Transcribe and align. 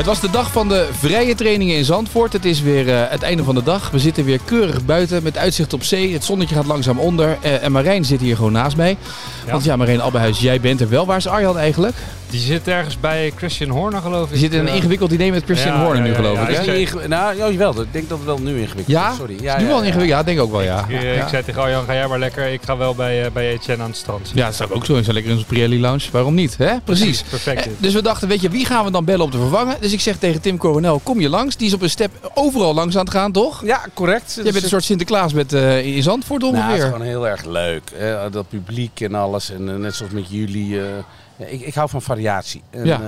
Het 0.00 0.08
was 0.08 0.20
de 0.20 0.30
dag 0.30 0.52
van 0.52 0.68
de 0.68 0.88
vrije 0.92 1.34
trainingen 1.34 1.76
in 1.76 1.84
Zandvoort. 1.84 2.32
Het 2.32 2.44
is 2.44 2.60
weer 2.60 2.86
uh, 2.86 3.02
het 3.08 3.22
einde 3.22 3.44
van 3.44 3.54
de 3.54 3.62
dag. 3.62 3.90
We 3.90 3.98
zitten 3.98 4.24
weer 4.24 4.40
keurig 4.44 4.84
buiten 4.84 5.22
met 5.22 5.38
uitzicht 5.38 5.72
op 5.72 5.82
zee. 5.82 6.12
Het 6.12 6.24
zonnetje 6.24 6.54
gaat 6.54 6.66
langzaam 6.66 6.98
onder. 6.98 7.38
Uh, 7.44 7.64
en 7.64 7.72
Marijn 7.72 8.04
zit 8.04 8.20
hier 8.20 8.36
gewoon 8.36 8.52
naast 8.52 8.76
mij. 8.76 8.96
Ja. 9.44 9.52
Want 9.52 9.64
ja, 9.64 9.76
Marijn 9.76 10.02
Abbehuis, 10.02 10.40
jij 10.40 10.60
bent 10.60 10.80
er 10.80 10.88
wel. 10.88 11.06
Waar 11.06 11.16
is 11.16 11.26
Arjan 11.26 11.58
eigenlijk? 11.58 11.96
Die 12.30 12.40
zit 12.40 12.68
ergens 12.68 13.00
bij 13.00 13.32
Christian 13.36 13.70
Horner, 13.70 14.00
geloof 14.00 14.24
ik. 14.24 14.30
Die 14.30 14.38
zit 14.38 14.52
in 14.52 14.66
een 14.66 14.74
ingewikkeld 14.74 15.12
idee 15.12 15.30
met 15.30 15.44
Christian 15.44 15.74
ja, 15.74 15.84
Horner 15.84 16.02
ja, 16.02 16.08
nu, 16.08 16.14
geloof 16.14 16.48
ik. 16.48 16.88
Hè? 16.88 17.08
Nou, 17.08 17.36
ja, 17.36 17.56
wel. 17.56 17.80
Ik 17.80 17.92
denk 17.92 18.08
dat 18.08 18.18
het 18.18 18.26
wel 18.26 18.38
nu 18.38 18.50
ingewikkeld 18.60 18.86
ja? 18.86 19.10
is. 19.10 19.16
Sorry. 19.16 19.36
Ja, 19.40 19.56
is 19.56 19.62
nu 19.62 19.68
wel 19.68 19.76
ingewikkeld. 19.76 20.08
Ja, 20.08 20.22
denk 20.22 20.40
ook 20.40 20.50
wel, 20.50 20.62
ja. 20.62 20.84
Ik, 20.88 21.02
ik 21.02 21.28
zei 21.28 21.44
tegen 21.44 21.62
Arjan, 21.62 21.84
ga 21.84 21.94
jij 21.94 22.06
maar 22.06 22.18
lekker. 22.18 22.46
Ik 22.46 22.60
ga 22.62 22.76
wel 22.76 22.94
bij, 22.94 23.24
uh, 23.24 23.30
bij 23.32 23.50
Etienne 23.50 23.82
aan 23.82 23.88
het 23.88 23.98
strand. 23.98 24.30
Ja, 24.34 24.46
dat 24.46 24.54
zou 24.54 24.72
ook 24.72 24.84
zo 24.84 24.94
in. 24.94 25.04
Zo 25.04 25.12
lekker 25.12 25.30
in 25.30 25.36
onze 25.36 25.48
Pirelli 25.48 25.80
Lounge. 25.80 26.08
Waarom 26.10 26.34
niet, 26.34 26.56
hè? 26.56 26.80
Precies. 26.84 27.22
Perfect. 27.22 27.68
Dus 27.78 27.94
we 27.94 28.02
dachten, 28.02 28.28
weet 28.28 28.40
je, 28.40 28.48
wie 28.48 28.64
gaan 28.64 28.84
we 28.84 28.90
dan 28.90 29.04
bellen 29.04 29.24
om 29.24 29.30
te 29.30 29.38
vervangen? 29.38 29.76
Dus 29.80 29.92
ik 29.92 30.00
zeg 30.00 30.16
tegen 30.16 30.40
Tim 30.40 30.58
Coronel, 30.58 31.00
kom 31.02 31.20
je 31.20 31.28
langs. 31.28 31.56
Die 31.56 31.66
is 31.66 31.74
op 31.74 31.82
een 31.82 31.90
step 31.90 32.30
overal 32.34 32.74
langs 32.74 32.96
aan 32.96 33.04
het 33.04 33.14
gaan, 33.14 33.32
toch? 33.32 33.64
Ja, 33.64 33.80
correct. 33.94 34.34
Je 34.34 34.52
bent 34.52 34.62
een 34.62 34.68
soort 34.68 34.84
Sinterklaas 34.84 35.32
met, 35.32 35.52
uh, 35.52 35.96
in 35.96 36.02
Zandvoort 36.02 36.42
ongeveer. 36.42 36.62
Nou, 36.62 36.72
het 36.72 36.82
is 36.82 36.90
gewoon 36.90 37.06
heel 37.06 37.28
erg 37.28 37.44
leuk. 37.44 37.82
Hè? 37.94 38.30
Dat 38.30 38.48
publiek 38.48 39.00
en 39.00 39.14
alles. 39.14 39.50
En 39.50 39.80
net 39.80 39.94
zoals 39.94 40.12
met 40.12 40.30
jullie... 40.30 40.80
Ja, 41.40 41.46
ik, 41.46 41.60
ik, 41.60 41.74
hou 41.74 41.88
van 41.88 42.02
variatie. 42.02 42.62
En, 42.70 42.84
ja. 42.84 43.00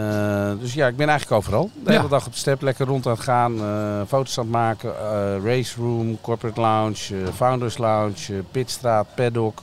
uh, 0.53 0.61
dus 0.61 0.75
ja, 0.75 0.87
ik 0.87 0.97
ben 0.97 1.09
eigenlijk 1.09 1.39
overal. 1.41 1.71
De 1.85 1.93
Ja. 1.93 1.97
hele 1.97 2.09
dag 2.09 2.27
op 2.27 2.33
de 2.33 2.39
step, 2.39 2.63
lekker 2.63 2.87
rond 2.87 3.07
aan 3.07 3.13
het 3.13 3.21
gaan. 3.21 3.55
uh, 3.55 4.01
foto's 4.09 4.39
aan 4.39 4.45
het 4.45 4.53
maken. 4.53 4.93
Uh, 5.03 5.45
race 5.45 5.81
room, 5.81 6.21
corporate 6.21 6.61
lounge, 6.61 7.33
founders 7.35 7.79
lounge, 7.79 8.43
pitstraat, 8.51 9.07
paddock. 9.15 9.61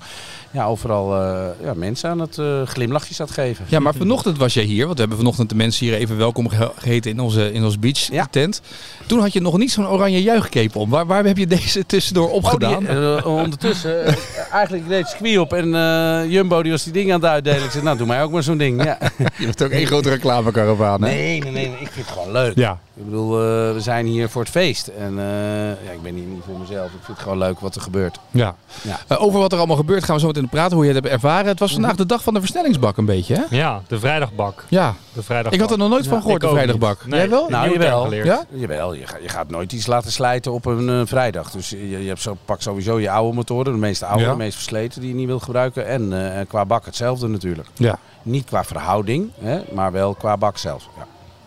Ja, 0.51 0.65
overal 0.65 1.15
ja, 1.63 1.73
mensen 1.75 2.09
aan 2.09 2.19
het 2.19 2.39
glimlachjes 2.69 3.19
aan 3.19 3.25
het 3.25 3.35
geven. 3.35 3.65
Ja, 3.67 3.79
maar 3.79 3.93
vanochtend 3.93 4.37
was 4.37 4.53
jij 4.53 4.63
hier. 4.63 4.81
Want 4.83 4.93
we 4.93 4.99
hebben 4.99 5.17
vanochtend 5.17 5.49
de 5.49 5.55
mensen 5.55 5.85
hier 5.85 5.95
even 5.95 6.17
welkom 6.17 6.49
ge- 6.49 6.71
geheten 6.77 7.11
in 7.11 7.19
onze, 7.19 7.51
in 7.53 7.63
onze 7.63 7.79
beach 7.79 8.11
Ja. 8.11 8.27
tent. 8.31 8.61
Toen 9.05 9.19
had 9.19 9.33
je 9.33 9.41
nog 9.41 9.57
niet 9.57 9.71
zo'n 9.71 9.87
oranje 9.87 10.21
juichcape 10.21 10.79
om. 10.79 10.89
Waar, 10.89 11.05
waar 11.05 11.23
heb 11.25 11.37
je 11.37 11.47
deze 11.47 11.85
tussendoor 11.85 12.29
opgedaan? 12.31 12.73
Oh, 12.73 12.89
die, 12.89 12.95
uh, 12.95 13.25
ondertussen, 13.25 14.07
uh, 14.07 14.13
eigenlijk 14.51 14.87
deed 14.87 15.07
squee 15.07 15.41
op 15.41 15.53
en 15.53 15.67
uh, 15.67 16.31
Jumbo 16.31 16.63
die 16.63 16.71
was 16.71 16.83
die 16.83 16.93
dingen 16.93 17.13
aan 17.13 17.21
het 17.21 17.29
uitdelen. 17.29 17.63
Ik 17.63 17.71
zei, 17.71 17.83
nou 17.83 17.97
doe 17.97 18.07
mij 18.07 18.23
ook 18.23 18.31
maar 18.31 18.43
zo'n 18.43 18.57
ding. 18.57 18.83
Ja. 18.83 18.97
Je 19.37 19.45
hebt 19.45 19.63
ook 19.63 19.69
één 19.71 19.85
grote 19.87 20.09
reclamekaravaan, 20.09 21.01
hè? 21.03 21.09
Nee, 21.09 21.39
nee, 21.39 21.51
nee, 21.51 21.67
nee, 21.67 21.79
ik 21.79 21.89
vind 21.91 22.05
het 22.05 22.15
gewoon 22.17 22.31
leuk. 22.31 22.55
Ja. 22.55 22.79
Ik 22.99 23.05
bedoel, 23.05 23.31
uh, 23.31 23.73
we 23.73 23.79
zijn 23.79 24.05
hier 24.05 24.29
voor 24.29 24.41
het 24.41 24.51
feest. 24.51 24.87
En 24.87 25.13
uh, 25.13 25.85
ja, 25.85 25.91
ik 25.91 26.01
ben 26.01 26.15
hier 26.15 26.25
niet 26.25 26.41
voor 26.45 26.59
mezelf. 26.59 26.85
Ik 26.85 26.91
vind 26.91 27.07
het 27.07 27.19
gewoon 27.19 27.37
leuk 27.37 27.59
wat 27.59 27.75
er 27.75 27.81
gebeurt. 27.81 28.19
Ja. 28.31 28.55
Ja. 28.81 28.99
Uh, 29.11 29.23
over 29.23 29.39
wat 29.39 29.51
er 29.51 29.57
allemaal 29.57 29.75
gebeurt 29.75 30.03
gaan 30.03 30.15
we 30.15 30.21
zo 30.21 30.27
meteen 30.27 30.49
praten. 30.49 30.75
Hoe 30.75 30.85
je 30.85 30.93
het 30.93 31.03
hebt 31.03 31.13
ervaren. 31.13 31.47
Het 31.47 31.59
was 31.59 31.71
vandaag 31.71 31.95
de 31.95 32.05
dag 32.05 32.23
van 32.23 32.33
de 32.33 32.39
versnellingsbak 32.39 32.97
een 32.97 33.05
beetje, 33.05 33.35
hè? 33.35 33.57
Ja, 33.57 33.81
de 33.87 33.99
vrijdagbak. 33.99 34.63
Ja. 34.69 34.93
De 35.13 35.23
vrijdagbak. 35.23 35.53
Ik 35.53 35.59
had 35.59 35.71
er 35.71 35.77
nog 35.77 35.89
nooit 35.89 36.07
van 36.07 36.21
gehoord, 36.21 36.41
de 36.41 36.49
vrijdagbak. 36.49 37.05
Nee. 37.05 37.19
Jij 37.19 37.29
wel? 37.29 37.49
Nou, 37.49 37.71
jawel. 37.71 38.13
Ja? 38.13 38.45
Jawel, 38.49 38.93
je, 38.93 39.07
ga, 39.07 39.17
je 39.17 39.29
gaat 39.29 39.49
nooit 39.49 39.73
iets 39.73 39.87
laten 39.87 40.11
slijten 40.11 40.51
op 40.51 40.65
een 40.65 40.89
uh, 40.89 41.01
vrijdag. 41.05 41.51
Dus 41.51 41.69
je, 41.69 41.89
je 41.89 42.07
hebt 42.07 42.21
zo, 42.21 42.37
pak 42.45 42.61
sowieso 42.61 42.99
je 42.99 43.09
oude 43.09 43.35
motoren. 43.35 43.73
De 43.73 43.79
meest 43.79 44.03
oude, 44.03 44.23
Ja. 44.23 44.31
de 44.31 44.37
meest 44.37 44.55
versleten 44.55 45.01
die 45.01 45.09
je 45.09 45.15
niet 45.15 45.27
wilt 45.27 45.43
gebruiken. 45.43 45.87
En 45.87 46.11
uh, 46.11 46.39
qua 46.47 46.65
bak 46.65 46.85
hetzelfde 46.85 47.27
natuurlijk. 47.27 47.67
Ja. 47.73 47.99
Niet 48.21 48.45
qua 48.45 48.63
verhouding, 48.63 49.29
hè, 49.39 49.61
maar 49.73 49.91
wel 49.91 50.13
qua 50.13 50.37
bak 50.37 50.57
zelf. 50.57 50.87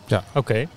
Ja. 0.07 0.25
Oké. 0.29 0.39
Okay. 0.39 0.69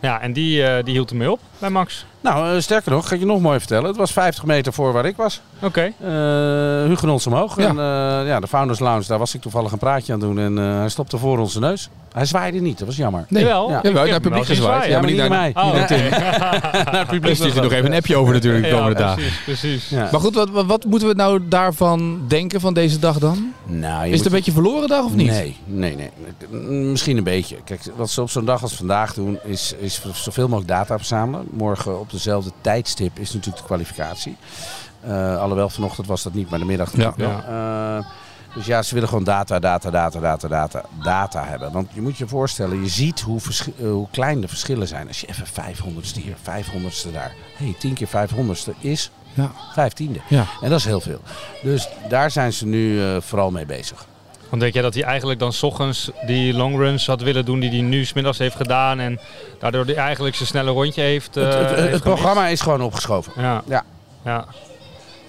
Ja, 0.00 0.20
en 0.20 0.32
die, 0.32 0.60
uh, 0.60 0.78
die 0.84 0.92
hield 0.92 1.10
ermee 1.10 1.30
op 1.30 1.40
bij 1.58 1.70
Max. 1.70 2.04
Nou, 2.20 2.54
uh, 2.54 2.60
sterker 2.60 2.90
nog, 2.90 3.08
ga 3.08 3.14
ik 3.14 3.20
je 3.20 3.26
nog 3.26 3.40
mooi 3.40 3.58
vertellen. 3.58 3.86
Het 3.86 3.96
was 3.96 4.12
50 4.12 4.44
meter 4.44 4.72
voor 4.72 4.92
waar 4.92 5.06
ik 5.06 5.16
was. 5.16 5.40
Oké. 5.62 5.92
Okay. 6.00 6.82
Uh, 6.82 6.88
Hugenons 6.88 7.26
omhoog. 7.26 7.56
Ja. 7.56 7.68
En 7.68 7.74
uh, 7.74 8.28
ja, 8.28 8.40
de 8.40 8.46
Founders 8.46 8.78
Lounge, 8.78 9.04
daar 9.06 9.18
was 9.18 9.34
ik 9.34 9.40
toevallig 9.40 9.72
een 9.72 9.78
praatje 9.78 10.12
aan 10.12 10.20
doen. 10.20 10.38
En 10.38 10.58
uh, 10.58 10.78
hij 10.78 10.88
stopte 10.88 11.18
voor 11.18 11.38
onze 11.38 11.60
neus. 11.60 11.88
Hij 12.12 12.24
zwaaide 12.24 12.58
niet, 12.58 12.78
dat 12.78 12.86
was 12.86 12.96
jammer. 12.96 13.24
Nee, 13.28 13.42
Jawel. 13.42 13.70
ja. 13.70 13.80
Jawel, 13.82 14.04
naar 14.04 14.12
het 14.12 14.22
publiek 14.22 14.44
gezwaaid. 14.44 14.90
Ja, 14.90 14.98
maar 14.98 15.08
niet 15.08 15.16
naar 15.16 15.28
mij. 15.28 15.52
Oh. 15.54 15.64
Niet 15.64 15.88
naar, 15.88 16.10
naar 16.72 16.98
het 16.98 17.06
publiek. 17.06 17.22
Dus 17.22 17.36
stuurt 17.36 17.56
er 17.56 17.62
nog 17.62 17.72
even 17.72 17.86
een 17.86 17.96
appje 17.96 18.16
over 18.16 18.34
natuurlijk 18.34 18.64
de 18.64 18.70
komende 18.70 19.00
ja, 19.00 19.06
dagen. 19.06 19.22
Precies, 19.22 19.42
precies. 19.44 19.88
Ja. 19.88 20.08
Maar 20.10 20.20
goed, 20.20 20.34
wat, 20.34 20.50
wat, 20.50 20.66
wat, 20.66 20.84
moeten 20.84 21.08
we 21.08 21.14
nou 21.14 21.48
daarvan 21.48 22.20
denken 22.28 22.60
van 22.60 22.74
deze 22.74 22.98
dag 22.98 23.18
dan? 23.18 23.52
Nou, 23.64 24.08
Is 24.08 24.16
het 24.16 24.26
een 24.26 24.32
beetje 24.32 24.52
verloren 24.52 24.88
dag 24.88 25.04
of 25.04 25.14
niet? 25.14 25.30
Nee, 25.30 25.56
nee, 25.64 25.96
nee. 25.96 26.10
Misschien 26.70 27.16
een 27.16 27.24
beetje. 27.24 27.56
Kijk, 27.64 27.80
wat 27.96 28.10
ze 28.10 28.22
op 28.22 28.30
zo'n 28.30 28.44
dag 28.44 28.62
als 28.62 28.74
vandaag 28.74 29.14
doen, 29.14 29.38
is, 29.44 29.74
is 29.78 30.02
zoveel 30.12 30.48
mogelijk 30.48 30.68
data 30.68 30.96
verzamelen. 30.96 31.46
Morgen 31.52 32.00
op 32.00 32.10
dezelfde 32.10 32.52
tijdstip 32.60 33.18
is 33.18 33.32
natuurlijk 33.32 33.56
de 33.56 33.66
kwalificatie. 33.66 34.36
Uh, 35.06 35.40
alhoewel 35.40 35.68
vanochtend 35.68 36.06
was 36.06 36.22
dat 36.22 36.34
niet, 36.34 36.50
maar 36.50 36.58
de 36.58 36.64
middag 36.64 36.96
ja. 36.96 37.12
ja. 37.16 37.44
Uh, 37.98 38.06
dus 38.54 38.66
ja, 38.66 38.82
ze 38.82 38.94
willen 38.94 39.08
gewoon 39.08 39.24
data, 39.24 39.58
data, 39.58 39.90
data, 39.90 40.20
data, 40.20 40.48
data, 40.48 40.84
data 41.02 41.44
hebben. 41.44 41.72
Want 41.72 41.88
je 41.92 42.00
moet 42.00 42.16
je 42.16 42.28
voorstellen, 42.28 42.82
je 42.82 42.88
ziet 42.88 43.20
hoe, 43.20 43.40
uh, 43.78 43.90
hoe 43.90 44.08
klein 44.10 44.40
de 44.40 44.48
verschillen 44.48 44.88
zijn. 44.88 45.08
Als 45.08 45.20
je 45.20 45.26
even 45.28 45.46
500ste 45.46 46.22
hier, 46.22 46.36
500ste 46.36 47.12
daar. 47.12 47.34
Hé, 47.56 47.64
hey, 47.64 47.74
10 47.78 47.94
keer 47.94 48.08
500ste 48.08 48.80
is 48.80 49.10
ja. 49.34 49.52
vijftiende. 49.72 50.20
Ja. 50.28 50.46
En 50.60 50.70
dat 50.70 50.78
is 50.78 50.84
heel 50.84 51.00
veel. 51.00 51.20
Dus 51.62 51.88
daar 52.08 52.30
zijn 52.30 52.52
ze 52.52 52.66
nu 52.66 53.00
vooral 53.20 53.50
mee 53.50 53.66
bezig. 53.66 54.06
Want 54.48 54.62
denk 54.62 54.74
jij 54.74 54.82
dat 54.82 54.94
hij 54.94 55.02
eigenlijk 55.02 55.38
dan 55.38 55.52
s 55.52 55.62
ochtends 55.62 56.10
die 56.26 56.54
longruns 56.54 57.06
had 57.06 57.20
willen 57.20 57.44
doen 57.44 57.60
die 57.60 57.70
hij 57.70 57.80
nu 57.80 58.04
smiddags 58.04 58.38
heeft 58.38 58.56
gedaan 58.56 59.00
en 59.00 59.20
daardoor 59.58 59.84
hij 59.84 59.94
eigenlijk 59.94 60.36
zijn 60.36 60.48
snelle 60.48 60.70
rondje 60.70 61.02
heeft? 61.02 61.36
Uh, 61.36 61.44
het, 61.44 61.54
het, 61.54 61.70
het, 61.70 61.78
heeft 61.78 61.92
het 61.92 62.02
programma 62.02 62.46
is 62.46 62.60
gewoon 62.60 62.82
opgeschoven. 62.82 63.32
Ja. 63.36 63.62
ja. 63.66 63.84
ja. 64.24 64.46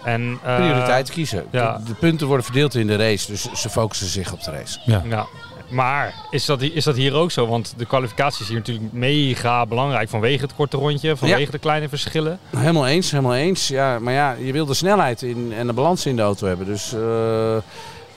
En, 0.04 0.40
uh, 0.46 0.56
Prioriteit 0.56 1.12
kiezen. 1.12 1.46
Ja. 1.52 1.78
De, 1.78 1.84
de, 1.84 1.94
punten 1.94 2.28
worden 2.28 2.46
verdeeld 2.46 2.76
in 2.76 2.88
de 2.88 2.96
race, 2.96 3.32
dus 3.32 3.48
ze 3.54 3.70
focussen 3.70 4.08
zich 4.08 4.34
op 4.34 4.44
de 4.44 4.52
race. 4.52 4.80
Ja. 4.86 5.02
ja. 5.10 5.28
Maar 5.70 6.14
is 6.30 6.46
dat, 6.46 6.62
is 6.62 6.84
dat 6.84 6.96
hier 6.96 7.14
ook 7.14 7.32
zo? 7.32 7.48
Want 7.48 7.74
de 7.78 7.86
kwalificatie 7.86 8.42
is 8.42 8.48
hier 8.48 8.58
natuurlijk 8.58 8.94
mega 8.94 9.66
belangrijk 9.66 10.10
vanwege 10.10 10.42
het 10.42 10.56
korte 10.56 10.78
rondje, 10.78 11.18
vanwege 11.18 11.40
ja. 11.40 11.52
de 11.52 11.58
kleine 11.58 11.90
verschillen. 11.90 12.40
Helemaal 12.58 12.88
eens, 12.88 13.12
helemaal 13.12 13.36
eens. 13.36 13.68
Ja, 13.68 14.00
maar 14.00 14.14
ja, 14.14 14.36
je 14.40 14.52
wil 14.52 14.66
de 14.66 14.74
snelheid 14.74 15.22
in, 15.22 15.54
en 15.58 15.68
de 15.68 15.74
balans 15.74 16.06
in 16.06 16.16
de 16.16 16.22
auto 16.22 16.48
hebben. 16.48 16.66
Dus 16.66 16.94
uh, 16.94 17.58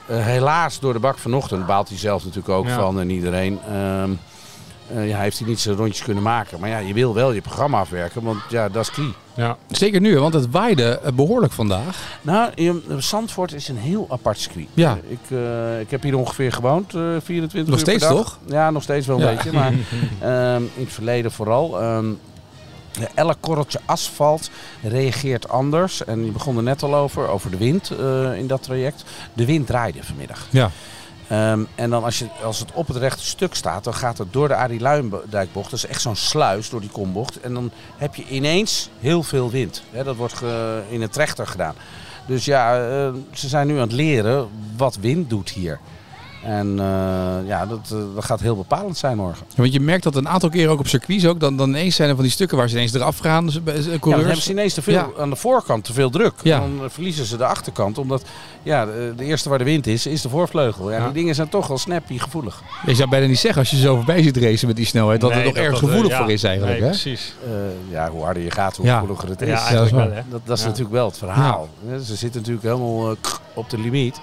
helaas 0.06 0.80
door 0.80 0.92
de 0.92 0.98
bak 0.98 1.18
vanochtend 1.18 1.66
baalt 1.66 1.88
hij 1.88 1.98
zelf 1.98 2.24
natuurlijk 2.24 2.54
ook 2.54 2.66
ja. 2.66 2.74
van 2.74 3.00
en 3.00 3.10
iedereen. 3.10 3.58
Uh, 3.70 4.04
uh, 4.96 5.08
ja, 5.08 5.18
heeft 5.18 5.38
hij 5.38 5.48
niet 5.48 5.60
zijn 5.60 5.76
rondjes 5.76 6.02
kunnen 6.02 6.22
maken. 6.22 6.60
Maar 6.60 6.68
ja, 6.68 6.78
je 6.78 6.94
wil 6.94 7.14
wel 7.14 7.32
je 7.32 7.40
programma 7.40 7.80
afwerken, 7.80 8.22
want 8.22 8.38
ja, 8.48 8.68
dat 8.68 8.82
is 8.82 8.90
key. 8.90 9.12
Ja. 9.34 9.56
Zeker 9.70 10.00
nu, 10.00 10.18
want 10.18 10.34
het 10.34 10.50
waaide 10.50 11.00
behoorlijk 11.14 11.52
vandaag. 11.52 12.18
Nou, 12.22 12.52
Zandvoort 12.98 13.52
is 13.52 13.68
een 13.68 13.76
heel 13.76 14.06
apart 14.10 14.38
circuit. 14.38 14.66
Ja. 14.74 14.98
Ik, 15.08 15.18
uh, 15.28 15.80
ik 15.80 15.90
heb 15.90 16.02
hier 16.02 16.16
ongeveer 16.16 16.52
gewoond, 16.52 16.94
uh, 16.94 17.16
24 17.22 17.58
nog 17.58 17.68
uur 17.68 17.78
steeds, 17.78 18.06
per 18.06 18.14
dag. 18.14 18.24
toch? 18.24 18.38
Ja, 18.46 18.70
nog 18.70 18.82
steeds 18.82 19.06
wel 19.06 19.16
een 19.20 19.22
ja. 19.22 19.34
beetje, 19.34 19.52
maar 19.52 19.72
um, 20.54 20.62
in 20.76 20.84
het 20.84 20.92
verleden 20.92 21.32
vooral. 21.32 21.82
Um, 21.82 22.18
elk 23.14 23.36
korreltje 23.40 23.80
asfalt 23.84 24.50
reageert 24.82 25.48
anders. 25.48 26.04
En 26.04 26.24
je 26.24 26.30
begon 26.30 26.56
er 26.56 26.62
net 26.62 26.82
al 26.82 26.94
over, 26.94 27.28
over 27.28 27.50
de 27.50 27.56
wind 27.56 27.92
uh, 28.00 28.38
in 28.38 28.46
dat 28.46 28.62
traject. 28.62 29.04
De 29.32 29.44
wind 29.44 29.66
draaide 29.66 30.04
vanmiddag. 30.04 30.46
Ja. 30.50 30.70
Um, 31.32 31.68
en 31.74 31.90
dan 31.90 32.04
als, 32.04 32.18
je, 32.18 32.26
als 32.42 32.58
het 32.58 32.72
op 32.72 32.86
het 32.86 32.96
rechte 32.96 33.26
stuk 33.26 33.54
staat, 33.54 33.84
dan 33.84 33.94
gaat 33.94 34.18
het 34.18 34.32
door 34.32 34.48
de 34.48 34.54
Arie 34.54 34.80
Luijendijkbocht. 34.80 35.70
Dat 35.70 35.78
is 35.78 35.86
echt 35.86 36.00
zo'n 36.00 36.16
sluis 36.16 36.70
door 36.70 36.80
die 36.80 36.90
kombocht. 36.90 37.40
En 37.40 37.54
dan 37.54 37.70
heb 37.96 38.14
je 38.14 38.28
ineens 38.28 38.90
heel 39.00 39.22
veel 39.22 39.50
wind. 39.50 39.82
He, 39.90 40.04
dat 40.04 40.16
wordt 40.16 40.34
ge, 40.34 40.82
in 40.88 41.02
een 41.02 41.10
trechter 41.10 41.46
gedaan. 41.46 41.74
Dus 42.26 42.44
ja, 42.44 42.88
uh, 42.88 43.08
ze 43.32 43.48
zijn 43.48 43.66
nu 43.66 43.74
aan 43.74 43.80
het 43.80 43.92
leren 43.92 44.48
wat 44.76 44.96
wind 44.96 45.30
doet 45.30 45.50
hier. 45.50 45.80
En 46.42 46.66
uh, 46.66 47.46
ja, 47.46 47.66
dat, 47.66 47.90
uh, 47.92 47.98
dat 48.14 48.24
gaat 48.24 48.40
heel 48.40 48.56
bepalend 48.56 48.96
zijn 48.98 49.16
morgen. 49.16 49.46
Ja, 49.48 49.54
want 49.56 49.72
je 49.72 49.80
merkt 49.80 50.02
dat 50.02 50.16
een 50.16 50.28
aantal 50.28 50.48
keren 50.48 50.70
ook 50.70 50.78
op 50.78 50.86
circuits 50.86 51.26
ook. 51.26 51.40
Dan, 51.40 51.56
dan 51.56 51.68
ineens 51.68 51.96
zijn 51.96 52.08
er 52.08 52.14
van 52.14 52.24
die 52.24 52.32
stukken 52.32 52.56
waar 52.56 52.68
ze 52.68 52.74
ineens 52.74 52.94
eraf 52.94 53.18
gaan. 53.18 53.46
Dus, 53.46 53.60
coureurs. 53.64 54.00
Ja, 54.00 54.10
dan 54.10 54.20
hebben 54.20 54.42
ze 54.42 54.50
ineens 54.50 54.74
te 54.74 54.82
veel, 54.82 54.94
ja. 54.94 55.08
aan 55.18 55.30
de 55.30 55.36
voorkant 55.36 55.84
te 55.84 55.92
veel 55.92 56.10
druk. 56.10 56.32
Ja. 56.42 56.58
Dan 56.58 56.80
verliezen 56.90 57.24
ze 57.24 57.36
de 57.36 57.44
achterkant. 57.44 57.98
Omdat 57.98 58.24
ja, 58.62 58.86
de, 58.86 59.12
de 59.16 59.24
eerste 59.24 59.48
waar 59.48 59.58
de 59.58 59.64
wind 59.64 59.86
is, 59.86 60.06
is 60.06 60.22
de 60.22 60.28
voorvleugel. 60.28 60.90
Ja, 60.90 60.96
ja. 60.96 61.04
Die 61.04 61.12
dingen 61.12 61.34
zijn 61.34 61.48
toch 61.48 61.66
wel 61.66 61.78
snappy 61.78 62.18
gevoelig. 62.18 62.62
Je 62.86 62.94
zou 62.94 63.08
bijna 63.08 63.26
niet 63.26 63.38
zeggen 63.38 63.60
als 63.60 63.70
je 63.70 63.76
zo 63.76 63.96
voorbij 63.96 64.22
ziet 64.22 64.36
racen 64.36 64.66
met 64.66 64.76
die 64.76 64.86
snelheid. 64.86 65.20
Dat 65.20 65.30
nee, 65.30 65.38
er 65.38 65.44
nog 65.44 65.54
dat 65.54 65.64
dat, 65.70 65.78
gevoelig 65.78 66.12
uh, 66.12 66.18
voor 66.18 66.30
is 66.30 66.42
eigenlijk. 66.42 66.72
Nee, 66.78 66.82
hè? 66.82 66.90
precies. 66.90 67.34
Uh, 67.46 67.52
ja, 67.90 68.10
hoe 68.10 68.24
harder 68.24 68.42
je 68.42 68.50
gaat, 68.50 68.76
hoe 68.76 68.86
Ja. 68.86 68.98
gevoeliger 68.98 69.28
het 69.28 69.40
is. 69.42 69.48
Ja, 69.48 69.60
eigenlijk 69.66 69.90
wel, 69.90 70.12
hè? 70.12 70.22
Dat, 70.30 70.40
dat 70.44 70.58
is 70.58 70.64
natuurlijk 70.64 70.92
wel 70.92 71.06
het 71.06 71.18
verhaal. 71.18 71.68
Ze 72.04 72.16
zitten 72.16 72.40
natuurlijk 72.40 72.66
helemaal 72.66 73.10
uh, 73.10 73.16
op 73.54 73.70
de 73.70 73.78
limiet. 73.78 74.20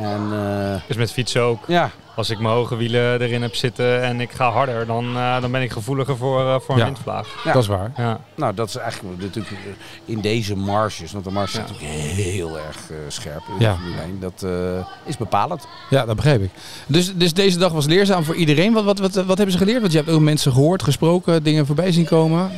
En 0.00 0.28
eh, 0.32 0.80
Dus 0.86 0.96
met 0.96 1.12
fietsen 1.12 1.42
ook. 1.42 1.64
ja, 1.66 1.90
Als 2.14 2.30
ik 2.30 2.38
mijn 2.38 2.54
hoge 2.54 2.76
wielen 2.76 3.20
erin 3.20 3.42
heb 3.42 3.54
zitten 3.54 4.02
en 4.02 4.20
ik 4.20 4.30
ga 4.32 4.50
harder, 4.50 4.86
dan, 4.86 5.16
eh, 5.16 5.40
dan 5.40 5.50
ben 5.50 5.62
ik 5.62 5.70
gevoeliger 5.72 6.16
voor, 6.16 6.40
eh, 6.40 6.60
voor 6.60 6.74
een 6.74 6.80
Ja. 6.80 6.84
windvlaag. 6.84 7.28
Ja. 7.44 7.52
Dat 7.52 7.62
is 7.62 7.68
waar. 7.68 7.92
Ja. 7.96 8.20
nou 8.34 8.54
dat 8.54 8.68
is 8.68 8.76
eigenlijk 8.76 9.20
natuurlijk 9.20 9.56
in 10.04 10.20
deze 10.20 10.56
marges, 10.56 11.12
want 11.12 11.24
de 11.24 11.30
marge 11.30 11.50
is 11.50 11.70
natuurlijk 11.70 11.92
heel 12.14 12.58
erg 12.58 12.76
eh, 12.90 12.96
scherp 13.08 13.42
in 13.48 13.54
Ja. 13.64 13.70
de 13.72 13.76
Formule 13.78 14.02
1. 14.02 14.20
Dat 14.20 14.42
eh, 14.42 14.86
is 15.04 15.16
bepalend. 15.16 15.66
Ja, 15.90 16.04
dat 16.04 16.16
begrijp 16.16 16.42
ik. 16.42 16.50
Dus, 16.86 17.14
dus 17.14 17.32
deze 17.34 17.58
dag 17.58 17.72
was 17.72 17.86
leerzaam 17.86 18.24
voor 18.24 18.34
iedereen. 18.34 18.72
Wat, 18.72 18.84
wat, 18.84 18.98
wat, 18.98 19.14
wat 19.14 19.36
hebben 19.36 19.52
ze 19.52 19.58
geleerd? 19.58 19.80
Want 19.80 19.92
je 19.92 19.98
hebt 19.98 20.10
ook 20.10 20.20
mensen 20.20 20.52
gehoord, 20.52 20.82
gesproken, 20.82 21.42
dingen 21.42 21.66
voorbij 21.66 21.92
zien 21.92 22.04
komen. 22.06 22.50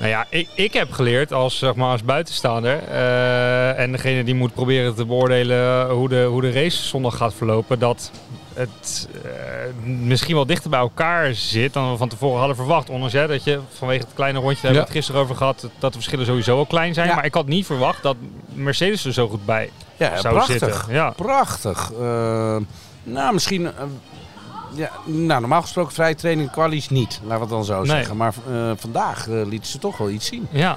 Nou 0.00 0.12
ja, 0.12 0.26
ik, 0.28 0.48
ik 0.54 0.72
heb 0.72 0.92
geleerd 0.92 1.32
als, 1.32 1.58
zeg 1.58 1.74
maar, 1.74 1.90
als 1.90 2.02
buitenstaander 2.04 2.78
eh, 2.88 3.78
en 3.78 3.92
degene 3.92 4.24
die 4.24 4.34
moet 4.34 4.54
proberen 4.54 4.94
te 4.94 5.04
beoordelen 5.06 5.90
hoe 5.90 6.08
de, 6.08 6.24
hoe 6.24 6.40
de 6.40 6.52
race 6.52 6.82
zondag 6.82 7.16
gaat 7.16 7.34
verlopen, 7.34 7.78
dat 7.78 8.10
het 8.54 9.08
eh, 9.24 9.30
misschien 9.84 10.34
wel 10.34 10.46
dichter 10.46 10.70
bij 10.70 10.78
elkaar 10.80 11.34
zit 11.34 11.72
dan 11.72 11.90
we 11.90 11.96
van 11.96 12.08
tevoren 12.08 12.38
hadden 12.38 12.56
verwacht. 12.56 12.90
Ondanks 12.90 13.12
hè, 13.14 13.26
dat 13.26 13.44
je 13.44 13.60
vanwege 13.74 14.00
het 14.04 14.14
kleine 14.14 14.38
rondje, 14.38 14.62
daar 14.62 14.72
hebben 14.72 14.80
we 14.80 14.86
het 14.88 14.96
gisteren 14.96 15.20
over 15.20 15.36
gehad, 15.36 15.60
dat 15.78 15.92
de 15.92 15.98
verschillen 15.98 16.26
sowieso 16.26 16.56
al 16.58 16.66
klein 16.66 16.94
zijn. 16.94 17.08
Ja. 17.08 17.14
Maar 17.14 17.24
ik 17.24 17.34
had 17.34 17.46
niet 17.46 17.66
verwacht 17.66 18.02
dat 18.02 18.16
Mercedes 18.52 19.04
er 19.04 19.12
zo 19.12 19.28
goed 19.28 19.44
bij 19.46 19.70
Ja, 19.96 20.16
zou 20.16 20.34
prachtig. 20.34 20.58
zitten. 20.58 20.94
Ja. 20.94 21.10
Prachtig. 21.10 21.92
Eh, 22.00 22.56
nou, 23.02 23.32
misschien... 23.32 23.68
eh, 24.72 24.78
ja, 24.78 24.90
nou, 25.04 25.40
normaal 25.40 25.62
gesproken 25.62 25.92
vrije 25.92 26.14
training 26.14 26.50
kwalies 26.50 26.88
niet, 26.88 27.20
laten 27.22 27.34
we 27.36 27.40
het 27.40 27.50
dan 27.50 27.64
zo 27.64 27.76
Nee. 27.76 27.86
zeggen. 27.86 28.16
Maar 28.16 28.34
eh, 28.50 28.70
vandaag 28.76 29.28
eh, 29.28 29.34
lieten 29.46 29.70
ze 29.70 29.78
toch 29.78 29.96
wel 29.98 30.10
iets 30.10 30.26
zien. 30.26 30.46
Ja. 30.50 30.76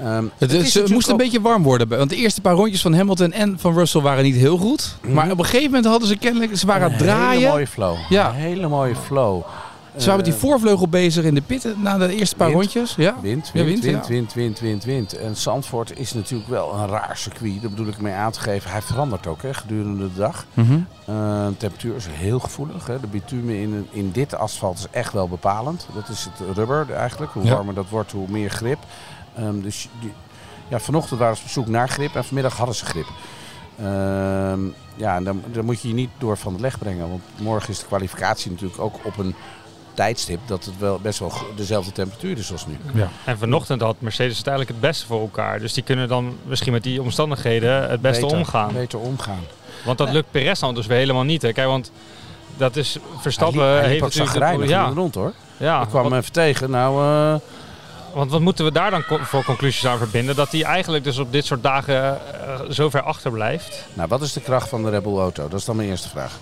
Ehm, 0.00 0.24
Het, 0.38 0.52
natuurlijk 0.52 0.92
moest 0.94 1.08
een 1.08 1.16
beetje 1.16 1.40
warm 1.40 1.62
worden. 1.62 1.88
Want 1.88 2.10
de 2.10 2.16
eerste 2.16 2.40
paar 2.40 2.54
rondjes 2.54 2.82
van 2.82 2.94
Hamilton 2.94 3.32
en 3.32 3.56
van 3.58 3.74
Russell 3.74 4.00
waren 4.00 4.24
niet 4.24 4.34
heel 4.36 4.56
goed. 4.58 4.96
Maar 5.08 5.30
op 5.30 5.38
een 5.38 5.44
gegeven 5.44 5.66
moment 5.66 5.84
hadden 5.84 6.08
ze 6.08 6.16
kennelijk... 6.16 6.56
Ze 6.56 6.66
waren 6.66 6.84
aan 6.86 6.90
het 6.92 7.00
Een 7.00 7.06
hele 7.06 7.18
draaien. 7.20 7.48
mooie 7.50 7.66
flow. 7.66 7.96
Ja. 8.08 8.28
Een 8.28 8.34
hele 8.34 8.68
mooie 8.68 8.96
flow. 8.96 9.42
Ze 9.96 10.00
waren 10.00 10.16
met 10.16 10.24
die 10.24 10.34
Eh, 10.34 10.40
voorvleugel 10.40 10.88
bezig 10.88 11.24
in 11.24 11.34
de 11.34 11.40
pitten 11.40 11.74
na 11.82 11.98
de 11.98 12.14
eerste 12.14 12.36
paar 12.36 12.46
Wind. 12.48 12.60
rondjes. 12.60 12.94
Ja. 12.96 13.14
Wind, 13.20 13.50
Ja, 13.52 13.64
wind, 13.64 13.84
wind, 13.84 14.06
wind, 14.06 14.32
wind, 14.32 14.32
wind, 14.34 14.60
wind, 14.60 14.84
wind. 14.84 15.12
En 15.18 15.36
Zandvoort 15.36 15.98
is 15.98 16.12
natuurlijk 16.12 16.48
wel 16.50 16.74
een 16.74 16.86
raar 16.88 17.16
circuit. 17.16 17.60
Daar 17.60 17.70
bedoel 17.70 17.86
ik 17.86 18.00
mee 18.00 18.12
aan 18.12 18.30
te 18.32 18.40
geven. 18.40 18.70
Hij 18.70 18.82
verandert 18.82 19.26
ook 19.26 19.42
hè, 19.42 19.54
gedurende 19.54 20.08
de 20.12 20.14
dag. 20.18 20.46
Mhm. 20.54 20.72
Eh, 20.72 20.76
de 21.46 21.56
temperatuur 21.56 21.96
is 21.96 22.06
heel 22.10 22.38
gevoelig. 22.38 22.86
Hè. 22.86 23.00
De 23.00 23.06
bitumen 23.06 23.54
in, 23.56 23.86
in 23.90 24.10
dit 24.10 24.34
asfalt 24.34 24.78
is 24.78 24.86
echt 24.90 25.12
wel 25.12 25.28
bepalend. 25.28 25.86
Dat 25.94 26.08
is 26.08 26.24
het 26.32 26.56
rubber 26.56 26.92
eigenlijk. 26.92 27.32
Hoe 27.32 27.44
Ja. 27.44 27.54
warmer 27.54 27.74
dat 27.74 27.88
wordt, 27.88 28.12
hoe 28.12 28.28
meer 28.28 28.50
grip. 28.50 28.78
Ehm, 29.36 29.60
dus 29.60 29.88
die, 30.00 30.12
ja, 30.68 30.78
vanochtend 30.78 31.20
waren 31.20 31.36
ze 31.36 31.42
op 31.42 31.48
zoek 31.48 31.66
naar 31.68 31.88
grip 31.88 32.14
en 32.14 32.24
vanmiddag 32.24 32.56
hadden 32.56 32.74
ze 32.74 32.84
grip. 32.84 33.06
Ehm, 33.78 34.60
ja, 34.96 35.16
en 35.16 35.24
dan, 35.24 35.42
dan 35.52 35.64
moet 35.64 35.80
je 35.80 35.88
je 35.88 35.94
niet 35.94 36.10
door 36.18 36.36
van 36.36 36.54
de 36.54 36.60
leg 36.60 36.78
brengen. 36.78 37.08
Want 37.08 37.22
morgen 37.40 37.70
is 37.70 37.78
de 37.78 37.86
kwalificatie 37.86 38.50
natuurlijk 38.50 38.80
ook 38.80 38.94
op 39.04 39.18
een 39.18 39.34
tijdstip 39.94 40.38
dat 40.46 40.64
het 40.64 40.78
wel 40.78 40.98
best 40.98 41.18
wel 41.18 41.32
dezelfde 41.56 41.92
temperatuur 41.92 42.38
is 42.38 42.52
als 42.52 42.66
nu. 42.66 42.76
Ja. 42.94 43.08
En 43.24 43.38
vanochtend 43.38 43.80
had 43.80 43.96
Mercedes 43.98 44.38
het 44.38 44.46
eigenlijk 44.46 44.78
het 44.78 44.88
beste 44.90 45.06
voor 45.06 45.20
elkaar. 45.20 45.58
Dus 45.60 45.72
die 45.72 45.82
kunnen 45.82 46.08
dan 46.08 46.36
misschien 46.46 46.72
met 46.72 46.82
die 46.82 47.02
omstandigheden 47.02 47.90
het 47.90 48.00
beste 48.00 48.20
Beter- 48.22 48.38
omgaan. 48.38 48.72
Beter 48.72 48.98
omgaan. 48.98 49.40
Want 49.84 49.98
dat 49.98 50.10
lukt 50.12 50.30
Perez 50.30 50.60
dan 50.60 50.74
dus 50.74 50.86
weer 50.86 50.96
helemaal 50.98 51.22
niet. 51.22 51.42
Hè. 51.42 51.52
Kijk, 51.52 51.66
want 51.66 51.90
dat 52.56 52.76
is 52.76 52.96
Verstappen 53.20 53.60
hij 53.62 53.70
liep, 53.72 53.80
hij 53.82 53.92
liep 53.92 54.02
heeft 54.02 54.16
natuurlijk... 54.18 54.70
ja, 54.70 54.88
de 54.88 54.94
rond 54.94 55.14
hoor. 55.14 55.32
ja, 55.56 55.82
ik 55.82 55.88
kwam 55.88 56.04
hem 56.04 56.14
even 56.14 56.32
tegen. 56.32 56.70
Nou, 56.70 57.02
eh, 57.04 57.40
want 58.14 58.30
wat 58.30 58.40
moeten 58.40 58.64
we 58.64 58.72
daar 58.72 58.90
dan 58.90 59.04
co- 59.04 59.18
voor 59.22 59.44
conclusies 59.44 59.86
aan 59.86 59.98
verbinden? 59.98 60.36
Dat 60.36 60.52
hij 60.52 60.62
eigenlijk 60.62 61.04
dus 61.04 61.18
op 61.18 61.32
dit 61.32 61.44
soort 61.44 61.62
dagen 61.62 62.02
eh, 62.04 62.60
zo 62.70 62.90
ver 62.90 63.02
achterblijft. 63.02 63.84
nou, 63.94 64.08
wat 64.08 64.22
is 64.22 64.32
de 64.32 64.40
kracht 64.40 64.68
van 64.68 64.82
de 64.82 64.90
Red 64.90 65.02
Bull 65.02 65.18
auto? 65.18 65.48
Dat 65.48 65.58
is 65.58 65.64
dan 65.64 65.76
mijn 65.76 65.88
eerste 65.88 66.08
vraag. 66.08 66.38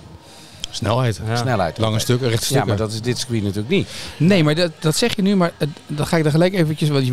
Snelheid. 0.72 1.20
Ja. 1.26 1.36
Snelheid. 1.36 1.78
Lange 1.78 1.98
stukken, 1.98 2.28
rechte 2.28 2.54
Ja, 2.54 2.64
maar 2.64 2.76
dat 2.76 2.92
is 2.92 3.00
dit 3.00 3.18
circuit 3.18 3.42
natuurlijk 3.42 3.68
niet. 3.68 3.88
Nee, 4.16 4.44
maar 4.44 4.54
dat, 4.54 4.70
dat 4.78 4.96
zeg 4.96 5.16
je 5.16 5.22
nu, 5.22 5.36
maar 5.36 5.52
eh, 5.58 5.68
dan 5.86 6.06
ga 6.06 6.16
ik 6.16 6.22
daar 6.22 6.32
gelijk 6.32 6.54
eventjes... 6.54 6.88
Want 6.88 7.06
je 7.06 7.12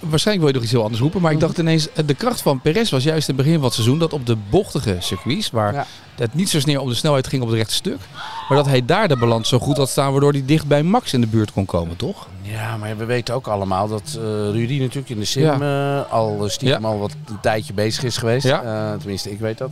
waarschijnlijk 0.00 0.38
wil 0.38 0.46
je 0.46 0.52
nog 0.54 0.62
iets 0.62 0.72
heel 0.72 0.82
anders 0.82 1.00
roepen. 1.00 1.20
Maar 1.20 1.32
ik 1.32 1.40
dacht 1.40 1.58
ineens, 1.58 1.92
eh, 1.92 2.06
de 2.06 2.14
kracht 2.14 2.42
van 2.42 2.60
Perez 2.60 2.90
was 2.90 3.02
juist 3.04 3.28
in 3.28 3.34
het 3.34 3.44
begin 3.44 3.58
van 3.58 3.64
het 3.64 3.74
seizoen... 3.74 3.98
dat 3.98 4.12
op 4.12 4.26
de 4.26 4.36
bochtige 4.50 4.96
circuits, 4.98 5.50
waar 5.50 5.72
Ja. 5.72 5.86
het 6.14 6.34
niet 6.34 6.48
zozeer 6.48 6.80
om 6.80 6.88
de 6.88 6.94
snelheid 6.94 7.26
ging 7.26 7.42
op 7.42 7.48
het 7.48 7.56
rechte 7.56 7.74
stuk... 7.74 7.98
maar 8.48 8.58
dat 8.58 8.66
hij 8.66 8.84
daar 8.84 9.08
de 9.08 9.16
balans 9.16 9.48
zo 9.48 9.58
goed 9.58 9.76
had 9.76 9.88
staan... 9.88 10.10
waardoor 10.12 10.32
hij 10.32 10.42
dicht 10.44 10.66
bij 10.66 10.82
Max 10.82 11.12
in 11.12 11.20
de 11.20 11.26
buurt 11.26 11.52
kon 11.52 11.64
komen, 11.64 11.96
toch? 11.96 12.26
Ja, 12.42 12.76
maar 12.76 12.96
we 12.96 13.04
weten 13.04 13.34
ook 13.34 13.46
allemaal 13.46 13.88
dat 13.88 14.02
eh 14.16 14.22
Rudy 14.52 14.78
natuurlijk 14.78 15.08
in 15.10 15.18
de 15.18 15.24
sim 15.24 15.62
al 16.10 16.44
stiekem 16.48 16.82
Ja. 16.82 16.88
al 16.88 16.98
wat 16.98 17.12
een 17.28 17.40
tijdje 17.40 17.72
bezig 17.72 18.04
is 18.04 18.16
geweest. 18.16 18.46
Ja. 18.46 18.62
Eh, 18.92 18.98
tenminste, 18.98 19.30
ik 19.30 19.38
weet 19.38 19.58
dat. 19.58 19.70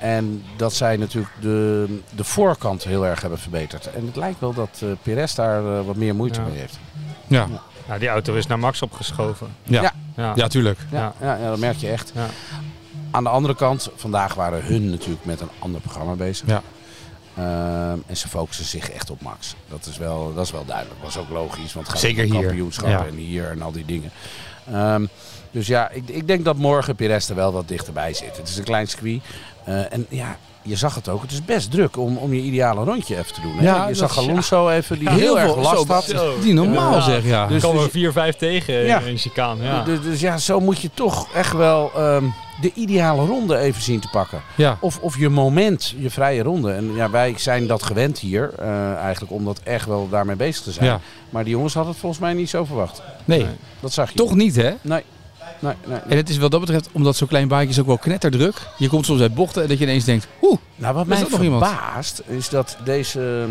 En 0.00 0.44
dat 0.56 0.74
zij 0.74 0.96
natuurlijk 0.96 1.32
de, 1.40 1.86
de 2.14 2.24
voorkant 2.24 2.84
heel 2.84 3.06
erg 3.06 3.20
hebben 3.20 3.38
verbeterd. 3.38 3.90
En 3.92 4.06
het 4.06 4.16
lijkt 4.16 4.40
wel 4.40 4.52
dat 4.54 4.80
eh 4.82 4.88
Perez 5.02 5.34
daar 5.34 5.78
eh, 5.78 5.86
wat 5.86 5.96
meer 5.96 6.14
moeite 6.14 6.40
Ja. 6.40 6.46
mee 6.46 6.58
heeft. 6.58 6.78
Ja, 7.26 7.46
Nou, 7.88 8.00
die 8.00 8.08
auto 8.08 8.34
is 8.34 8.46
naar 8.46 8.58
Max 8.58 8.82
opgeschoven. 8.82 9.46
ja. 9.62 9.82
Ja. 9.82 9.92
ja. 10.16 10.32
Ja. 10.36 10.48
tuurlijk. 10.48 10.78
Ja, 10.90 11.12
ja. 11.20 11.36
Ja, 11.36 11.48
dat 11.48 11.58
merk 11.58 11.76
je 11.76 11.88
echt. 11.88 12.12
Ja. 12.14 12.26
Aan 13.10 13.24
de 13.24 13.30
andere 13.30 13.54
kant, 13.54 13.90
vandaag 13.96 14.34
waren 14.34 14.64
hun 14.64 14.90
natuurlijk 14.90 15.24
met 15.24 15.40
een 15.40 15.48
ander 15.58 15.80
programma 15.80 16.12
bezig. 16.14 16.46
Ja. 16.46 16.62
Ehm, 17.36 17.98
en 18.06 18.16
ze 18.16 18.28
focussen 18.28 18.64
zich 18.64 18.90
echt 18.90 19.10
op 19.10 19.22
Max. 19.22 19.54
Dat 19.68 19.86
is 19.86 19.96
wel, 19.98 20.34
dat 20.34 20.44
is 20.44 20.50
wel 20.50 20.64
duidelijk. 20.64 21.00
Dat 21.02 21.14
was 21.14 21.22
ook 21.24 21.30
logisch, 21.30 21.72
want 21.72 21.86
het 21.86 21.88
gaat 21.98 21.98
Zeker 22.04 22.24
om 22.24 22.30
kampioenschap 22.30 22.88
Ja. 22.88 23.06
en 23.06 23.14
hier 23.14 23.50
en 23.50 23.62
al 23.62 23.72
die 23.72 23.84
dingen. 23.84 24.10
Ehm, 24.72 25.06
dus 25.50 25.66
ja, 25.66 25.90
ik, 25.90 26.02
ik 26.08 26.26
denk 26.26 26.44
dat 26.44 26.56
morgen 26.56 26.94
Perez 26.94 27.28
er 27.28 27.34
wel 27.34 27.52
wat 27.52 27.68
dichterbij 27.68 28.12
zit. 28.14 28.36
Het 28.36 28.48
is 28.48 28.56
een 28.58 28.64
klein 28.64 28.86
circuit. 28.86 29.20
Eh, 29.64 29.92
en 29.92 30.06
ja, 30.08 30.36
je 30.62 30.76
zag 30.76 30.94
het 30.94 31.08
ook. 31.08 31.22
Het 31.22 31.30
is 31.32 31.44
best 31.44 31.70
druk 31.70 31.96
om, 31.96 32.16
om 32.16 32.34
je 32.34 32.40
ideale 32.40 32.84
rondje 32.84 33.18
even 33.18 33.34
te 33.34 33.40
doen. 33.40 33.56
Hè? 33.56 33.62
Ja, 33.64 33.88
je 33.88 33.94
zag 33.94 34.18
Alonso 34.18 34.68
even, 34.68 34.98
die 34.98 35.08
Ja, 35.08 35.14
heel, 35.14 35.36
heel 35.36 35.38
erg 35.38 35.56
last 35.56 35.86
zo- 35.86 35.92
had. 35.92 36.04
Zo. 36.04 36.40
Die 36.40 36.52
normaal 36.54 36.92
Ja. 36.94 37.00
zeg, 37.00 37.24
ja. 37.24 37.42
Er 37.42 37.48
Dus- 37.48 37.62
komen 37.62 37.82
dus- 37.82 37.92
4-5 37.92 38.36
tegen 38.36 38.74
Ja. 38.74 39.00
in 39.00 39.18
chicane. 39.18 39.64
Ja. 39.64 39.82
Dus, 39.84 40.00
dus 40.02 40.20
ja, 40.20 40.36
zo 40.38 40.60
moet 40.60 40.80
je 40.80 40.90
toch 40.94 41.32
echt 41.34 41.52
wel 41.52 41.90
ehm, 41.96 42.24
de 42.60 42.72
ideale 42.74 43.26
ronde 43.26 43.58
even 43.58 43.82
zien 43.82 44.00
te 44.00 44.08
pakken. 44.12 44.40
ja. 44.54 44.76
Of, 44.80 44.98
of 45.00 45.18
je 45.18 45.28
moment, 45.28 45.94
je 45.98 46.10
vrije 46.10 46.42
ronde. 46.42 46.72
En 46.72 46.94
ja, 46.94 47.10
wij 47.10 47.34
zijn 47.36 47.66
dat 47.66 47.82
gewend 47.82 48.18
hier, 48.18 48.52
eh, 48.58 48.94
eigenlijk 48.94 49.32
om 49.32 49.44
dat 49.44 49.60
echt 49.64 49.86
wel 49.86 50.08
daarmee 50.10 50.36
bezig 50.36 50.62
te 50.62 50.72
zijn. 50.72 50.86
ja. 50.86 51.00
Maar 51.30 51.44
die 51.44 51.52
jongens 51.52 51.74
hadden 51.74 51.92
het 51.92 52.00
volgens 52.00 52.20
mij 52.22 52.32
niet 52.34 52.50
zo 52.50 52.64
verwacht. 52.64 53.02
Nee, 53.24 53.38
Nee. 53.42 53.48
Dat 53.80 53.92
zag 53.92 54.08
je. 54.10 54.16
toch 54.16 54.34
niet 54.34 54.56
hè? 54.56 54.72
Nee. 54.80 55.02
Nee, 55.58 55.72
nee, 55.86 55.98
En 56.08 56.16
het 56.16 56.28
is 56.28 56.38
wat 56.38 56.50
dat 56.50 56.60
betreft, 56.60 56.88
omdat 56.92 57.16
zo'n 57.16 57.28
klein 57.28 57.48
baantje 57.48 57.80
ook 57.80 57.86
wel 57.86 57.98
knetterdruk. 57.98 58.54
Je 58.78 58.88
komt 58.88 59.06
soms 59.06 59.20
uit 59.20 59.34
bochten 59.34 59.62
en 59.62 59.68
dat 59.68 59.78
je 59.78 59.84
ineens 59.84 60.04
denkt, 60.04 60.26
oeh, 60.42 60.58
Nou, 60.74 60.94
wat 60.94 61.06
mij 61.06 61.18
iemand? 61.18 61.64
verbaast 61.66 62.22
is 62.26 62.48
dat 62.48 62.76
deze, 62.84 63.46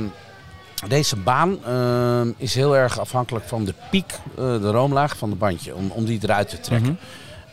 deze 0.87 1.15
baan 1.15 1.57
ehm, 1.65 2.31
is 2.37 2.55
heel 2.55 2.75
erg 2.75 2.99
afhankelijk 2.99 3.45
van 3.47 3.65
de 3.65 3.73
piek, 3.91 4.11
eh, 4.37 4.43
de 4.43 4.71
roomlaag 4.71 5.17
van 5.17 5.29
de 5.29 5.35
bandje, 5.35 5.75
om, 5.75 5.89
om 5.91 6.05
die 6.05 6.19
eruit 6.23 6.49
te 6.49 6.59
trekken. 6.59 6.91
Mhm. 6.91 7.01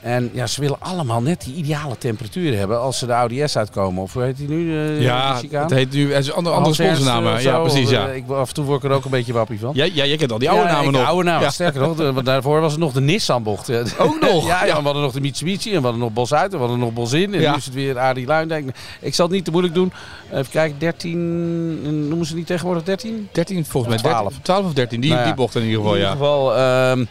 En 0.05 0.31
ja, 0.33 0.47
ze 0.47 0.61
willen 0.61 0.77
allemaal 0.81 1.23
net 1.23 1.41
die 1.45 1.55
ideale 1.55 1.99
temperatuur 1.99 2.57
hebben 2.59 2.81
als 2.81 2.99
ze 2.99 3.07
de 3.07 3.13
Audi 3.13 3.49
S 3.49 3.57
uitkomen. 3.57 4.03
Of 4.03 4.13
hoe 4.13 4.23
heet 4.23 4.37
die 4.37 4.49
nu? 4.49 4.79
eh, 4.79 5.01
ja, 5.03 5.31
die 5.33 5.41
chicane? 5.41 5.63
het 5.65 5.73
heet 5.73 5.93
nu, 5.93 6.13
het 6.13 6.25
is 6.25 6.33
andere, 6.33 6.55
andere 6.57 6.85
eh, 6.85 7.43
Ja, 7.43 7.55
zo, 7.55 7.63
precies, 7.63 7.91
ja. 7.91 8.09
eh, 8.09 8.17
Ik, 8.17 8.29
af 8.29 8.49
en 8.49 8.55
toe 8.55 8.65
word 8.65 8.83
ik 8.85 8.91
er 8.91 8.97
ook 8.97 9.05
een 9.05 9.11
beetje 9.11 9.33
wappie 9.33 9.59
van. 9.61 9.71
Ja, 9.75 9.85
ja, 9.85 10.05
jij 10.05 10.17
kent 10.17 10.33
al 10.33 10.39
die 10.39 10.51
oude 10.51 10.65
Ja, 10.67 10.73
namen 10.73 10.87
ik- 10.87 10.97
nog. 10.97 11.07
oude 11.07 11.25
namen. 11.25 11.43
Ja. 11.43 11.51
Sterker 11.51 11.81
nog, 11.81 11.97
de- 11.97 12.13
want 12.13 12.27
daarvoor 12.27 12.61
was 12.61 12.71
het 12.73 12.81
nog 12.81 12.93
de 12.93 13.01
Nissan-bocht. 13.01 13.71
Ook 13.99 14.21
nog? 14.21 14.47
Ja, 14.55 14.65
ja, 14.65 14.77
we 14.79 14.83
hadden 14.85 15.03
nog 15.03 15.13
de 15.13 15.21
Mitsubishi 15.21 15.71
en 15.71 15.77
we 15.77 15.83
hadden 15.83 16.01
nog 16.01 16.13
Bos 16.13 16.35
uit 16.35 16.45
en 16.53 16.59
we 16.59 16.59
hadden 16.65 16.79
nog 16.79 16.93
Bos 16.93 17.13
in. 17.13 17.35
En 17.35 17.41
nu 17.41 17.57
is 17.57 17.65
het 17.65 17.75
weer 17.75 17.99
Arie 17.99 18.27
Luindijk. 18.27 18.65
Ik 19.01 19.15
zal 19.15 19.27
het 19.27 19.35
niet 19.35 19.45
te 19.45 19.51
moeilijk 19.51 19.75
doen. 19.75 19.93
Even 20.33 20.51
kijken, 20.51 20.79
13, 20.79 22.09
noemen 22.09 22.27
ze 22.27 22.35
niet 22.35 22.47
tegenwoordig 22.47 22.83
13? 22.83 23.29
13 23.33 23.65
volgens 23.65 24.03
mij. 24.03 24.03
12. 24.13 24.23
13, 24.23 24.43
12 24.43 24.65
of 24.67 24.73
13, 24.73 25.01
die, 25.01 25.11
Nou 25.11 25.25
die 25.25 25.35
bocht 25.35 25.55
in 25.55 25.63
ieder 25.63 25.77
geval, 25.77 25.95
In 25.95 26.01
ja. 26.01 26.11
ieder 26.13 26.25
geval, 26.25 26.57
ehm, 26.57 27.05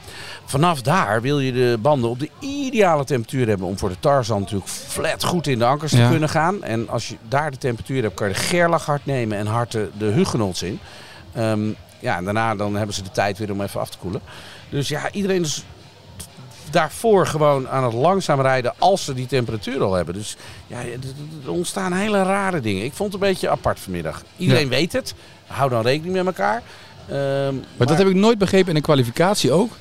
vanaf 0.46 0.82
daar 0.82 1.22
wil 1.22 1.40
je 1.40 1.52
de 1.52 1.78
banden 1.82 2.10
op 2.10 2.20
de 2.20 2.30
ideale 2.40 3.04
temperatuur 3.04 3.48
hebben 3.48 3.68
om 3.68 3.78
voor 3.78 3.90
de 3.90 4.00
Tarzan 4.00 4.40
natuurlijk 4.40 4.70
flat 4.70 5.24
goed 5.24 5.48
in 5.48 5.60
de 5.60 5.66
ankers 5.66 5.92
te 5.92 5.98
Ja. 5.98 6.10
kunnen 6.10 6.30
gaan. 6.30 6.64
En 6.64 6.90
als 6.90 7.08
je 7.08 7.16
daar 7.28 7.52
de 7.52 7.58
temperatuur 7.58 8.02
hebt, 8.04 8.14
kan 8.16 8.28
je 8.28 8.34
de 8.34 8.40
Gerlach 8.40 8.86
hard 8.86 9.06
nemen 9.06 9.38
en 9.38 9.48
hard 9.48 9.72
de, 9.72 9.90
de 9.98 10.06
Hugenots 10.06 10.64
in. 10.64 10.80
Ehm, 11.34 11.62
ja, 12.00 12.18
en 12.18 12.24
daarna 12.24 12.56
dan 12.56 12.76
hebben 12.76 12.96
ze 12.96 13.02
de 13.04 13.12
tijd 13.12 13.38
weer 13.38 13.52
om 13.52 13.62
even 13.62 13.80
af 13.80 13.90
te 13.90 13.98
koelen. 13.98 14.22
Dus 14.70 14.88
ja, 14.88 15.12
iedereen 15.12 15.42
is 15.42 15.64
daarvoor 16.72 17.28
gewoon 17.28 17.70
aan 17.70 17.84
het 17.84 17.94
langzaam 17.94 18.42
rijden 18.42 18.74
als 18.78 19.04
ze 19.06 19.14
die 19.14 19.26
temperatuur 19.28 19.84
al 19.84 19.94
hebben. 19.94 20.14
Dus 20.14 20.36
ja, 20.68 20.78
er- 20.78 21.52
ontstaan 21.52 21.94
hele 21.94 22.24
rare 22.24 22.60
dingen. 22.60 22.84
Ik 22.86 22.94
vond 22.94 23.14
het 23.14 23.22
een 23.22 23.28
beetje 23.30 23.50
apart 23.50 23.80
vanmiddag. 23.80 24.24
Iedereen 24.38 24.70
weet 24.70 24.94
het. 24.94 25.14
Hou 25.48 25.70
dan 25.70 25.82
rekening 25.82 26.16
met 26.16 26.26
elkaar. 26.26 26.62
Ehm, 27.10 27.56
Maar 27.78 27.88
dat 27.88 27.98
heb 27.98 28.08
ik 28.08 28.16
nooit 28.16 28.38
begrepen 28.38 28.68
in 28.70 28.76
de 28.76 28.82
kwalificatie 28.82 29.52
ook. 29.52 29.72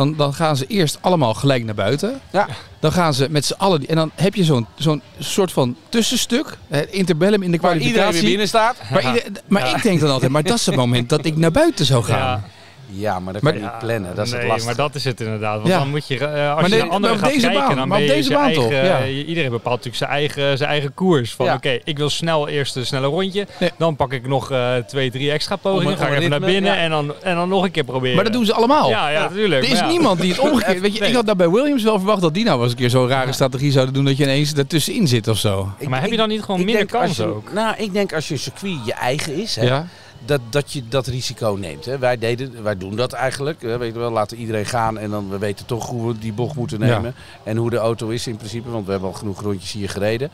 Dan, 0.00 0.16
dan 0.16 0.34
gaan 0.34 0.56
ze 0.56 0.66
eerst 0.66 0.98
allemaal 1.00 1.34
gelijk 1.34 1.64
naar 1.64 1.74
buiten. 1.74 2.20
Ja. 2.32 2.48
Dan 2.80 2.92
gaan 2.92 3.14
ze 3.14 3.26
met 3.30 3.44
z'n 3.44 3.54
allen... 3.58 3.86
En 3.86 3.96
dan 3.96 4.10
heb 4.14 4.34
je 4.34 4.44
zo'n 4.44 4.66
zo'n 4.74 5.02
soort 5.18 5.52
van 5.52 5.76
tussenstuk. 5.88 6.58
interbellum 6.90 7.42
in 7.42 7.50
de 7.50 7.58
waar 7.58 7.72
iedereen 7.76 7.92
weer 7.92 8.02
kwalificatie. 8.02 8.28
binnen 8.28 8.48
staat. 8.48 8.76
Ieder- 9.16 9.42
maar 9.48 9.70
ik 9.76 9.82
denk 9.82 10.00
dan 10.00 10.10
altijd, 10.10 10.30
maar 10.30 10.42
dat 10.42 10.58
is 10.58 10.66
het 10.66 10.76
moment 10.76 11.08
dat 11.08 11.24
ik 11.24 11.36
naar 11.36 11.50
buiten 11.50 11.84
zou 11.84 12.04
gaan. 12.04 12.44
Ja. 12.92 13.20
Maar 13.20 13.32
dat 13.32 13.42
Maar- 13.42 13.52
kan 13.52 13.60
je 13.62 13.66
niet 13.68 13.78
plannen. 13.78 14.14
Dat 14.14 14.24
is 14.26 14.30
nee, 14.32 14.40
het 14.40 14.48
lastige. 14.50 14.74
maar 14.76 14.86
dat 14.86 14.94
is 14.94 15.04
het 15.04 15.20
inderdaad. 15.20 15.56
Want 15.56 15.68
Ja. 15.68 15.78
dan 15.78 15.88
moet 15.90 16.06
je, 16.08 16.14
eh, 16.18 16.22
als 16.24 16.32
Maar 16.60 16.70
je 16.70 16.76
nee, 16.76 16.98
naar 17.00 17.12
op 17.12 17.18
gaat 17.18 17.32
deze 17.32 17.40
kijken, 17.46 17.66
baan, 17.66 17.76
dan 17.76 17.88
ben 17.88 18.00
je 18.02 18.06
deze 18.06 18.30
toch? 18.30 18.40
eigen, 18.42 18.84
Ja. 18.84 18.98
eh, 19.00 19.28
Iedereen 19.28 19.50
bepaalt 19.50 19.76
natuurlijk 19.84 19.96
zijn 19.96 20.10
eigen, 20.10 20.56
zijn 20.58 20.70
eigen 20.70 20.94
koers. 20.94 21.32
Van 21.34 21.46
Ja. 21.46 21.54
oké, 21.54 21.78
ik 21.84 21.96
wil 21.98 22.10
snel 22.10 22.48
eerst 22.48 22.76
een 22.76 22.86
snelle 22.86 23.06
rondje. 23.06 23.46
Nee. 23.58 23.70
Dan 23.78 23.96
pak 23.96 24.12
ik 24.12 24.26
nog 24.26 24.50
eh, 24.50 24.74
twee, 24.76 25.10
drie 25.10 25.30
extra 25.30 25.56
pogingen. 25.56 25.92
Een- 25.92 25.98
ga 25.98 26.06
ik 26.06 26.16
even 26.18 26.30
naar 26.30 26.40
binnen 26.40 26.72
ja. 26.74 26.78
en, 26.80 26.90
dan, 26.90 27.12
en 27.22 27.34
dan 27.34 27.48
nog 27.48 27.64
een 27.64 27.70
keer 27.70 27.84
proberen. 27.84 28.14
Maar 28.14 28.24
dat 28.24 28.32
doen 28.32 28.44
ze 28.44 28.52
allemaal. 28.54 28.88
Ja, 28.88 29.08
ja, 29.08 29.20
natuurlijk. 29.22 29.64
Er 29.64 29.70
is 29.72 29.82
niemand 29.82 30.20
die 30.20 30.30
het 30.30 30.40
omgekeerd... 30.50 30.80
Weet 30.80 30.94
je, 30.94 31.00
Nee. 31.00 31.08
ik 31.08 31.14
had 31.14 31.26
daar 31.26 31.36
bij 31.36 31.50
Williams 31.50 31.82
wel 31.82 31.96
verwacht 31.98 32.20
dat 32.20 32.34
die 32.34 32.44
nou 32.44 32.62
eens 32.62 32.70
een 32.70 32.76
keer 32.78 32.90
zo'n 32.90 33.08
rare 33.08 33.32
strategie 33.32 33.72
zouden 33.72 33.94
doen 33.94 34.04
dat 34.04 34.16
je 34.16 34.22
ineens 34.22 34.52
ertussenin 34.54 35.08
zit 35.08 35.28
of 35.28 35.38
zo. 35.38 35.68
Maar 35.88 36.00
heb 36.00 36.10
je 36.10 36.16
dan 36.16 36.28
niet 36.28 36.42
gewoon 36.42 36.64
minder 36.64 36.86
kans 36.86 37.20
ook? 37.20 37.52
Nou, 37.52 37.74
ik 37.78 37.92
denk 37.92 38.12
als 38.14 38.28
je 38.28 38.36
circuit 38.36 38.76
je 38.84 38.92
eigen 38.92 39.34
is, 39.34 39.56
hè, 39.56 39.62
Ja? 39.64 39.86
Dat, 40.24 40.40
dat 40.50 40.72
je 40.72 40.88
dat 40.88 41.06
risico 41.06 41.56
neemt. 41.60 41.84
Hè. 41.84 41.98
Wij, 41.98 42.18
deden, 42.18 42.62
wij 42.62 42.76
doen 42.76 42.96
dat 42.96 43.12
eigenlijk. 43.12 43.62
Hè. 43.62 43.78
Weet 43.78 43.92
je 43.92 43.98
wel, 43.98 44.10
laten 44.10 44.36
iedereen 44.36 44.66
gaan 44.66 44.98
en 44.98 45.10
dan 45.10 45.30
we 45.30 45.38
weten 45.38 45.66
toch 45.66 45.86
hoe 45.88 46.12
we 46.12 46.18
die 46.18 46.32
bocht 46.32 46.56
moeten 46.56 46.78
Ja. 46.80 46.86
nemen. 46.86 47.14
En 47.44 47.56
hoe 47.56 47.70
de 47.70 47.76
auto 47.76 48.08
is 48.08 48.26
in 48.26 48.36
principe, 48.36 48.70
want 48.70 48.84
we 48.84 48.90
hebben 48.90 49.08
al 49.10 49.14
genoeg 49.16 49.40
rondjes 49.42 49.72
hier 49.72 49.88
gereden. 49.88 50.30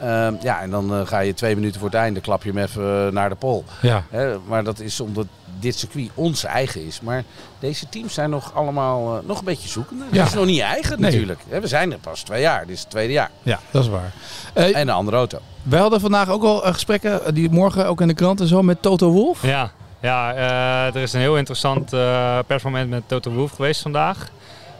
Ehm, 0.00 0.34
ja, 0.40 0.60
en 0.60 0.70
dan 0.70 0.94
eh, 0.94 1.06
ga 1.06 1.18
je 1.18 1.34
twee 1.34 1.54
minuten 1.54 1.80
voor 1.80 1.88
het 1.88 1.98
einde, 1.98 2.20
klap 2.20 2.42
je 2.42 2.50
hem 2.52 2.58
even 2.58 3.06
eh, 3.06 3.12
naar 3.12 3.28
de 3.28 3.34
pol. 3.34 3.64
Ja. 3.82 4.02
Hè, 4.10 4.38
maar 4.46 4.64
dat 4.64 4.80
is 4.80 5.00
omdat 5.00 5.26
dit 5.60 5.78
circuit 5.78 6.10
ons 6.14 6.44
eigen 6.44 6.86
is. 6.86 7.00
Maar 7.00 7.24
deze 7.58 7.88
teams 7.88 8.14
zijn 8.14 8.30
nog 8.30 8.54
allemaal 8.54 9.16
eh, 9.16 9.28
nog 9.28 9.38
een 9.38 9.44
beetje 9.44 9.68
zoekende. 9.68 10.04
Ja. 10.10 10.18
Het 10.18 10.28
is 10.28 10.34
nog 10.34 10.44
niet 10.46 10.60
eigen 10.60 11.00
Nee. 11.00 11.10
natuurlijk. 11.10 11.40
Hè, 11.48 11.60
we 11.60 11.66
zijn 11.66 11.92
er 11.92 11.98
pas 11.98 12.22
twee 12.22 12.40
jaar. 12.40 12.60
Dit 12.66 12.74
is 12.76 12.80
het 12.80 12.90
tweede 12.90 13.12
jaar. 13.12 13.30
Ja, 13.42 13.58
dat 13.70 13.82
is 13.82 13.88
waar. 13.88 14.12
En 14.54 14.80
een 14.80 14.90
andere 14.90 15.16
auto. 15.16 15.38
wij 15.62 15.80
hadden 15.80 16.00
vandaag 16.00 16.28
ook 16.28 16.42
al 16.42 16.58
gesprekken, 16.58 17.34
die 17.34 17.50
morgen 17.50 17.86
ook 17.86 18.00
in 18.00 18.08
de 18.08 18.14
krant 18.14 18.40
en 18.40 18.46
zo, 18.46 18.62
met 18.62 18.82
Toto 18.82 19.10
Wolff. 19.10 19.42
Ja, 19.46 19.70
ja 20.00 20.34
eh, 20.34 20.94
er 20.94 21.02
is 21.02 21.12
een 21.12 21.20
heel 21.20 21.36
interessant 21.36 21.92
eh, 21.92 22.38
persmoment 22.46 22.90
met 22.90 23.02
Toto 23.06 23.30
Wolff 23.30 23.54
geweest 23.54 23.82
vandaag. 23.82 24.28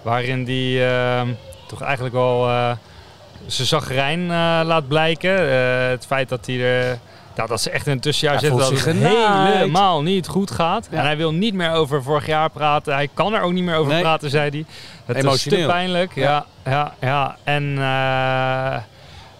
Waarin 0.02 0.44
die 0.44 0.84
eh, 0.84 1.22
toch 1.66 1.80
eigenlijk 1.82 2.14
wel 2.14 2.48
eh 2.48 2.70
zijn 3.46 3.66
zagrijn 3.68 4.20
eh, 4.20 4.60
laat 4.64 4.88
blijken. 4.88 5.50
Eh, 5.50 5.88
het 5.88 6.06
feit 6.06 6.28
dat 6.28 6.46
hij 6.46 6.60
er... 6.60 6.98
Nou, 7.36 7.50
dat 7.50 7.60
ze 7.60 7.70
echt 7.70 7.86
in 7.86 7.92
een 7.92 8.00
tussenjaar 8.00 8.38
zitten 8.40 8.58
dat 8.58 8.70
het 8.70 8.80
genaaid. 8.80 9.54
helemaal 9.54 10.02
niet 10.02 10.26
goed 10.26 10.50
gaat. 10.50 10.88
Ja. 10.90 10.98
En 10.98 11.04
hij 11.04 11.16
wil 11.16 11.32
niet 11.32 11.54
meer 11.54 11.72
over 11.72 12.02
vorig 12.02 12.26
jaar 12.26 12.50
praten. 12.50 12.94
Hij 12.94 13.08
kan 13.14 13.34
er 13.34 13.42
ook 13.42 13.52
niet 13.52 13.64
meer 13.64 13.76
over 13.76 13.92
Nee. 13.92 14.00
praten, 14.02 14.30
zei 14.30 14.50
hij. 14.50 14.64
Het 15.04 15.16
is 15.16 15.22
te 15.22 15.28
Emotioneel. 15.28 15.68
pijnlijk. 15.68 16.14
Ja, 16.14 16.44
ja, 16.64 16.94
ja. 17.00 17.36
En 17.44 17.62
eh, 17.72 18.76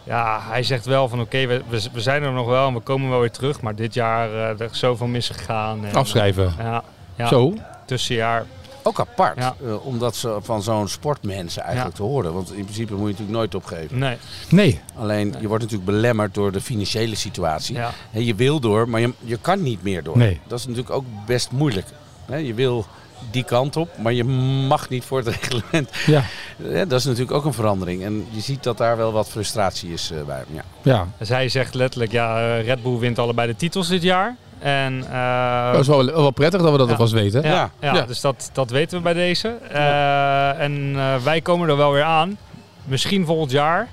ja, 0.04 0.40
hij 0.48 0.62
zegt 0.62 0.86
wel 0.86 1.08
van 1.08 1.20
oké, 1.20 1.46
we, 1.46 1.62
we, 1.68 1.82
we 1.92 2.00
zijn 2.00 2.22
er 2.22 2.32
nog 2.32 2.46
wel 2.46 2.66
en 2.68 2.74
we 2.74 2.80
komen 2.80 3.10
wel 3.10 3.20
weer 3.20 3.30
terug. 3.30 3.60
Maar 3.60 3.74
dit 3.74 3.94
jaar 3.94 4.28
eh, 4.28 4.60
er 4.60 4.68
is 4.72 4.78
zoveel 4.78 5.06
misgegaan. 5.06 5.84
En, 5.84 5.94
Afschrijven. 5.94 6.54
ja, 6.58 6.82
ja. 7.16 7.26
Zo. 7.26 7.54
tussenjaar. 7.86 8.44
Ook 8.88 9.00
apart, 9.00 9.36
Ja. 9.38 9.54
eh, 9.64 9.86
omdat 9.86 10.16
ze 10.16 10.38
van 10.42 10.62
zo'n 10.62 10.88
sportmensen 10.88 11.62
eigenlijk 11.62 11.94
te 11.94 12.02
horen. 12.02 12.32
Want 12.34 12.52
in 12.52 12.62
principe 12.64 12.92
moet 12.92 13.00
je 13.02 13.10
natuurlijk 13.10 13.38
nooit 13.38 13.54
opgeven. 13.54 13.98
Nee, 13.98 14.16
Nee. 14.48 14.80
Alleen, 14.96 15.34
je 15.40 15.48
wordt 15.48 15.62
natuurlijk 15.62 15.90
belemmerd 15.90 16.34
door 16.34 16.52
de 16.52 16.60
financiële 16.60 17.14
situatie. 17.14 17.74
ja. 17.76 17.90
Hè, 18.10 18.18
je 18.18 18.34
wil 18.34 18.60
door, 18.60 18.88
maar 18.88 19.00
je, 19.00 19.12
je 19.24 19.38
kan 19.40 19.62
niet 19.62 19.82
meer 19.82 20.02
door. 20.02 20.16
Nee. 20.18 20.40
Dat 20.46 20.58
is 20.58 20.66
natuurlijk 20.66 20.94
ook 20.94 21.04
best 21.26 21.50
moeilijk. 21.50 21.86
Hè, 22.26 22.36
je 22.36 22.54
wil 22.54 22.86
die 23.30 23.44
kant 23.44 23.76
op, 23.76 23.98
maar 23.98 24.12
je 24.12 24.24
mag 24.68 24.88
niet 24.88 25.04
voor 25.04 25.18
het 25.18 25.28
reglement. 25.36 25.90
Ja. 26.06 26.24
Ja, 26.56 26.84
dat 26.84 26.98
is 26.98 27.04
natuurlijk 27.04 27.32
ook 27.32 27.44
een 27.44 27.52
verandering. 27.52 28.02
En 28.04 28.26
je 28.30 28.40
ziet 28.40 28.62
dat 28.62 28.78
daar 28.78 28.96
wel 28.96 29.12
wat 29.12 29.28
frustratie 29.28 29.92
is 29.92 30.10
eh, 30.10 30.22
bij 30.26 30.36
hem. 30.36 30.46
Ja. 30.54 30.62
Ja. 30.82 31.06
Dus 31.18 31.28
hij 31.28 31.48
zegt 31.48 31.74
letterlijk, 31.74 32.12
ja, 32.12 32.56
eh, 32.58 32.64
Red 32.64 32.82
Bull 32.82 32.98
wint 32.98 33.18
allebei 33.18 33.48
de 33.48 33.56
titels 33.56 33.88
dit 33.88 34.02
jaar. 34.02 34.36
En, 34.60 35.04
eh, 35.12 35.72
Dat 35.72 35.80
is 35.80 35.86
wel, 35.86 36.04
wel 36.04 36.30
prettig 36.30 36.60
dat 36.62 36.70
we 36.72 36.78
dat 36.78 36.86
Ja. 36.86 36.92
alvast 36.92 37.12
weten. 37.12 37.42
ja, 37.42 37.48
Ja. 37.48 37.70
ja, 37.80 37.94
Ja. 37.94 38.02
dus 38.06 38.20
dat, 38.20 38.50
dat 38.52 38.70
weten 38.70 38.96
we 38.96 39.02
bij 39.02 39.12
deze. 39.12 39.48
Eh, 39.72 40.60
en 40.60 40.92
eh, 40.96 41.14
wij 41.22 41.40
komen 41.40 41.68
er 41.68 41.76
wel 41.76 41.92
weer 41.92 42.02
aan. 42.02 42.36
Misschien 42.84 43.24
volgend 43.26 43.50
jaar. 43.50 43.88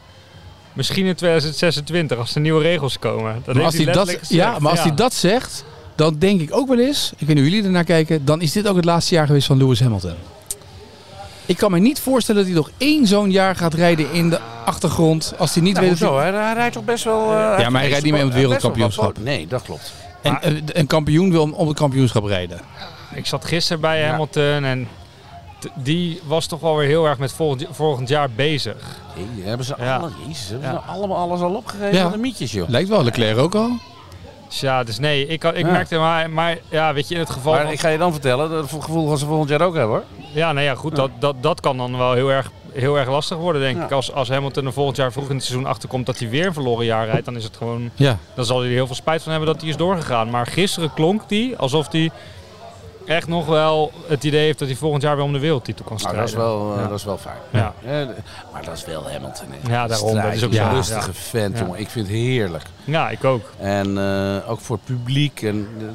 Misschien 0.74 1.05
in 1.05 1.15
2026 1.15 2.17
als 2.17 2.36
er 2.36 2.41
nieuwe 2.41 2.62
regels 2.62 3.00
komen. 3.00 3.41
Dat 3.45 3.55
Maar 3.55 3.63
als 3.63 3.75
hij 3.77 3.86
dat, 3.93 4.17
ja, 4.29 4.60
maar 4.60 4.69
als 4.72 4.79
Ja. 4.79 4.86
hij 4.88 4.95
dat 4.95 5.13
zegt, 5.13 5.65
dan 5.95 6.15
denk 6.19 6.41
ik 6.41 6.55
ook 6.55 6.67
wel 6.67 6.79
eens, 6.79 7.12
ik 7.17 7.27
weet 7.27 7.36
niet 7.36 7.38
hoe 7.45 7.50
jullie 7.50 7.65
ernaar 7.65 7.84
kijken, 7.84 8.25
dan 8.25 8.41
is 8.41 8.51
dit 8.51 8.67
ook 8.67 8.75
het 8.75 8.86
laatste 8.86 9.15
jaar 9.15 9.25
geweest 9.25 9.48
van 9.48 9.57
Lewis 9.57 9.79
Hamilton. 9.79 10.13
Ik 11.45 11.57
kan 11.57 11.72
me 11.72 11.79
niet 11.79 12.00
voorstellen 12.00 12.41
dat 12.41 12.51
hij 12.51 12.60
nog 12.62 12.69
één 12.77 13.07
zo'n 13.07 13.31
jaar 13.31 13.55
gaat 13.55 13.74
rijden 13.74 14.12
in 14.12 14.29
de 14.29 14.39
achtergrond 14.65 15.34
als 15.38 15.53
hij 15.53 15.63
niet 15.63 15.74
Nou, 15.74 15.86
weet 15.89 16.00
hoezo? 16.00 16.17
hij- 16.17 16.31
Hij, 16.31 16.53
rijdt 16.53 16.74
toch 16.74 16.84
best 16.84 17.03
wel... 17.03 17.22
eh, 17.22 17.60
Ja, 17.60 17.69
maar 17.69 17.81
hij 17.81 17.89
rijdt 17.89 18.03
niet 18.03 18.13
mee 18.13 18.22
om 18.24 18.27
het 18.29 18.38
wereldkampioenschap. 18.38 19.17
Nee, 19.19 19.48
dat 19.48 19.62
klopt. 19.62 19.93
En, 20.25 20.41
eh, 20.41 20.51
een 20.65 20.88
kampioen 20.88 21.32
wil 21.32 21.50
om, 21.51 21.67
het 21.67 21.77
kampioenschap 21.77 22.24
rijden. 22.25 22.60
Ik 23.13 23.25
zat 23.25 23.46
gisteren 23.46 23.82
bij 23.82 24.00
Ja. 24.00 24.10
Hamilton 24.10 24.63
en 24.63 24.88
die 25.75 26.22
was 26.25 26.48
toch 26.48 26.60
wel 26.60 26.75
weer 26.75 26.88
heel 26.88 27.05
erg 27.05 27.17
met 27.17 27.32
volgend, 27.34 27.65
volgend 27.72 28.08
jaar 28.10 28.29
bezig. 28.29 28.75
Hey, 29.13 29.44
hebben 29.44 29.65
ze, 29.65 29.74
Ja. 29.77 29.96
alle, 29.98 30.12
jezus, 30.27 30.50
hebben 30.50 30.70
Ja. 30.70 30.74
ze 30.75 30.82
nou 30.86 30.98
allemaal 30.98 31.17
alles 31.17 31.39
al 31.41 31.53
opgegeven? 31.55 31.94
Ja. 31.94 32.13
Een 32.13 32.20
mietjes, 32.20 32.51
joh. 32.51 32.70
Lijkt 32.70 32.89
wel, 32.89 33.03
Leclerc 33.03 33.38
ook 33.38 33.55
al. 33.55 33.70
Dus 34.48 34.60
ja, 34.60 34.84
dus 34.84 35.00
nee, 35.00 35.27
ik, 35.27 35.44
ik 35.44 35.58
Ja. 35.65 35.72
merkte 35.72 35.98
maar, 35.98 36.29
maar 36.29 36.58
ja, 36.70 36.94
weet 36.94 37.08
je, 37.08 37.13
in 37.13 37.20
het 37.20 37.29
geval 37.29 37.53
Maar 37.53 37.72
ik 37.72 37.79
ga 37.79 37.89
je 37.89 37.98
dan 37.98 38.12
vertellen, 38.12 38.50
dat 38.50 38.70
gevoel 38.70 39.08
gaan 39.08 39.17
ze 39.17 39.25
volgend 39.25 39.50
jaar 39.50 39.62
ook 39.62 39.75
hebben, 39.75 39.96
hoor. 39.96 40.03
Ja, 40.34 40.51
nou 40.51 40.65
ja, 40.65 40.75
goed, 40.75 40.91
Ja. 40.91 40.98
Dat, 40.98 41.12
dat, 41.20 41.36
dat 41.41 41.60
kan 41.60 41.77
dan 41.77 41.98
wel 41.98 42.13
heel 42.13 42.32
erg, 42.32 42.51
heel 42.75 42.98
erg 42.98 43.10
lastig 43.10 43.38
worden, 43.38 43.62
denk 43.62 43.77
Ja. 43.77 43.84
ik. 43.86 43.91
Als, 43.91 44.12
als 44.13 44.29
Hamilton 44.29 44.65
er 44.65 44.74
volgend 44.74 44.98
jaar 44.98 45.12
vroeg 45.12 45.29
in 45.29 45.36
het 45.36 45.44
seizoen 45.46 45.67
achterkomt 45.67 46.05
dat 46.05 46.20
hij 46.20 46.29
weer 46.29 46.46
een 46.46 46.53
verloren 46.53 46.86
jaar 46.86 47.05
rijdt, 47.05 47.25
dan 47.25 47.36
is 47.36 47.44
het 47.44 47.58
gewoon, 47.58 47.89
Ja. 47.96 48.17
dan 48.34 48.46
zal 48.46 48.58
hij 48.60 48.67
er 48.67 48.74
heel 48.74 48.86
veel 48.86 48.96
spijt 48.96 49.22
van 49.24 49.32
hebben 49.32 49.50
dat 49.51 49.62
hij 49.62 49.70
is 49.70 49.77
doorgegaan. 49.77 50.29
Maar 50.29 50.48
gisteren 50.48 50.94
klonk 50.94 51.22
hij 51.27 51.53
alsof 51.58 51.91
hij 51.91 52.12
echt 53.05 53.27
nog 53.27 53.46
wel 53.46 53.91
het 54.08 54.24
idee 54.24 54.46
heeft 54.46 54.60
dat 54.60 54.67
hij 54.67 54.77
volgend 54.77 55.01
jaar 55.01 55.15
weer 55.15 55.25
om 55.25 55.34
de 55.34 55.39
wereldtitel 55.39 55.86
kan 55.86 55.98
Nou, 55.98 56.08
strijden. 56.10 56.36
dat, 56.36 56.39
is 56.39 56.51
wel, 56.51 56.74
eh, 56.75 56.82
Ja. 56.82 56.88
dat 56.88 56.98
is 57.00 57.05
wel 57.05 57.17
fijn. 57.17 57.38
Ja. 57.50 57.74
Maar 58.51 58.63
dat 58.65 58.77
is 58.77 58.86
wel 58.86 59.03
Hamilton. 59.12 59.46
Hè. 59.50 59.72
Ja, 59.74 59.88
daarom, 59.88 60.15
dat 60.15 60.34
is 60.34 60.44
ook. 60.44 60.53
Een 60.53 60.74
rustige 60.74 61.08
Ja. 61.08 61.13
vent, 61.13 61.58
Ja. 61.58 61.63
jongen. 61.63 61.79
Ik 61.79 61.89
vind 61.89 62.08
het 62.08 62.15
heerlijk. 62.15 62.63
Ja, 62.84 63.10
ik 63.10 63.24
ook. 63.24 63.51
En 63.58 63.98
eh, 63.98 64.50
ook 64.50 64.60
voor 64.60 64.75
het 64.75 64.86
publiek. 64.86 65.41
En, 65.41 65.67
eh, 65.79 65.86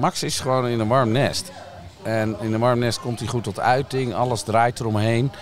Max 0.00 0.22
is 0.22 0.40
gewoon 0.40 0.66
in 0.68 0.80
een 0.80 0.88
warm 0.88 1.12
nest. 1.12 1.52
En 2.02 2.36
in 2.40 2.52
een 2.52 2.60
warm 2.60 2.78
nest 2.78 3.00
komt 3.00 3.18
hij 3.18 3.28
goed 3.28 3.44
tot 3.44 3.60
uiting. 3.60 4.14
Alles 4.14 4.42
draait 4.42 4.80
eromheen. 4.80 5.32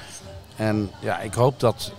En 0.57 0.91
ja, 1.01 1.21
ik 1.21 1.35
hoop 1.35 1.61
dat 1.61 1.93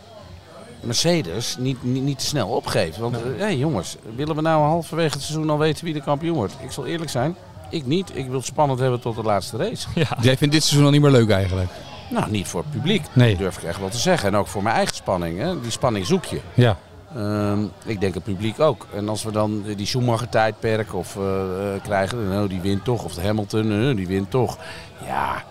Mercedes 0.81 1.55
niet, 1.59 1.83
niet, 1.83 2.03
niet 2.03 2.19
te 2.19 2.25
snel 2.25 2.47
opgeeft. 2.47 2.97
Want 2.97 3.15
eh, 3.15 3.21
hey, 3.37 3.57
jongens, 3.57 3.95
willen 4.15 4.35
we 4.35 4.41
nou 4.41 4.63
halverwege 4.63 5.13
het 5.13 5.21
seizoen 5.21 5.49
al 5.49 5.57
weten 5.57 5.85
wie 5.85 5.93
de 5.93 6.01
kampioen 6.01 6.35
wordt? 6.35 6.55
Ik 6.61 6.71
zal 6.71 6.85
eerlijk 6.85 7.11
zijn, 7.11 7.35
ik 7.69 7.85
niet. 7.85 8.11
Ik 8.13 8.25
wil 8.25 8.37
het 8.37 8.45
spannend 8.45 8.79
hebben 8.79 8.99
tot 8.99 9.15
de 9.15 9.23
laatste 9.23 9.57
race. 9.57 9.87
Ja. 9.95 10.17
Jij 10.21 10.37
vindt 10.37 10.53
dit 10.53 10.63
seizoen 10.63 10.85
al 10.85 10.91
niet 10.91 11.01
meer 11.01 11.11
leuk 11.11 11.29
eigenlijk. 11.29 11.69
Nou, 12.09 12.31
niet 12.31 12.47
voor 12.47 12.61
het 12.61 12.71
publiek. 12.71 13.05
Nee. 13.13 13.29
Dat 13.29 13.39
durf 13.39 13.57
ik 13.57 13.63
echt 13.63 13.79
wel 13.79 13.89
te 13.89 13.97
zeggen. 13.97 14.29
En 14.29 14.35
ook 14.35 14.47
voor 14.47 14.63
mijn 14.63 14.75
eigen 14.75 14.95
spanning. 14.95 15.39
Hè. 15.39 15.61
Die 15.61 15.71
spanning 15.71 16.05
zoek 16.05 16.25
je. 16.25 16.39
Ja. 16.53 16.77
Ehm, 17.15 17.63
ik 17.85 17.99
denk 17.99 18.13
het 18.13 18.23
publiek 18.23 18.59
ook. 18.59 18.87
En 18.93 19.09
als 19.09 19.23
we 19.23 19.31
dan 19.31 19.63
die 19.75 19.85
Schumacher-tijdperk 19.85 20.93
of, 20.93 21.15
eh, 21.15 21.23
eh, 21.23 21.81
krijgen, 21.83 22.29
nou, 22.29 22.47
die 22.47 22.61
wint 22.61 22.83
toch. 22.83 23.03
Of 23.03 23.13
de 23.13 23.21
Hamilton, 23.21 23.71
eh, 23.71 23.95
die 23.95 24.07
wint 24.07 24.31
toch. 24.31 24.57
Ja, 25.05 25.43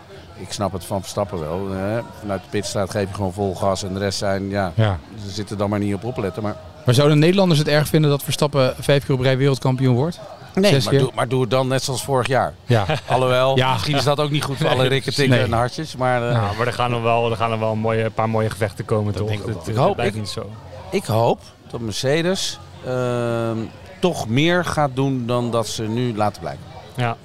ik 0.42 0.52
snap 0.52 0.72
het 0.72 0.84
van 0.84 1.00
Verstappen 1.00 1.40
wel. 1.40 1.68
hè. 1.70 2.00
vanuit 2.20 2.42
de 2.42 2.48
pitstraat 2.50 2.90
geef 2.90 3.08
je 3.08 3.14
gewoon 3.14 3.32
vol 3.32 3.54
gas 3.54 3.82
en 3.82 3.92
de 3.92 3.98
rest 3.98 4.18
zijn, 4.18 4.48
ja, 4.48 4.72
ja. 4.74 4.98
ze 5.24 5.30
zitten 5.30 5.58
dan 5.58 5.70
maar 5.70 5.78
niet 5.78 5.94
op 5.94 6.04
opletten. 6.04 6.42
Maar, 6.42 6.56
Maar 6.84 6.94
zouden 6.94 7.18
Nederlanders 7.18 7.58
het 7.58 7.68
erg 7.68 7.88
vinden 7.88 8.10
dat 8.10 8.22
Verstappen 8.22 8.74
vijf 8.80 9.06
keer 9.06 9.14
op 9.14 9.20
rij 9.20 9.36
wereldkampioen 9.36 9.94
wordt? 9.94 10.20
nee, 10.54 10.80
maar, 10.84 10.98
doe, 10.98 11.10
maar 11.14 11.28
doe 11.28 11.40
het 11.40 11.50
dan 11.50 11.68
net 11.68 11.82
zoals 11.82 12.04
vorig 12.04 12.26
jaar. 12.26 12.54
Ja. 12.66 12.84
Alhoewel, 13.08 13.56
Ja. 13.56 13.72
misschien 13.72 13.96
is 13.96 14.04
dat 14.04 14.20
ook 14.20 14.30
niet 14.30 14.44
goed 14.44 14.56
voor 14.56 14.68
alle 14.68 14.78
Nee, 14.78 14.88
rikken, 14.88 15.14
tikken 15.14 15.36
nee. 15.36 15.44
en 15.46 15.52
hartjes. 15.52 15.96
Maar 15.96 16.28
eh, 16.28 16.34
Nou, 16.40 16.56
maar 16.56 16.66
er 16.66 16.72
gaan 16.72 16.92
er 16.92 17.02
wel, 17.02 17.30
er 17.30 17.36
gaan 17.36 17.52
er 17.52 17.58
wel 17.58 17.72
een, 17.72 17.78
mooie, 17.78 18.04
een 18.04 18.12
paar 18.12 18.28
mooie 18.28 18.50
gevechten 18.50 18.84
komen, 18.84 19.14
toch? 19.14 19.28
denk 19.28 19.40
ik 19.40 19.46
het 19.54 19.66
Ik 19.68 19.74
hoop- 19.76 19.94
blijft 19.94 20.14
ik- 20.14 20.20
niet 20.20 20.30
zo. 20.30 20.50
ik 20.90 21.04
hoop 21.04 21.40
dat 21.70 21.80
Mercedes 21.80 22.58
ehm, 22.86 23.56
toch 24.00 24.28
meer 24.28 24.64
gaat 24.64 24.90
doen 24.94 25.26
dan 25.26 25.50
dat 25.50 25.66
ze 25.66 25.82
nu 25.82 26.16
laten 26.16 26.40
blijken. 26.40 26.64
Ja. 26.96 27.16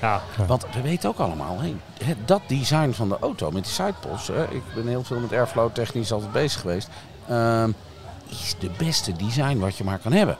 Ja, 0.00 0.22
Want 0.46 0.66
we 0.74 0.80
weten 0.80 1.08
ook 1.08 1.18
allemaal, 1.18 1.58
hé, 1.60 1.74
het- 2.04 2.16
dat 2.28 2.40
design 2.46 2.90
van 2.92 3.08
de 3.08 3.16
auto 3.20 3.50
met 3.50 3.64
die 3.64 3.72
sidepods. 3.72 4.28
Ik 4.30 4.62
ben 4.74 4.86
heel 4.86 5.04
veel 5.04 5.18
met 5.18 5.32
airflow 5.32 5.70
technisch 5.72 6.12
altijd 6.12 6.32
bezig 6.32 6.60
geweest. 6.60 6.88
ehm, 7.28 7.70
is 8.28 8.54
de 8.58 8.70
beste 8.78 9.12
design 9.12 9.58
wat 9.58 9.76
je 9.76 9.84
maar 9.84 9.98
kan 9.98 10.12
hebben. 10.12 10.36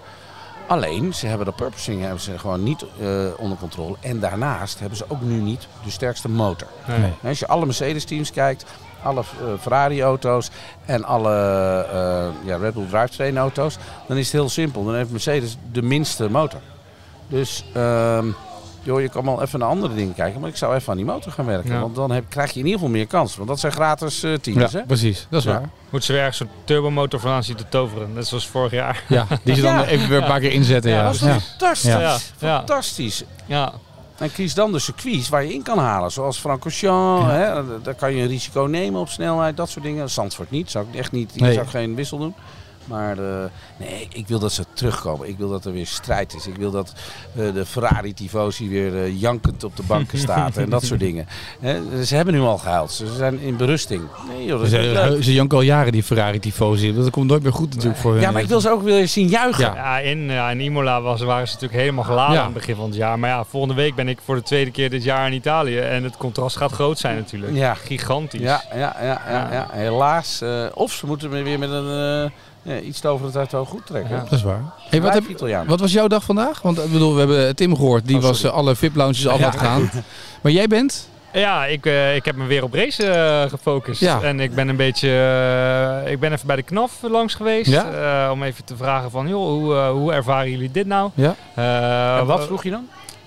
Alleen, 0.66 1.14
ze 1.14 1.26
hebben 1.26 1.46
de 1.46 1.52
purposing 1.52 2.00
hebben 2.02 2.20
ze 2.20 2.38
gewoon 2.38 2.62
niet 2.62 2.84
eh, 3.00 3.08
onder 3.36 3.58
controle. 3.58 3.96
En 4.00 4.20
daarnaast 4.20 4.78
hebben 4.78 4.98
ze 4.98 5.04
ook 5.08 5.20
nu 5.20 5.40
niet 5.40 5.66
de 5.84 5.90
sterkste 5.90 6.28
motor. 6.28 6.68
nee. 6.86 7.12
Als 7.22 7.38
je 7.38 7.46
alle 7.46 7.64
Mercedes-teams 7.66 8.30
kijkt, 8.32 8.64
alle 9.02 9.20
eh, 9.20 9.46
Ferrari-auto's 9.60 10.50
en 10.84 11.04
alle 11.04 11.32
eh, 11.92 12.46
ja, 12.48 12.56
Red 12.56 12.74
Bull 12.74 12.86
drivetrain-auto's, 12.88 13.76
dan 14.08 14.16
is 14.16 14.24
het 14.24 14.32
heel 14.32 14.48
simpel. 14.48 14.84
Dan 14.84 14.94
heeft 14.94 15.10
Mercedes 15.10 15.56
de 15.72 15.82
minste 15.82 16.30
motor. 16.30 16.60
Dus 17.28 17.64
ehm, 17.74 18.26
joh, 18.86 19.00
je 19.00 19.08
kan 19.08 19.24
wel 19.24 19.42
even 19.42 19.58
naar 19.58 19.68
andere 19.68 19.94
dingen 19.94 20.14
kijken, 20.14 20.40
maar 20.40 20.48
ik 20.48 20.56
zou 20.56 20.74
even 20.74 20.90
aan 20.90 20.96
die 20.96 21.06
motor 21.06 21.32
gaan 21.32 21.46
werken. 21.46 21.72
Ja. 21.72 21.80
Want 21.80 21.94
dan 21.94 22.10
heb, 22.10 22.24
krijg 22.28 22.52
je 22.52 22.58
in 22.58 22.64
ieder 22.64 22.80
geval 22.80 22.94
meer 22.94 23.06
kans. 23.06 23.36
Want 23.36 23.48
dat 23.48 23.60
zijn 23.60 23.72
gratis 23.72 24.22
eh, 24.22 24.32
teams, 24.34 24.72
Ja, 24.72 24.78
hè? 24.78 24.84
precies. 24.86 25.26
Dat 25.30 25.40
is 25.40 25.46
Ja. 25.46 25.52
waar. 25.52 25.68
Moet 25.90 26.04
ze 26.04 26.12
weer 26.12 26.20
ergens 26.20 26.40
een 26.40 26.48
turbomotor 26.64 27.20
vandaan 27.20 27.44
zien 27.44 27.56
te 27.56 27.68
toveren. 27.68 28.12
Net 28.12 28.26
zoals 28.26 28.46
vorig 28.46 28.72
jaar. 28.72 29.02
Ja, 29.08 29.26
die 29.42 29.54
ze 29.54 29.60
dan 29.62 29.74
Ja. 29.74 29.84
even 29.86 30.08
weer 30.08 30.18
een 30.18 30.28
paar 30.28 30.40
keer 30.40 30.52
inzetten. 30.52 30.90
Ja. 30.90 30.96
Ja, 30.96 31.02
Dat 31.04 31.14
is 31.14 31.20
Ja. 31.20 31.38
fantastisch. 31.38 32.32
Fantastisch. 32.36 33.24
Ja. 33.46 33.72
En 34.18 34.32
kies 34.32 34.54
dan 34.54 34.72
de 34.72 34.78
circuits 34.78 35.28
waar 35.28 35.44
je 35.44 35.52
in 35.54 35.62
kan 35.62 35.78
halen. 35.78 36.10
Zoals 36.10 36.38
Francorchamps, 36.38 37.30
hè, 37.32 37.80
daar 37.82 37.94
kan 37.94 38.14
je 38.14 38.22
een 38.22 38.28
risico 38.28 38.62
nemen 38.62 39.00
op 39.00 39.08
snelheid, 39.08 39.56
dat 39.56 39.68
soort 39.68 39.84
dingen. 39.84 40.10
Zandvoort 40.10 40.50
niet, 40.50 40.70
zou 40.70 40.86
ik 40.90 40.98
echt 40.98 41.12
niet, 41.12 41.32
hier 41.32 41.42
Nee. 41.42 41.52
zou 41.52 41.64
ik 41.64 41.70
geen 41.70 41.94
wissel 41.94 42.18
doen. 42.18 42.34
Maar 42.86 43.18
eh, 43.18 43.44
nee, 43.76 44.08
ik 44.12 44.28
wil 44.28 44.38
dat 44.38 44.52
ze 44.52 44.64
terugkomen. 44.72 45.28
Ik 45.28 45.38
wil 45.38 45.48
dat 45.48 45.64
er 45.64 45.72
weer 45.72 45.86
strijd 45.86 46.34
is. 46.34 46.46
Ik 46.46 46.56
wil 46.56 46.70
dat 46.70 46.92
eh, 47.36 47.52
de 47.54 47.66
Ferrari-tifosi 47.66 48.68
weer 48.68 48.96
eh, 49.02 49.20
jankend 49.20 49.64
op 49.64 49.76
de 49.76 49.82
banken 49.86 50.18
staat 50.18 50.56
en 50.56 50.70
dat 50.70 50.84
soort 50.84 51.00
dingen. 51.00 51.26
Hè, 51.60 52.04
ze 52.04 52.14
hebben 52.16 52.34
nu 52.34 52.40
al 52.40 52.58
gehuild. 52.58 52.92
Ze 52.92 53.06
zijn 53.16 53.40
in 53.40 53.56
berusting. 53.56 54.02
Nee 54.28 54.44
joh, 54.44 54.58
dat 54.58 54.66
is 54.66 54.72
niet 54.72 54.80
leuk. 54.82 55.16
Ze, 55.16 55.22
ze 55.22 55.32
janken 55.32 55.56
al 55.56 55.62
jaren 55.62 55.92
die 55.92 56.02
Ferrari 56.02 56.38
tifosi. 56.38 56.94
Dat 56.94 57.10
komt 57.10 57.26
nooit 57.26 57.42
meer 57.42 57.52
goed 57.52 57.74
natuurlijk 57.74 58.00
voor 58.00 58.12
hun. 58.12 58.20
Ja, 58.20 58.30
maar 58.30 58.42
ik 58.42 58.48
wil 58.48 58.60
ze 58.60 58.70
ook 58.70 58.82
weer 58.82 59.08
zien 59.08 59.28
juichen. 59.28 59.64
Ja. 59.64 59.74
Ja, 59.74 59.98
in, 59.98 60.18
ja, 60.30 60.50
in 60.50 60.60
Imola 60.60 61.00
was, 61.00 61.20
waren 61.20 61.46
ze 61.48 61.52
natuurlijk 61.54 61.80
helemaal 61.80 62.04
geladen 62.04 62.34
Ja. 62.34 62.38
aan 62.40 62.44
het 62.44 62.54
begin 62.54 62.74
van 62.76 62.84
het 62.84 62.94
jaar. 62.94 63.18
Maar 63.18 63.30
ja, 63.30 63.44
volgende 63.44 63.74
week 63.74 63.94
ben 63.94 64.08
ik 64.08 64.18
voor 64.24 64.34
de 64.34 64.42
tweede 64.42 64.70
keer 64.70 64.90
dit 64.90 65.04
jaar 65.04 65.26
in 65.26 65.32
Italië. 65.32 65.78
En 65.78 66.04
het 66.04 66.16
contrast 66.16 66.56
gaat 66.56 66.72
groot 66.72 66.98
zijn 66.98 67.16
natuurlijk. 67.16 67.54
Ja. 67.54 67.74
Gigantisch. 67.74 68.40
Ja, 68.40 68.62
ja, 68.74 68.78
ja, 68.78 68.96
ja, 69.02 69.20
Ja. 69.30 69.52
ja. 69.52 69.66
helaas. 69.72 70.40
eh, 70.40 70.64
of 70.74 70.92
ze 70.92 71.06
moeten 71.06 71.30
weer 71.30 71.58
met 71.58 71.70
een 71.70 72.24
eh, 72.24 72.30
ja, 72.66 72.78
iets 72.80 73.00
toverend 73.00 73.36
uit 73.36 73.50
de 73.50 73.56
goed 73.56 73.86
trekken. 73.86 74.14
Ja. 74.16 74.22
Dat 74.22 74.32
is 74.32 74.42
waar. 74.42 74.62
Hey, 74.90 75.00
wat, 75.02 75.14
heb, 75.14 75.24
wat 75.66 75.80
was 75.80 75.92
jouw 75.92 76.06
dag 76.06 76.24
vandaag? 76.24 76.62
Want 76.62 76.78
ik 76.78 76.92
bedoel, 76.92 77.12
we 77.12 77.18
hebben 77.18 77.56
Tim 77.56 77.76
gehoord. 77.76 78.06
Die 78.06 78.16
Oh, 78.16 78.22
was 78.22 78.42
eh, 78.42 78.50
alle 78.52 78.76
VIP-lounges 78.76 79.26
af 79.28 79.38
Ja. 79.38 79.44
aan 79.44 79.50
het 79.50 79.60
gaan. 79.60 79.90
Maar 80.42 80.52
jij 80.52 80.66
bent? 80.66 81.08
Ja, 81.32 81.66
ik, 81.66 81.86
eh, 81.86 82.14
ik 82.16 82.24
heb 82.24 82.36
me 82.36 82.46
weer 82.46 82.62
op 82.62 82.74
race 82.74 83.06
eh, 83.06 83.50
gefocust. 83.50 84.00
Ja. 84.00 84.20
En 84.22 84.40
ik 84.40 84.54
ben 84.54 84.68
een 84.68 84.76
beetje... 84.76 85.08
eh, 86.04 86.12
ik 86.12 86.20
ben 86.20 86.32
even 86.32 86.46
bij 86.46 86.56
de 86.56 86.62
KNAF 86.62 86.92
langs 87.02 87.34
geweest. 87.34 87.70
Ja? 87.70 88.24
eh, 88.26 88.30
om 88.30 88.42
even 88.42 88.64
te 88.64 88.76
vragen 88.76 89.10
van, 89.10 89.28
joh, 89.28 89.48
hoe, 89.48 89.74
eh, 89.74 89.90
hoe 89.90 90.12
ervaren 90.12 90.50
jullie 90.50 90.70
dit 90.70 90.86
nou? 90.86 91.10
Ja. 91.14 91.34
Eh, 91.54 92.16
en 92.18 92.26
wat 92.26 92.44
vroeg 92.44 92.62
je 92.64 92.70
dan? 92.70 92.86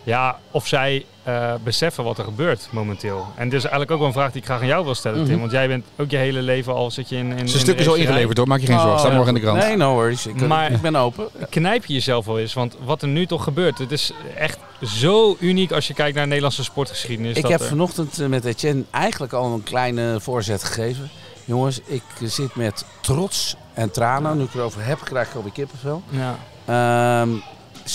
Ja, 0.10 0.38
of 0.52 0.68
zij 0.68 1.06
eh, 1.24 1.54
beseffen 1.64 2.04
wat 2.04 2.18
er 2.18 2.24
gebeurt 2.24 2.68
momenteel. 2.72 3.28
En 3.36 3.44
dit 3.50 3.54
is 3.58 3.62
eigenlijk 3.62 3.92
ook 3.92 3.98
wel 3.98 4.08
een 4.08 4.14
vraag 4.14 4.32
die 4.32 4.42
ik 4.42 4.48
graag 4.48 4.62
aan 4.62 4.68
jou 4.68 4.84
wil 4.86 4.96
stellen, 4.96 5.20
Tim. 5.24 5.32
Mhm. 5.32 5.40
Want 5.40 5.52
jij 5.52 5.68
bent 5.68 5.86
ook 5.98 6.10
je 6.12 6.18
hele 6.18 6.42
leven 6.42 6.74
al 6.74 6.92
zit 6.92 7.10
je 7.10 7.16
in, 7.16 7.32
in, 7.32 7.48
Zijn 7.48 7.62
stuk 7.62 7.80
is 7.80 7.88
al 7.88 7.96
ingeleverd 7.96 8.38
hoor. 8.38 8.48
Maak 8.48 8.60
je 8.60 8.66
geen 8.66 8.80
zorgen. 8.80 9.00
Staat 9.00 9.12
Oh, 9.12 9.16
morgen 9.18 9.36
in 9.36 9.42
de 9.42 9.48
krant. 9.48 9.64
Nee, 9.64 9.76
no 9.78 9.94
worries. 9.94 10.26
Ik, 10.28 10.48
Maar- 10.48 10.72
ik 10.72 10.82
ben 10.82 10.96
open. 10.96 11.28
Knijp 11.50 11.86
je 11.86 11.94
jezelf 11.94 12.26
wel 12.26 12.40
eens, 12.40 12.54
want 12.54 12.76
wat 12.84 13.02
er 13.02 13.08
nu 13.08 13.26
toch 13.26 13.44
gebeurt, 13.44 13.78
het 13.78 13.92
is 13.92 14.12
echt 14.38 14.58
zo 14.84 15.38
uniek 15.40 15.72
als 15.72 15.88
je 15.88 15.94
kijkt 15.94 16.16
naar 16.16 16.28
Nederlandse 16.28 16.64
sportgeschiedenis. 16.64 17.36
ik 17.36 17.42
dat 17.42 17.52
heb 17.52 17.60
er- 17.62 17.68
vanochtend 17.68 18.20
eh, 18.20 18.28
met 18.28 18.46
Etienne 18.46 18.84
eigenlijk 18.92 19.34
al 19.34 19.54
een 19.54 19.64
kleine 19.64 20.20
voorzet 20.20 20.64
gegeven. 20.64 21.10
Jongens, 21.46 21.80
ik 21.86 22.02
zit 22.24 22.56
met 22.56 22.86
trots 23.02 23.56
en 23.74 23.92
tranen. 23.92 24.38
Nu 24.38 24.44
ik 24.44 24.54
erover 24.54 24.86
heb, 24.86 25.00
krijg 25.04 25.30
ik 25.30 25.36
alweer 25.36 25.52
kippenvel. 25.52 26.02
Ja, 26.10 26.36
Ehm, 26.66 27.30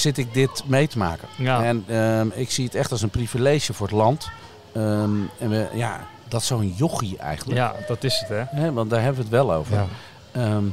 zit 0.00 0.18
ik 0.18 0.34
dit 0.34 0.62
mee 0.66 0.88
te 0.88 0.98
maken. 0.98 1.28
ja. 1.36 1.64
En 1.64 1.84
ehm, 1.88 2.28
ik 2.34 2.50
zie 2.50 2.64
het 2.64 2.74
echt 2.74 2.90
als 2.90 3.02
een 3.02 3.10
privilege 3.10 3.72
voor 3.72 3.86
het 3.86 3.96
land. 3.96 4.30
Ehm, 4.72 5.10
en 5.38 5.48
we, 5.50 5.68
ja, 5.74 6.06
dat 6.28 6.42
zo'n 6.42 6.74
jochie 6.76 7.18
eigenlijk. 7.18 7.58
ja, 7.58 7.74
dat 7.86 8.04
is 8.04 8.24
het 8.28 8.48
hè. 8.50 8.72
Want 8.72 8.90
daar 8.90 9.00
hebben 9.00 9.16
we 9.16 9.22
het 9.36 9.44
wel 9.46 9.52
over. 9.52 9.74
Ja. 9.74 9.86
Ehm, 10.32 10.64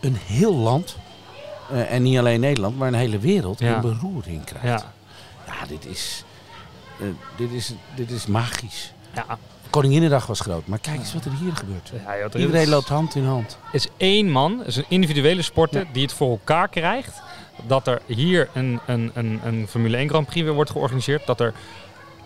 een 0.00 0.16
heel 0.26 0.54
land, 0.54 0.96
eh, 1.70 1.92
en 1.92 2.02
niet 2.02 2.18
alleen 2.18 2.40
Nederland, 2.40 2.78
maar 2.78 2.88
een 2.88 2.94
hele 2.94 3.18
wereld, 3.18 3.58
Ja. 3.58 3.74
een 3.74 3.80
beroering 3.80 4.44
krijgt. 4.44 4.66
Ja, 4.82 4.92
Ja, 5.46 5.66
dit 5.66 5.86
is, 5.86 6.24
eh, 7.00 7.06
dit, 7.36 7.50
is, 7.50 7.74
dit 7.94 8.10
is 8.10 8.26
magisch. 8.26 8.92
ja. 9.14 9.38
Koninginnedag 9.70 10.26
was 10.26 10.40
groot, 10.40 10.66
maar 10.66 10.78
kijk 10.78 10.98
eens 10.98 11.12
wat 11.14 11.24
er 11.24 11.32
hier 11.40 11.56
gebeurt. 11.56 11.92
ja 12.06 12.16
joh, 12.18 12.34
er 12.34 12.40
Iedereen 12.40 12.62
is- 12.62 12.68
loopt 12.68 12.88
hand 12.88 13.14
in 13.14 13.24
hand. 13.24 13.58
Het 13.64 13.74
is 13.74 13.88
één 13.96 14.30
man, 14.30 14.58
het 14.58 14.66
is 14.66 14.76
een 14.76 14.84
individuele 14.88 15.42
sporter 15.42 15.86
die 15.92 16.02
het 16.02 16.12
voor 16.12 16.30
elkaar 16.30 16.68
krijgt. 16.68 17.22
Dat 17.66 17.86
er 17.86 18.00
hier 18.06 18.48
een, 18.52 18.80
een, 18.86 19.10
een, 19.14 19.40
een 19.44 19.66
Formule 19.70 19.96
1 19.96 20.08
Grand 20.08 20.26
Prix 20.26 20.44
weer 20.44 20.54
wordt 20.54 20.70
georganiseerd. 20.70 21.26
Dat 21.26 21.40
er 21.40 21.52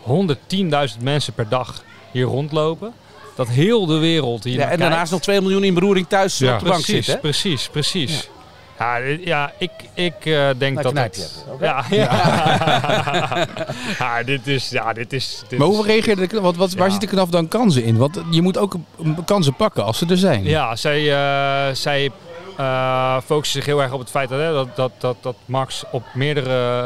110.000 0.05 1.03
mensen 1.03 1.33
per 1.33 1.49
dag 1.49 1.83
hier 2.11 2.25
rondlopen. 2.25 2.93
Dat 3.37 3.49
heel 3.49 3.87
de 3.87 3.99
wereld 3.99 4.45
hier 4.45 4.59
Ja, 4.59 4.71
en 4.71 4.79
daarnaast 4.79 5.13
nog 5.13 5.21
2 5.21 5.41
miljoen 5.41 5.65
in 5.65 5.75
beroering 5.75 6.07
thuis 6.09 6.39
Ja. 6.39 6.53
op 6.53 6.59
de 6.59 6.65
bank 6.65 6.77
precies, 6.83 6.95
zitten. 6.95 7.15
hè? 7.15 7.21
precies, 7.21 7.69
precies. 7.69 8.29
Ja, 8.79 8.99
dit- 9.01 9.25
ja 9.25 9.53
ik, 9.59 9.71
ik 9.95 10.15
eh, 10.25 10.49
denk 10.59 10.83
Nou, 10.83 10.95
dat 10.95 11.03
het... 11.05 11.45
Ja, 11.61 11.85
ja. 11.91 12.09
ja, 13.99 14.23
dit 14.23 14.47
is... 14.47 14.69
Ja, 14.71 14.93
dit 14.93 15.13
is 15.13 15.43
dit 15.49 15.59
Maar 15.59 15.69
hoe 15.69 15.87
reageerde 15.87 16.21
de 16.21 16.27
knaf? 16.27 16.43
Wat, 16.43 16.57
wat, 16.57 16.73
Waar 16.75 16.87
Ja. 16.87 16.93
zit 16.93 17.01
de 17.01 17.07
knaf 17.07 17.29
dan 17.29 17.49
kansen 17.49 17.85
in? 17.85 17.97
Want 17.97 18.21
je 18.31 18.43
moet 18.43 18.59
ook 18.59 18.75
eh, 18.75 19.09
kansen 19.25 19.55
pakken 19.55 19.85
als 19.85 19.99
ze 19.99 20.07
er 20.07 20.17
zijn. 20.19 20.45
Ja, 20.45 20.77
zij, 20.77 21.13
eh, 21.15 21.75
zij 21.75 22.11
eh, 22.57 23.21
focussen 23.21 23.63
zich 23.63 23.67
heel 23.67 23.83
erg 23.83 23.93
op 23.93 24.01
het 24.01 24.11
feit 24.11 24.29
dat, 24.29 24.39
hè, 24.39 24.53
dat, 24.53 24.77
dat, 24.77 24.93
dat, 24.99 25.17
dat 25.21 25.37
Max 25.45 25.85
op 25.91 26.05
meerdere, 26.15 26.85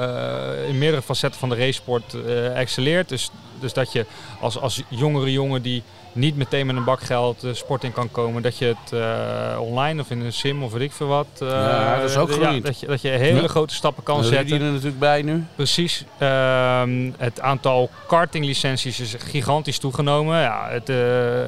eh, 0.63 0.69
in 0.69 0.79
meerdere 0.79 1.03
facetten 1.03 1.41
van 1.41 1.49
de 1.49 1.57
racesport 1.57 2.15
eh 2.15 2.59
excelleert. 2.59 3.09
Dus, 3.09 3.31
dus 3.61 3.73
dat 3.73 3.93
je 3.93 4.07
als, 4.41 4.59
als 4.59 4.83
jongere 4.89 5.33
jongen 5.33 5.63
die 5.63 5.83
niet 6.13 6.37
meteen 6.37 6.67
met 6.67 6.77
een 6.77 6.85
bak 6.85 7.01
geld 7.01 7.41
de 7.41 7.55
sport 7.55 7.85
in 7.85 7.93
kan 7.93 8.11
komen, 8.11 8.43
dat 8.43 8.59
je 8.59 8.65
het 8.65 8.93
eh, 8.93 9.61
online 9.61 10.01
of 10.01 10.11
in 10.11 10.21
een 10.21 10.33
sim 10.33 10.63
of 10.63 10.73
weet 10.73 10.83
ik 10.83 10.93
veel 10.93 11.07
wat. 11.07 11.27
eh, 11.39 11.49
Ja, 11.49 12.01
dat 12.01 12.11
is 12.11 12.17
ook 12.17 12.29
ja, 12.29 12.35
groeiend. 12.35 12.65
dat, 12.65 12.81
je, 12.81 12.87
dat 12.87 13.01
je 13.03 13.09
hele 13.09 13.41
Ja. 13.43 13.49
grote 13.49 13.75
stappen 13.75 14.03
kan 14.03 14.25
zetten. 14.25 14.47
die 14.59 14.67
er 14.67 14.73
natuurlijk 14.73 14.99
bij 14.99 15.23
nu. 15.23 15.45
Precies. 15.55 16.05
Ehm, 16.19 17.11
het 17.19 17.41
aantal 17.41 17.91
kartinglicenties 18.07 19.01
is 19.01 19.15
gigantisch 19.19 19.79
toegenomen. 19.79 20.41
Ja, 20.41 20.67
het, 20.71 20.89
eh, 20.89 20.97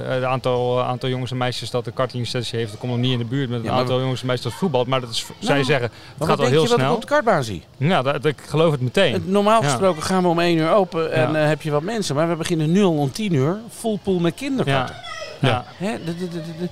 het 0.05 0.23
aantal, 0.25 0.83
aantal 0.83 1.09
jongens 1.09 1.31
en 1.31 1.37
meisjes 1.37 1.71
dat 1.71 1.87
een 1.87 1.93
kartinglicentie 1.95 2.59
heeft, 2.59 2.71
dat 2.71 2.81
komt 2.81 2.93
nog 2.93 3.01
niet 3.01 3.13
in 3.13 3.19
de 3.19 3.25
buurt 3.25 3.49
met 3.51 3.63
Ja, 3.63 3.71
maar 3.71 3.79
aantal 3.81 4.01
jongens 4.01 4.21
en 4.21 4.27
meisjes 4.27 4.51
dat 4.51 4.59
voetbalt. 4.59 4.87
Maar 4.87 5.01
dat 5.01 5.11
is, 5.11 5.25
zij 5.39 5.63
zeggen, 5.65 5.89
het 5.89 5.93
gaat 6.19 6.19
wat 6.19 6.29
al 6.29 6.37
denk 6.37 6.49
heel 6.51 6.63
je 6.63 6.69
wat 6.69 6.77
ik 6.79 6.85
snel. 6.85 6.95
op 6.95 7.01
de 7.01 7.07
kartbaan 7.07 7.45
zie? 7.45 7.63
Ja, 7.77 8.03
dat, 8.03 8.25
ik 8.25 8.41
geloof 8.49 8.71
het 8.73 8.81
meteen. 8.81 9.23
Normaal 9.27 9.63
gesproken 9.63 10.03
gaan 10.03 10.23
we 10.23 10.29
om 10.29 10.39
1 10.41 10.57
uur 10.59 10.73
open 10.73 11.13
en 11.13 11.37
eh, 11.37 11.47
heb 11.49 11.63
je 11.63 11.71
wat 11.71 11.83
mensen. 11.83 12.15
Maar 12.15 12.29
we 12.29 12.35
beginnen 12.37 12.73
nu 12.73 12.83
al 12.83 12.93
om 12.99 13.13
10 13.13 13.33
uur. 13.35 13.57
Full 13.71 13.99
pool 14.03 14.19
met 14.19 14.35
kinderkarten. 14.57 14.95
Ja. 15.41 15.49
Ja. 15.49 15.65
Hè, 15.87 16.05
de- 16.05 16.17
de- 16.17 16.29
de- 16.29 16.41
de- 16.43 16.59
de- 16.59 16.69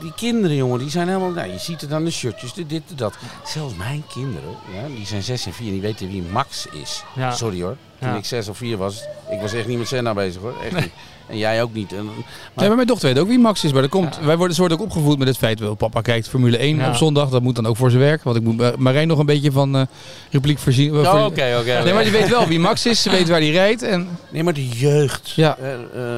die 0.00 0.12
kinderen, 0.16 0.56
jongen, 0.56 0.78
die 0.78 0.90
zijn 0.90 1.08
helemaal... 1.08 1.30
Nou, 1.30 1.48
je 1.52 1.58
ziet 1.58 1.80
het 1.80 1.92
aan 1.92 2.04
de 2.04 2.10
shirtjes, 2.10 2.52
de 2.52 2.66
dit, 2.66 2.82
de 2.88 2.94
dat. 2.94 3.14
Zelfs 3.44 3.74
mijn 3.74 4.04
kinderen, 4.14 4.48
ja, 4.74 4.86
die 4.96 5.06
zijn 5.06 5.22
6 5.22 5.46
en 5.46 5.52
4 5.52 5.66
en 5.66 5.72
die 5.72 5.80
weten 5.82 6.08
wie 6.08 6.22
Max 6.22 6.66
is. 6.82 7.02
Ja. 7.14 7.30
Sorry 7.30 7.62
hoor. 7.62 7.76
Toen 8.00 8.08
Ja. 8.10 8.16
ik 8.16 8.24
6 8.24 8.48
of 8.48 8.56
4 8.56 8.76
was, 8.76 9.02
ik 9.30 9.40
was 9.40 9.52
echt 9.52 9.66
niet 9.66 9.78
met 9.78 9.88
Senna 9.88 10.14
bezig 10.14 10.40
hoor. 10.42 10.54
Echt 10.64 10.74
niet. 10.80 10.92
En 11.28 11.38
jij 11.38 11.62
ook 11.62 11.72
niet. 11.74 11.92
En, 11.92 12.04
Nee, 12.04 12.66
maar 12.66 12.74
mijn 12.76 12.86
dochter 12.86 13.08
weet 13.08 13.18
ook 13.22 13.28
wie 13.28 13.38
Max 13.38 13.64
is. 13.64 13.72
Maar 13.72 13.82
dat 13.82 13.90
komt, 13.90 14.18
wij 14.22 14.36
worden, 14.36 14.56
worden 14.56 14.78
ook 14.78 14.84
opgevoed 14.84 15.18
met 15.18 15.28
het 15.28 15.36
feit... 15.36 15.60
wel 15.60 15.74
papa 15.74 16.00
kijkt 16.00 16.28
Formule 16.28 16.56
1 16.58 16.76
Ja. 16.76 16.88
op 16.88 16.94
zondag. 16.94 17.28
Dat 17.28 17.42
moet 17.42 17.54
dan 17.54 17.66
ook 17.66 17.76
voor 17.76 17.90
zijn 17.90 18.02
werk. 18.02 18.22
Want 18.22 18.36
ik 18.36 18.42
moet 18.42 18.60
eh, 18.60 18.74
Marijn 18.76 19.08
nog 19.08 19.18
een 19.18 19.26
beetje 19.26 19.52
van 19.52 19.76
eh 19.76 19.82
repliek 20.30 20.58
voorzien. 20.58 20.96
Oh, 20.96 21.10
voor- 21.10 21.24
oké, 21.24 21.56
oké. 21.60 21.82
Nee, 21.84 21.92
maar 21.94 22.02
die 22.02 22.12
weet 22.12 22.28
wel 22.28 22.46
wie 22.46 22.58
Max 22.58 22.86
is. 22.86 23.02
Ze 23.02 23.10
weet 23.10 23.28
waar 23.28 23.40
hij 23.40 23.50
rijdt. 23.50 23.82
En 23.82 24.08
Nee, 24.30 24.42
maar 24.44 24.54
de 24.54 24.68
jeugd. 24.68 25.30
Ja. 25.30 25.56
eh, 25.56 25.72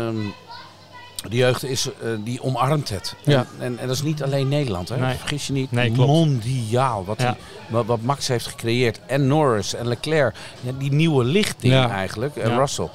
ehm, 0.06 0.16
de 1.30 1.36
jeugd 1.36 1.64
is, 1.64 1.86
eh, 2.02 2.08
die 2.24 2.42
omarmt 2.42 2.88
het. 2.88 3.14
Ja. 3.24 3.38
En, 3.38 3.46
en, 3.58 3.78
en 3.78 3.86
dat 3.86 3.96
is 3.96 4.02
niet 4.02 4.22
alleen 4.22 4.48
Nederland, 4.48 4.88
hè? 4.88 4.96
Nee. 4.98 5.16
vergis 5.16 5.46
je 5.46 5.52
niet. 5.52 5.72
Nee. 5.72 5.90
Mondiaal. 5.90 7.04
Wat, 7.04 7.20
Ja. 7.20 7.30
die, 7.32 7.40
wat, 7.68 7.86
wat 7.86 8.00
Max 8.00 8.28
heeft 8.28 8.46
gecreëerd. 8.46 9.00
En 9.06 9.26
Norris 9.26 9.74
en 9.74 9.88
Leclerc. 9.88 10.34
Ja, 10.60 10.72
die 10.78 10.92
nieuwe 10.92 11.24
lichting 11.24 11.74
eigenlijk. 11.74 12.36
En 12.36 12.50
Ja. 12.50 12.56
Russell. 12.56 12.88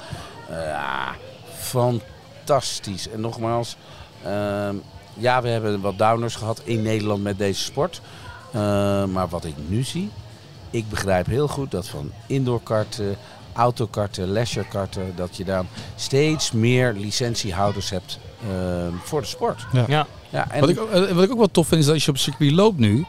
Eh, 0.48 0.56
ja, 0.66 1.14
fantastisch. 1.58 3.08
En 3.10 3.20
nogmaals, 3.20 3.76
ehm, 4.24 4.74
ja, 5.14 5.42
we 5.42 5.48
hebben 5.48 5.80
wat 5.80 5.98
downers 5.98 6.34
gehad 6.36 6.60
in 6.64 6.82
Nederland 6.82 7.22
met 7.22 7.38
deze 7.38 7.62
sport. 7.62 8.00
Eh, 8.52 8.60
maar 9.04 9.28
wat 9.28 9.44
ik 9.44 9.54
nu 9.66 9.82
zie, 9.82 10.10
ik 10.70 10.88
begrijp 10.88 11.26
heel 11.26 11.48
goed 11.48 11.70
dat 11.70 11.86
van 11.88 12.10
indoorkarten, 12.26 13.16
autokarten, 13.54 14.32
leisurekarten, 14.32 15.12
dat 15.16 15.36
je 15.36 15.44
dan 15.44 15.66
steeds 15.96 16.52
meer 16.52 16.94
licentiehouders 16.98 17.90
hebt 17.90 18.18
ehm, 18.50 18.92
voor 19.04 19.20
de 19.20 19.26
sport. 19.26 19.66
Ja. 19.86 20.06
Ja, 20.30 20.46
en 20.50 20.60
wat, 20.60 20.68
ik, 20.68 20.80
ook- 20.80 20.90
eh, 20.90 21.10
wat 21.12 21.24
ik 21.24 21.30
ook 21.30 21.38
wel 21.38 21.50
tof 21.50 21.66
vind 21.68 21.80
is 21.80 21.86
dat 21.86 21.94
als 21.94 22.04
je 22.04 22.10
op 22.10 22.16
het 22.16 22.24
circuit 22.24 22.50
loopt 22.52 22.78
nu... 22.78 23.04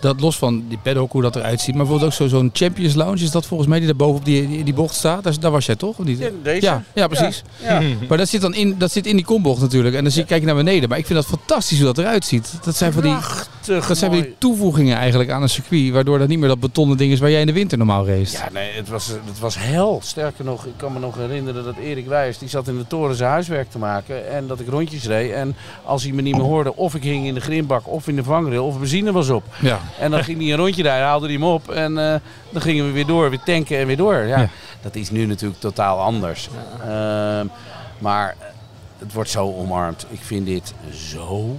Dat 0.00 0.20
los 0.20 0.36
van 0.38 0.64
die 0.68 0.78
paddock, 0.78 1.12
hoe 1.12 1.22
dat 1.22 1.36
eruit 1.36 1.60
ziet. 1.60 1.74
Maar 1.74 1.84
bijvoorbeeld 1.86 2.10
ook 2.10 2.16
zo- 2.16 2.36
zo'n 2.36 2.50
Champions 2.52 2.94
Lounge. 2.94 3.22
Is 3.22 3.30
dat 3.30 3.46
volgens 3.46 3.68
mij 3.68 3.78
die 3.78 3.86
daar 3.86 3.96
boven 3.96 4.16
op 4.18 4.24
die, 4.24 4.48
die, 4.48 4.64
die 4.64 4.74
bocht 4.74 4.94
staat? 4.94 5.22
Daar, 5.24 5.40
daar 5.40 5.50
was 5.50 5.66
jij 5.66 5.76
toch? 5.76 5.98
Niet? 5.98 6.18
Ja, 6.18 6.28
deze? 6.42 6.66
Ja, 6.66 6.82
ja, 6.94 7.06
precies. 7.06 7.42
Ja. 7.62 7.82
Maar 8.08 8.18
dat 8.18 8.28
zit 8.28 8.40
dan 8.40 8.54
in, 8.54 8.74
dat 8.78 8.92
zit 8.92 9.06
in 9.06 9.16
die 9.16 9.24
kombocht 9.24 9.60
natuurlijk. 9.60 9.94
En 9.96 10.02
dan 10.02 10.12
zie, 10.12 10.24
kijk 10.24 10.40
je 10.40 10.46
naar 10.46 10.54
beneden. 10.54 10.88
Maar 10.88 10.98
ik 10.98 11.06
vind 11.06 11.18
dat 11.18 11.28
fantastisch 11.28 11.76
hoe 11.78 11.86
dat 11.86 11.98
eruit 11.98 12.24
ziet. 12.24 12.58
Dat 12.64 12.76
zijn 12.76 12.92
van 12.92 13.02
die, 13.02 13.10
Prachtig 13.12 13.48
dat 13.68 13.98
zijn 13.98 14.10
die 14.10 14.34
toevoegingen 14.38 14.96
eigenlijk 14.96 15.30
aan 15.30 15.42
een 15.42 15.48
circuit. 15.48 15.92
Waardoor 15.92 16.18
dat 16.18 16.28
niet 16.28 16.38
meer 16.38 16.48
dat 16.48 16.60
betonnen 16.60 16.96
ding 16.96 17.12
is 17.12 17.20
waar 17.20 17.30
jij 17.30 17.40
in 17.40 17.46
de 17.46 17.52
winter 17.52 17.78
normaal 17.78 18.06
race. 18.06 18.36
Ja, 18.36 18.48
nee, 18.52 18.72
het 18.72 18.88
was, 18.88 19.06
het 19.06 19.38
was 19.40 19.56
hel. 19.58 20.00
Sterker 20.02 20.44
nog, 20.44 20.64
ik 20.64 20.72
kan 20.76 20.92
me 20.92 20.98
nog 20.98 21.16
herinneren 21.16 21.64
dat 21.64 21.76
Erik 21.76 22.06
Wijs, 22.06 22.38
die 22.38 22.48
zat 22.48 22.68
in 22.68 22.78
de 22.78 22.86
toren 22.86 23.16
zijn 23.16 23.30
huiswerk 23.30 23.70
te 23.70 23.78
maken. 23.78 24.30
En 24.30 24.46
dat 24.46 24.60
ik 24.60 24.68
rondjes 24.68 25.04
reed. 25.06 25.32
En 25.32 25.56
als 25.84 26.02
hij 26.02 26.12
me 26.12 26.22
niet 26.22 26.36
meer 26.36 26.44
hoorde, 26.44 26.76
of 26.76 26.94
ik 26.94 27.02
hing 27.02 27.26
in 27.26 27.34
de 27.34 27.40
grimbak 27.40 27.88
of 27.88 28.08
in 28.08 28.16
de 28.16 28.24
vangrail, 28.24 28.66
of 28.66 28.78
benzine 28.78 29.12
was 29.12 29.28
op. 29.28 29.44
Ja. 29.60 29.78
En 29.98 30.10
dan 30.10 30.24
ging 30.24 30.40
hij 30.40 30.50
een 30.50 30.56
rondje 30.58 30.82
rijden, 30.82 31.06
haalde 31.06 31.26
hij 31.26 31.34
hem 31.34 31.44
op. 31.44 31.70
En 31.70 31.98
eh, 31.98 32.20
dan 32.50 32.62
gingen 32.62 32.86
we 32.86 32.92
weer 32.92 33.06
door, 33.06 33.30
weer 33.30 33.42
tanken 33.44 33.78
en 33.78 33.86
weer 33.86 33.96
door. 33.96 34.14
Ja, 34.14 34.38
Ja. 34.38 34.48
Dat 34.82 34.94
is 34.94 35.10
nu 35.10 35.26
natuurlijk 35.26 35.60
totaal 35.60 35.98
anders. 36.00 36.48
Ehm, 36.82 37.46
maar 37.98 38.36
het 38.98 39.12
wordt 39.12 39.30
zo 39.30 39.54
omarmd. 39.54 40.06
Ik 40.10 40.20
vind 40.22 40.46
dit 40.46 40.74
zo 40.92 41.56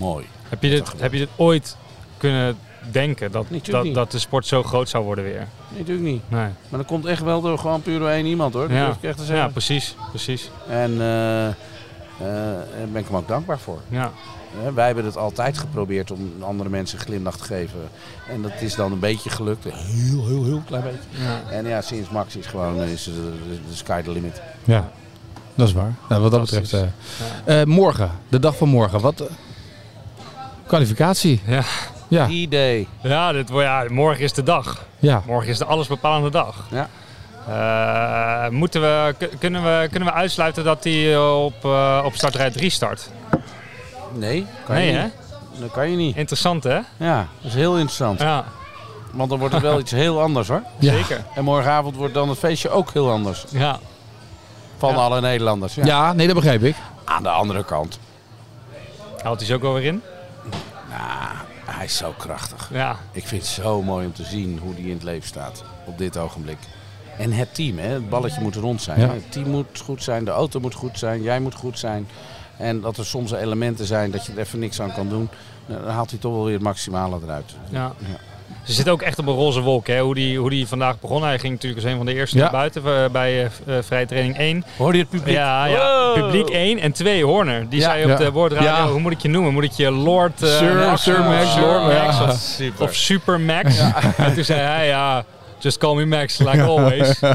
mooi. 0.00 0.26
Heb, 0.48 0.62
je 0.62 0.70
dit, 0.70 0.92
heb 0.96 1.12
je 1.12 1.18
dit 1.18 1.28
ooit 1.36 1.76
kunnen 2.16 2.56
denken 2.90 3.32
dat, 3.32 3.46
dat, 3.70 3.94
dat 3.94 4.10
de 4.10 4.18
sport 4.18 4.46
zo 4.46 4.62
groot 4.62 4.88
zou 4.88 5.04
worden 5.04 5.24
weer. 5.24 5.46
Nee, 5.68 5.78
natuurlijk 5.78 6.06
niet. 6.06 6.22
Nee. 6.28 6.48
Maar 6.68 6.78
dat 6.78 6.86
komt 6.86 7.06
echt 7.06 7.22
wel 7.22 7.40
door 7.40 7.58
gewoon 7.58 7.82
puur 7.82 7.98
door 7.98 8.08
één 8.08 8.26
iemand 8.26 8.54
hoor. 8.54 8.68
Dat 8.68 8.76
Ja. 8.76 8.88
ik 8.88 9.02
echt 9.02 9.26
te 9.26 9.34
ja, 9.34 9.48
precies. 9.48 9.96
precies. 10.08 10.50
En 10.68 11.00
eh, 11.00 11.46
eh, 11.48 11.54
daar 12.18 12.88
ben 12.92 13.00
ik 13.00 13.06
hem 13.06 13.16
ook 13.16 13.28
dankbaar 13.28 13.58
voor. 13.58 13.80
Ja. 13.88 14.10
Hè, 14.58 14.72
wij 14.72 14.86
hebben 14.86 15.04
het 15.04 15.16
altijd 15.16 15.58
geprobeerd 15.58 16.10
om 16.10 16.32
andere 16.40 16.68
mensen 16.68 16.98
een 16.98 17.04
glimlach 17.04 17.36
te 17.36 17.44
geven. 17.44 17.80
En 18.28 18.42
dat 18.42 18.52
is 18.60 18.74
dan 18.74 18.92
een 18.92 18.98
beetje 18.98 19.30
gelukt. 19.30 19.64
Heel, 19.64 20.26
heel, 20.26 20.44
heel 20.44 20.62
klein 20.66 20.82
beetje. 20.82 21.22
Ja. 21.24 21.50
En 21.50 21.66
ja, 21.66 21.80
sinds 21.82 22.10
Max 22.10 22.36
is 22.36 22.46
gewoon 22.46 22.82
is 22.82 23.04
de, 23.04 23.12
de, 23.12 23.58
de 23.68 23.76
sky 23.76 24.02
the 24.02 24.10
limit. 24.10 24.42
Ja, 24.64 24.90
dat 25.54 25.68
is 25.68 25.74
waar. 25.74 25.94
Nou, 26.08 26.22
wat 26.22 26.30
dat 26.30 26.40
betreft. 26.40 26.72
Eh, 26.72 27.60
eh, 27.60 27.66
morgen, 27.66 28.10
de 28.28 28.38
dag 28.38 28.56
van 28.56 28.68
morgen. 28.68 29.00
Wat? 29.00 29.22
Eh, 30.70 30.76
kwalificatie. 30.78 31.40
Ja. 31.46 31.62
Ja, 32.08 32.26
D-Day. 32.26 32.86
Ja, 33.02 33.32
dit, 33.32 33.48
wordt- 33.50 33.66
ja, 33.66 33.84
morgen 33.88 34.24
is 34.24 34.32
de 34.32 34.42
dag. 34.42 34.84
ja. 34.98 35.22
Morgen 35.26 35.48
is 35.50 35.58
de 35.58 35.64
allesbepalende 35.64 36.30
dag. 36.30 36.66
Ja. 36.70 36.88
Eh, 37.48 38.50
moeten 38.50 38.80
we, 38.80 39.14
kunnen, 39.38 39.62
we, 39.62 39.88
kunnen 39.90 40.08
we 40.08 40.14
uitsluiten 40.14 40.64
dat 40.64 40.84
hij 40.84 41.18
op, 41.18 41.64
eh, 41.64 42.02
op 42.04 42.14
startrij 42.14 42.50
3 42.50 42.70
start? 42.70 43.10
Nee, 44.12 44.46
kan 44.64 44.74
nee, 44.74 44.86
je 44.86 44.92
hè? 44.96 45.02
niet. 45.04 45.12
Dat 45.60 45.70
kan 45.70 45.90
je 45.90 45.96
niet. 45.96 46.16
Interessant, 46.16 46.64
hè? 46.64 46.78
Ja, 46.96 47.16
dat 47.40 47.50
is 47.50 47.54
heel 47.54 47.72
interessant. 47.74 48.20
Ja, 48.20 48.44
Want 49.12 49.30
dan 49.30 49.38
wordt 49.38 49.54
het 49.54 49.62
wel 49.62 49.78
iets 49.84 49.90
heel 49.90 50.20
anders 50.20 50.48
hoor. 50.48 50.62
Ja. 50.78 50.92
zeker. 50.92 51.24
En 51.34 51.44
morgenavond 51.44 51.96
wordt 51.96 52.14
dan 52.14 52.28
het 52.28 52.38
feestje 52.38 52.70
ook 52.70 52.90
heel 52.92 53.10
anders. 53.10 53.44
Ja. 53.50 53.78
Van 54.78 54.90
Ja. 54.90 54.96
alle 54.96 55.20
Nederlanders. 55.20 55.74
Ja. 55.74 55.84
Ja, 55.84 56.12
nee, 56.12 56.26
dat 56.26 56.36
begrijp 56.36 56.62
ik. 56.62 56.76
Aan 57.04 57.22
de 57.22 57.28
andere 57.28 57.64
kant. 57.64 57.98
Houdt 59.22 59.38
hij 59.38 59.48
ze 59.48 59.54
ook 59.54 59.62
wel 59.62 59.72
weer 59.74 59.84
in? 59.84 60.02
Hij 61.80 61.88
is 61.88 61.96
zo 61.96 62.14
krachtig. 62.18 62.70
Ja. 62.72 62.96
Ik 63.12 63.26
vind 63.26 63.42
het 63.42 63.50
zo 63.50 63.82
mooi 63.82 64.06
om 64.06 64.12
te 64.12 64.24
zien 64.24 64.58
hoe 64.58 64.72
hij 64.72 64.82
in 64.82 64.92
het 64.92 65.02
leven 65.02 65.28
staat 65.28 65.64
op 65.86 65.98
dit 65.98 66.16
ogenblik. 66.16 66.58
En 67.18 67.32
het 67.32 67.54
team, 67.54 67.78
hè? 67.78 67.88
het 67.88 68.08
balletje 68.08 68.40
moet 68.40 68.54
rond 68.54 68.82
zijn. 68.82 69.00
Ja. 69.00 69.08
Het 69.08 69.32
team 69.32 69.48
moet 69.48 69.80
goed 69.84 70.02
zijn, 70.02 70.24
de 70.24 70.30
auto 70.30 70.60
moet 70.60 70.74
goed 70.74 70.98
zijn, 70.98 71.22
jij 71.22 71.40
moet 71.40 71.54
goed 71.54 71.78
zijn. 71.78 72.08
En 72.56 72.80
dat 72.80 72.96
er 72.96 73.06
soms 73.06 73.32
elementen 73.32 73.86
zijn 73.86 74.10
dat 74.10 74.26
je 74.26 74.32
er 74.32 74.38
even 74.38 74.58
niks 74.58 74.80
aan 74.80 74.92
kan 74.92 75.08
doen. 75.08 75.28
Dan 75.66 75.88
haalt 75.88 76.10
hij 76.10 76.18
toch 76.18 76.32
wel 76.32 76.44
weer 76.44 76.54
het 76.54 76.62
maximale 76.62 77.18
eruit. 77.22 77.54
Ja. 77.68 77.92
Ja. 77.98 78.29
Ze 78.64 78.72
zit 78.72 78.88
ook 78.88 79.02
echt 79.02 79.18
op 79.18 79.26
een 79.26 79.34
roze 79.34 79.60
wolk, 79.60 79.86
hè? 79.86 80.00
Hoe 80.00 80.14
die, 80.14 80.38
hoe 80.38 80.50
die 80.50 80.66
vandaag 80.66 81.00
begon. 81.00 81.22
Hij 81.22 81.38
ging 81.38 81.52
natuurlijk 81.52 81.82
als 81.82 81.90
een 81.90 81.96
van 81.96 82.06
de 82.06 82.14
eerste 82.14 82.36
Ja. 82.36 82.42
naar 82.42 82.52
buiten 82.52 82.82
eh, 82.86 83.10
bij 83.12 83.38
eh, 83.66 83.76
eh, 83.76 83.84
vrije 83.84 84.06
training 84.06 84.36
1. 84.38 84.64
Hoor 84.76 84.92
je 84.92 84.98
het 85.00 85.08
publiek? 85.10 85.34
Ja, 85.34 85.64
ja. 85.64 86.12
Publiek 86.14 86.48
1 86.48 86.78
en 86.78 86.92
2 86.92 87.24
Horner. 87.24 87.68
Die 87.68 87.80
Ja. 87.80 87.90
zei 87.90 88.02
op 88.04 88.08
Ja. 88.10 88.16
de 88.16 88.30
woordradio, 88.32 88.68
Ja. 88.68 88.88
hoe 88.88 89.00
moet 89.00 89.12
ik 89.12 89.20
je 89.20 89.28
noemen? 89.28 89.52
Moet 89.52 89.64
ik 89.64 89.72
je 89.72 89.90
Lord... 89.90 90.42
eh, 90.42 90.48
Sir- 90.48 90.74
Max 90.74 91.02
Sir? 91.02 91.18
Max, 91.20 91.56
Max 91.56 92.18
ja. 92.18 92.24
of, 92.28 92.34
Super. 92.38 92.84
of 92.84 92.94
Super 92.94 93.40
Max. 93.40 93.78
En 94.16 94.34
toen 94.34 94.44
zei 94.44 94.60
hij, 94.60 94.86
ja, 94.86 95.24
just 95.62 95.78
call 95.78 95.94
me 95.94 96.04
Max, 96.06 96.38
like 96.38 96.62
always. 96.72 97.20
Eh, 97.20 97.30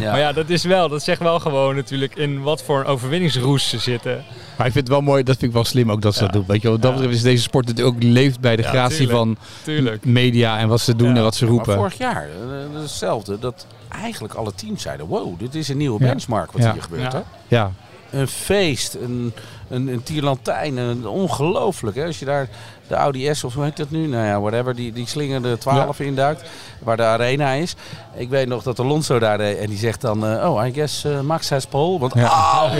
Ja. 0.00 0.10
Maar 0.10 0.18
ja, 0.18 0.32
dat 0.32 0.48
is 0.50 0.64
wel, 0.64 0.88
dat 0.88 1.02
zegt 1.02 1.20
wel 1.20 1.40
gewoon 1.40 1.74
natuurlijk 1.74 2.14
in 2.16 2.42
wat 2.42 2.62
voor 2.62 2.78
een 2.80 2.84
overwinningsroes 2.86 3.68
ze 3.68 3.78
zitten. 3.78 4.24
Maar 4.56 4.66
ik 4.66 4.72
vind 4.72 4.84
het 4.86 4.88
wel 4.88 5.00
mooi, 5.00 5.22
dat 5.22 5.36
vind 5.36 5.46
ik 5.50 5.56
wel 5.56 5.64
slim 5.64 5.90
ook 5.90 6.02
dat 6.02 6.14
ze 6.14 6.20
dat 6.20 6.32
doen. 6.32 6.44
Weet 6.46 6.56
je, 6.56 6.62
wel. 6.62 6.72
wat 6.72 6.82
dat 6.82 6.90
Ja. 6.90 6.96
betreft 6.96 7.16
is 7.18 7.22
deze 7.24 7.42
sport 7.42 7.66
natuurlijk 7.66 7.96
ook 7.96 8.02
leeft 8.02 8.40
bij 8.40 8.56
de 8.56 8.62
Ja, 8.62 8.68
gratie 8.68 8.96
tuurlijk. 8.96 9.18
van 9.18 9.36
Tuurlijk. 9.62 10.04
media 10.04 10.58
en 10.58 10.68
wat 10.68 10.80
ze 10.80 10.96
doen 10.96 11.08
Ja. 11.10 11.16
en 11.16 11.22
wat 11.22 11.34
ze 11.34 11.44
Maar 11.44 11.52
roepen. 11.54 11.74
vorig 11.74 11.98
jaar, 11.98 12.22
eh, 12.22 12.74
is 12.76 12.80
hetzelfde. 12.82 13.38
Dat 13.38 13.66
eigenlijk 14.02 14.34
alle 14.34 14.54
teams 14.54 14.82
zeiden, 14.82 15.06
wow, 15.06 15.38
dit 15.38 15.54
is 15.54 15.68
een 15.68 15.76
nieuwe 15.76 16.00
Ja. 16.04 16.08
benchmark 16.10 16.52
wat 16.52 16.62
Ja. 16.62 16.72
hier 16.72 16.82
gebeurt. 16.82 17.12
Ja. 17.12 17.18
Hè? 17.18 17.56
Ja, 17.56 17.72
Een 18.14 18.28
feest, 18.28 18.94
een, 18.94 19.32
een, 19.68 19.88
een 19.88 20.02
tierlantijn, 20.02 20.76
een, 20.76 21.06
ongelooflijk. 21.06 21.96
Hè? 21.96 22.04
Als 22.06 22.18
je 22.18 22.24
daar 22.24 22.48
de 22.88 22.94
Audi 22.94 23.34
S 23.34 23.44
of 23.44 23.54
hoe 23.54 23.64
heet 23.64 23.76
dat 23.76 23.90
nu? 23.90 24.06
Nou 24.06 24.26
ja, 24.26 24.40
whatever, 24.40 24.74
die, 24.74 24.92
die 24.92 25.06
slinger 25.08 25.42
de 25.42 25.56
12 25.58 26.00
induikt, 26.00 26.42
waar 26.78 26.96
de 26.96 27.02
arena 27.02 27.52
is. 27.52 27.74
Ik 28.16 28.28
weet 28.28 28.48
nog 28.48 28.62
dat 28.62 28.78
Alonso 28.78 29.18
daar 29.18 29.38
deed 29.38 29.58
en 29.58 29.66
die 29.68 29.78
zegt 29.78 30.00
dan, 30.00 30.26
eh, 30.26 30.50
oh, 30.52 30.66
I 30.66 30.72
guess 30.72 31.04
eh, 31.04 31.20
Max 31.20 31.50
has 31.50 31.66
pole. 31.66 31.98
Want 31.98 32.14
Ja. 32.14 32.26
ah, 32.26 32.78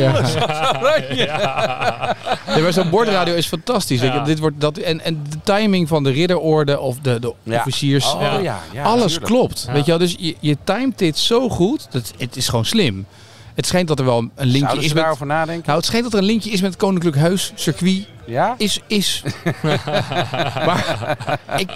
Ja. 1.16 2.16
maar 2.60 2.72
zo'n 2.72 2.90
bordradio 2.90 3.34
is 3.34 3.46
fantastisch. 3.46 4.00
Ja. 4.00 4.20
Dit 4.24 4.38
wordt 4.38 4.60
dat, 4.60 4.76
en, 4.78 5.00
en 5.00 5.24
de 5.30 5.36
timing 5.42 5.88
van 5.88 6.02
de 6.04 6.10
ridderorde 6.10 6.80
of 6.80 6.98
de, 6.98 7.18
de 7.20 7.32
Ja. 7.42 7.58
officiers. 7.58 8.12
Oh, 8.14 8.20
Ja. 8.20 8.38
ja. 8.38 8.58
ja, 8.72 8.82
alles 8.82 9.00
natuurlijk. 9.02 9.26
klopt. 9.26 9.64
Ja. 9.66 9.72
Weet 9.72 9.84
je 9.84 9.90
wel? 9.90 10.00
Dus 10.00 10.14
je, 10.18 10.36
je 10.40 10.56
timet 10.64 10.98
dit 10.98 11.18
zo 11.18 11.48
goed. 11.48 11.86
Dat, 11.90 12.12
het 12.18 12.36
is 12.36 12.48
gewoon 12.48 12.64
slim. 12.64 13.06
Het 13.54 13.66
schijnt 13.66 13.88
dat 13.88 13.98
er 13.98 14.04
wel 14.04 14.18
een 14.18 14.30
linkje 14.34 14.58
Zouden 14.58 14.82
is 14.82 14.88
ze 14.88 14.94
met... 14.94 15.02
daarover 15.02 15.26
nadenken? 15.26 15.62
Nou, 15.66 15.76
het 15.78 15.86
schijnt 15.86 16.04
dat 16.04 16.12
er 16.12 16.18
een 16.18 16.24
linkje 16.24 16.50
is 16.50 16.60
met 16.60 16.70
het 16.70 16.80
Koninklijk 16.80 17.16
Huis, 17.16 17.52
circuit. 17.54 18.06
Ja? 18.26 18.54
Is, 18.58 18.80
is. 18.86 19.22
maar 20.66 21.08
ik 21.56 21.66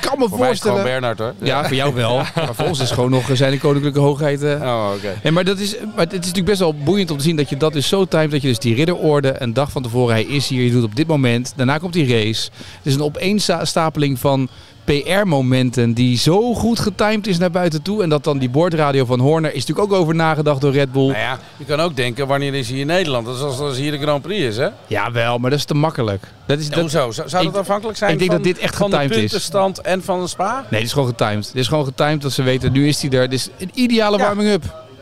kan 0.00 0.18
me 0.18 0.28
Voor 0.28 0.38
mij 0.38 0.50
is 0.50 0.58
het 0.58 0.68
gewoon 0.68 0.78
voorstellen... 0.78 0.82
Bernard 0.82 1.18
hoor. 1.18 1.34
Ja, 1.38 1.64
voor 1.66 1.76
jou 1.76 1.94
wel. 1.94 2.16
Maar 2.34 2.54
voor 2.54 2.66
ons 2.66 2.80
is 2.80 2.84
het 2.84 2.94
gewoon 2.94 3.10
nog 3.10 3.30
zijn 3.32 3.50
de 3.50 3.58
koninklijke 3.58 4.00
hoogheid. 4.00 4.42
eh. 4.42 4.60
Oh, 4.62 4.90
oké. 4.96 5.14
Nee, 5.22 5.32
maar, 5.32 5.44
dat 5.44 5.58
is, 5.58 5.76
maar 5.78 6.04
het 6.04 6.12
is 6.12 6.18
natuurlijk 6.18 6.46
best 6.46 6.58
wel 6.58 6.74
boeiend 6.74 7.10
om 7.10 7.16
te 7.16 7.22
zien 7.22 7.36
dat 7.36 7.48
je 7.48 7.56
dat 7.56 7.72
dus 7.72 7.88
zo 7.88 8.04
timet. 8.04 8.30
Dat 8.30 8.42
je 8.42 8.48
dus 8.48 8.58
die 8.58 8.74
ridderorde 8.74 9.34
een 9.38 9.52
dag 9.52 9.70
van 9.70 9.82
tevoren, 9.82 10.14
hij 10.14 10.24
is 10.24 10.48
hier, 10.48 10.64
je 10.64 10.70
doet 10.70 10.84
op 10.84 10.96
dit 10.96 11.06
moment. 11.06 11.52
Daarna 11.56 11.78
komt 11.78 11.92
die 11.92 12.08
race. 12.08 12.50
Het 12.56 12.86
is 12.86 12.94
een 12.94 13.02
opeenstapeling 13.02 14.18
van 14.18 14.48
PR-momenten 14.84 15.92
die 15.92 16.18
zo 16.18 16.54
goed 16.54 16.78
getimed 16.78 17.26
is 17.26 17.38
naar 17.38 17.50
buiten 17.50 17.82
toe. 17.82 18.02
En 18.02 18.08
dat 18.08 18.24
dan 18.24 18.38
die 18.38 18.48
bordradio 18.50 19.04
van 19.04 19.20
Horner 19.20 19.54
is 19.54 19.66
natuurlijk 19.66 19.92
ook 19.92 20.00
over 20.00 20.14
nagedacht 20.14 20.60
door 20.60 20.72
Red 20.72 20.92
Bull. 20.92 21.06
Nou 21.06 21.18
ja, 21.18 21.38
je 21.56 21.64
kan 21.64 21.80
ook 21.80 21.96
denken, 21.96 22.26
wanneer 22.26 22.54
is 22.54 22.68
hij 22.68 22.78
in 22.78 22.86
Nederland? 22.86 23.26
Dat 23.26 23.34
is 23.34 23.40
als, 23.40 23.58
als 23.58 23.76
hier 23.76 23.90
de 23.90 23.98
Grand 23.98 24.22
Prix 24.22 24.42
is, 24.42 24.56
hè? 24.56 24.68
Ja, 24.86 25.12
wel, 25.12 25.38
maar 25.38 25.50
dat 25.50 25.58
is 25.58 25.64
te 25.64 25.74
makkelijk. 25.74 26.22
Dat 26.46 26.58
is, 26.58 26.68
dat, 26.68 26.80
Hoezo? 26.80 27.10
Zou, 27.10 27.28
zou 27.28 27.44
ik- 27.46 27.52
dat 27.52 27.60
afhankelijk 27.60 27.98
zijn 27.98 28.12
ik 28.12 28.18
denk 28.18 28.30
van, 28.30 28.42
dat 28.42 28.52
dit 28.52 28.62
echt 28.62 28.76
van 28.76 28.90
de 28.90 28.96
getimed 28.96 29.16
is. 29.16 29.20
puntenstand 29.22 29.80
en 29.80 30.02
van 30.02 30.20
de 30.20 30.28
spa? 30.28 30.54
Nee, 30.54 30.80
dit 30.80 30.82
is 30.88 30.92
gewoon 30.92 31.08
getimed. 31.08 31.46
Dit 31.46 31.62
is 31.62 31.68
gewoon 31.68 31.84
getimed 31.84 32.22
dat 32.22 32.32
ze 32.32 32.42
weten, 32.42 32.72
nu 32.72 32.88
is 32.88 33.02
hij 33.02 33.10
er. 33.10 33.28
Dit 33.28 33.38
is 33.38 33.48
een 33.58 33.70
ideale 33.74 34.18
Ja. 34.18 34.34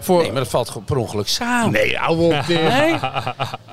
Voor... 0.03 0.23
Nee, 0.23 0.33
maar 0.33 0.41
dat 0.41 0.51
valt 0.51 0.85
per 0.85 0.97
ongeluk 0.97 1.29
samen. 1.29 1.73
Nee, 1.73 2.09
op, 2.09 2.43
Tim. 2.47 2.63
Nee? 2.63 2.99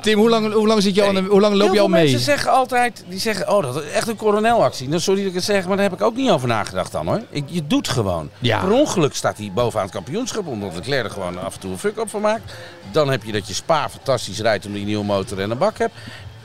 Tim, 0.01 0.19
hoe 0.19 0.29
lang, 0.29 0.53
hoe 0.53 0.67
lang, 0.67 0.81
zit 0.81 0.95
je 0.95 1.03
al, 1.03 1.15
hoe 1.15 1.39
lang 1.39 1.55
loop 1.55 1.73
je 1.73 1.79
al 1.79 1.85
veel 1.85 1.87
mee? 1.87 2.01
mensen 2.01 2.19
zeggen 2.19 2.51
altijd, 2.51 3.03
die 3.07 3.19
zeggen, 3.19 3.49
oh, 3.49 3.63
dat 3.63 3.83
is 3.83 3.91
echt 3.91 4.07
een 4.07 4.15
coronelactie. 4.15 4.87
Nou, 4.87 5.01
sorry 5.01 5.19
dat 5.19 5.29
ik 5.29 5.35
het 5.35 5.43
zeg, 5.43 5.67
maar 5.67 5.75
daar 5.75 5.89
heb 5.89 5.99
ik 5.99 6.05
ook 6.05 6.15
niet 6.15 6.29
over 6.29 6.47
nagedacht 6.47 6.91
dan 6.91 7.07
hoor. 7.07 7.21
Ik, 7.29 7.43
je 7.45 7.67
doet 7.67 7.87
gewoon. 7.87 8.29
Ja. 8.39 8.59
Per 8.59 8.71
ongeluk 8.71 9.15
staat 9.15 9.37
hij 9.37 9.51
bovenaan 9.53 9.85
het 9.85 9.95
kampioenschap, 9.95 10.47
omdat 10.47 10.73
Leclerc 10.75 11.03
er 11.03 11.11
gewoon 11.11 11.43
af 11.43 11.53
en 11.53 11.59
toe 11.59 11.71
een 11.71 11.77
fuck-up 11.77 12.09
van 12.09 12.21
maakt. 12.21 12.53
Dan 12.91 13.09
heb 13.09 13.23
je 13.23 13.31
dat 13.31 13.47
je 13.47 13.53
Spa 13.53 13.89
fantastisch 13.89 14.39
rijdt 14.39 14.65
omdat 14.65 14.79
je 14.79 14.85
een 14.85 14.91
nieuwe 14.91 15.05
motor 15.05 15.39
en 15.39 15.51
een 15.51 15.57
bak 15.57 15.77
hebt. 15.77 15.93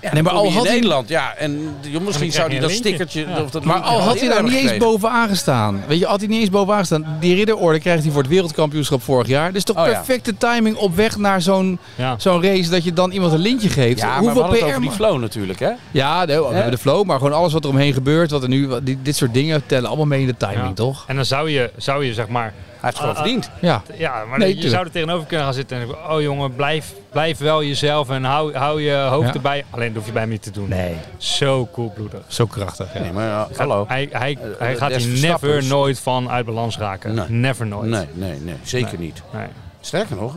Ja, 0.05 0.13
Nee, 0.13 0.23
maar 0.23 0.33
al 0.33 0.43
je 0.43 0.49
in 0.49 0.55
had 0.55 0.65
hij- 0.65 0.75
Nederland, 0.75 1.09
ja, 1.09 1.35
en 1.37 1.75
joh, 1.81 2.03
misschien 2.03 2.33
zou 2.33 2.51
hij 2.51 2.59
dat 2.61 2.71
lintje. 2.71 2.89
stickertje... 2.89 3.27
Ja. 3.29 3.43
Of 3.43 3.51
dat 3.51 3.65
Maar 3.65 3.81
al 3.81 4.01
had 4.01 4.21
hij 4.21 4.29
daar 4.29 4.43
niet 4.43 4.53
eens 4.55 4.77
bovenaan 4.77 5.29
gestaan. 5.29 5.83
Weet 5.89 5.99
je, 5.99 6.07
had 6.07 6.19
hij 6.21 6.29
niet 6.29 6.41
eens 6.41 6.51
bovenaan 6.51 6.79
gestaan. 6.79 7.07
Die 7.21 7.35
ridderorde 7.35 7.79
krijgt 7.81 8.03
hij 8.03 8.13
voor 8.13 8.23
het 8.23 8.31
wereldkampioenschap 8.31 9.03
vorig 9.03 9.27
jaar. 9.27 9.53
Dus 9.53 9.65
toch 9.65 9.77
Oh 9.79 9.87
ja. 9.87 9.93
perfecte 9.93 10.37
timing 10.37 10.77
op 10.77 10.97
weg 10.97 11.17
naar 11.17 11.43
zo'n 11.43 11.79
Ja. 11.95 12.15
zo'n 12.19 12.43
race 12.43 12.71
dat 12.71 12.85
je 12.85 12.93
dan 12.93 13.11
iemand 13.11 13.33
een 13.33 13.39
lintje 13.39 13.69
geeft. 13.69 13.99
Ja, 14.01 14.07
maar 14.07 14.19
we 14.19 14.23
Hoeveel 14.25 14.43
hadden 14.43 14.59
het 14.61 14.69
PR... 14.71 14.77
over 14.77 14.89
die 14.89 14.97
flow 14.99 15.21
natuurlijk, 15.21 15.59
hè? 15.59 15.71
Ja, 15.91 16.25
nee, 16.25 16.39
we 16.41 16.55
hebben 16.55 16.71
de 16.73 16.79
flow, 16.79 17.05
maar 17.05 17.17
gewoon 17.19 17.33
alles 17.33 17.53
wat 17.53 17.65
er 17.65 17.71
omheen 17.71 17.93
gebeurt. 17.93 18.31
Wat 18.31 18.43
er 18.43 18.49
nu, 18.49 18.69
dit 19.03 19.17
soort 19.17 19.35
dingen 19.35 19.63
tellen 19.67 19.87
allemaal 19.89 20.07
mee 20.07 20.21
in 20.21 20.27
de 20.27 20.37
timing, 20.37 20.59
Ja. 20.67 20.73
toch? 20.73 21.05
En 21.07 21.17
dan 21.17 21.25
zou 21.25 21.51
je, 21.51 21.71
zou 21.77 22.05
je 22.05 22.15
zeg 22.15 22.29
maar... 22.29 22.53
Hij 22.85 22.93
heeft 22.93 22.97
het 22.97 22.97
gewoon 22.97 23.15
Ah, 23.15 23.21
ah. 23.21 23.23
verdiend. 23.23 23.51
Ja. 23.61 23.83
Ja, 23.99 24.25
maar 24.25 24.39
Nee, 24.39 24.49
je 24.49 24.55
tuurlijk. 24.55 24.75
zou 24.75 24.87
er 24.87 24.93
tegenover 24.93 25.27
kunnen 25.27 25.45
gaan 25.47 25.55
zitten 25.55 25.81
en 25.81 25.87
zeggen, 25.87 26.11
oh 26.15 26.21
jongen, 26.23 26.55
blijf, 26.55 26.93
blijf 27.13 27.39
wel 27.39 27.65
jezelf 27.65 28.11
en 28.11 28.25
hou, 28.25 28.55
hou 28.55 28.83
je 28.83 28.95
hoofd 28.97 29.27
Ja. 29.29 29.35
erbij. 29.35 29.65
Alleen 29.71 29.87
dat 29.89 29.97
hoef 29.97 30.07
je 30.07 30.13
bij 30.13 30.21
hem 30.23 30.31
niet 30.31 30.43
te 30.43 30.51
doen. 30.51 30.69
Nee. 30.69 30.95
Zo 31.17 31.69
coolbloedig. 31.73 32.21
Zo 32.29 32.47
krachtig. 32.47 32.95
Ja. 32.95 33.01
Nee, 33.01 33.13
maar 33.13 33.25
ja, 33.27 33.49
hallo. 33.57 33.85
Hij, 33.89 34.09
hij, 34.13 34.37
Eh, 34.41 34.49
hij 34.59 34.73
eh, 34.73 34.79
gaat 34.79 34.93
hier 34.95 35.21
never 35.29 35.65
nooit 35.65 35.99
van 36.01 36.31
uit 36.31 36.47
balans 36.47 36.79
raken. 36.79 37.15
Nee. 37.15 37.29
Never 37.29 37.67
nooit. 37.67 37.91
Nee, 37.91 38.07
nee, 38.13 38.41
nee, 38.41 38.55
zeker 38.63 38.99
Nee. 38.99 39.07
niet. 39.07 39.23
Nee. 39.33 39.47
Sterker 39.81 40.17
nog, 40.17 40.35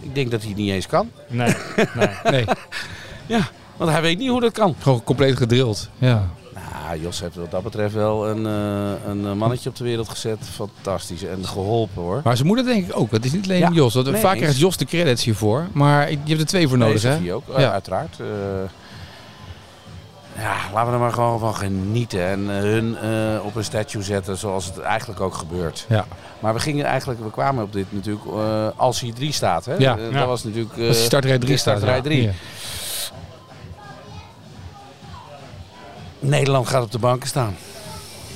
ik 0.00 0.14
denk 0.14 0.30
dat 0.30 0.40
hij 0.40 0.48
het 0.48 0.58
niet 0.58 0.70
eens 0.70 0.86
kan. 0.86 1.10
Nee. 1.28 1.54
nee. 2.30 2.44
Nee, 3.28 3.40
Want 3.76 3.90
hij 3.90 4.02
weet 4.02 4.18
niet 4.18 4.28
hoe 4.28 4.40
dat 4.40 4.52
kan. 4.52 4.74
gewoon 4.80 5.04
compleet 5.04 5.36
gedrild. 5.36 5.88
Ja. 5.98 6.28
Nou, 6.54 7.00
Jos 7.00 7.20
heeft 7.20 7.34
wat 7.36 7.50
dat 7.50 7.62
betreft 7.62 7.94
wel 7.94 8.28
een, 8.28 8.46
eh, 8.46 9.08
een 9.10 9.26
eh, 9.26 9.32
mannetje 9.32 9.68
op 9.68 9.76
de 9.76 9.84
wereld 9.84 10.08
gezet. 10.08 10.38
Fantastisch. 10.54 11.24
En 11.24 11.46
geholpen 11.46 12.02
hoor. 12.02 12.20
Maar 12.24 12.34
zijn 12.36 12.46
moeder 12.48 12.64
denk 12.64 12.88
ik 12.88 12.98
ook. 12.98 13.10
Het 13.10 13.24
is 13.24 13.32
niet 13.32 13.44
alleen 13.44 13.58
Ja. 13.58 13.70
Jos. 13.72 13.94
Want 13.94 14.10
Nee, 14.10 14.20
vaak 14.20 14.32
eens. 14.32 14.40
krijgt 14.40 14.58
Jos 14.58 14.76
de 14.76 14.84
credits 14.84 15.24
hiervoor. 15.24 15.66
Maar 15.72 16.10
je 16.10 16.18
hebt 16.26 16.40
er 16.40 16.46
twee 16.46 16.68
voor 16.68 16.78
nodig, 16.78 17.02
Nee, 17.02 17.12
hè? 17.28 17.34
Ook, 17.34 17.48
eh, 17.48 17.60
Ja. 17.60 17.72
uiteraard. 17.72 18.16
Ja, 20.38 20.54
laten 20.72 20.86
we 20.88 20.94
er 20.94 21.02
maar 21.02 21.12
gewoon 21.12 21.38
van 21.38 21.54
genieten. 21.54 22.26
En 22.26 22.40
hun 22.48 22.96
op 23.42 23.54
een 23.56 23.64
statue 23.64 24.02
zetten 24.02 24.36
zoals 24.36 24.64
het 24.66 24.78
eigenlijk 24.80 25.20
ook 25.20 25.34
gebeurt. 25.34 25.86
Ja. 25.88 26.06
Maar 26.40 26.54
we 26.54 26.60
gingen 26.60 26.84
eigenlijk, 26.84 27.20
we 27.20 27.30
kwamen 27.30 27.64
op 27.64 27.72
dit 27.72 27.86
natuurlijk 27.90 28.24
als 28.76 29.00
hij 29.00 29.12
3 29.12 29.32
staat. 29.32 29.64
Hè? 29.64 29.74
Ja. 29.78 29.96
Dat 30.12 30.26
was 30.26 30.44
natuurlijk... 30.44 30.74
die 30.74 30.92
startrij 30.92 31.38
3 31.38 31.50
de 31.52 31.56
staat. 31.56 31.76
startrij 31.76 31.96
ja. 31.96 32.02
3. 32.02 32.30
Nederland 36.28 36.68
gaat 36.68 36.82
op 36.82 36.92
de 36.92 36.98
banken 36.98 37.28
staan. 37.28 37.56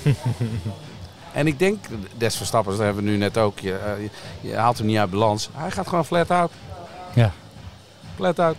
en 1.32 1.46
ik 1.46 1.58
denk, 1.58 1.84
Des 2.16 2.36
Verstappen, 2.36 2.72
dat 2.72 2.80
hebben 2.80 3.04
we 3.04 3.10
nu 3.10 3.16
net 3.16 3.38
ook. 3.38 3.58
Je, 3.58 3.74
eh, 3.74 4.02
je, 4.02 4.10
je 4.48 4.56
haalt 4.56 4.78
hem 4.78 4.86
niet 4.86 4.98
uit 4.98 5.10
balans. 5.10 5.48
Hij 5.52 5.70
gaat 5.70 5.88
gewoon 5.88 6.04
flat 6.04 6.30
out. 6.30 6.52
Ja. 7.14 7.32
Flat 8.14 8.38
out. 8.38 8.56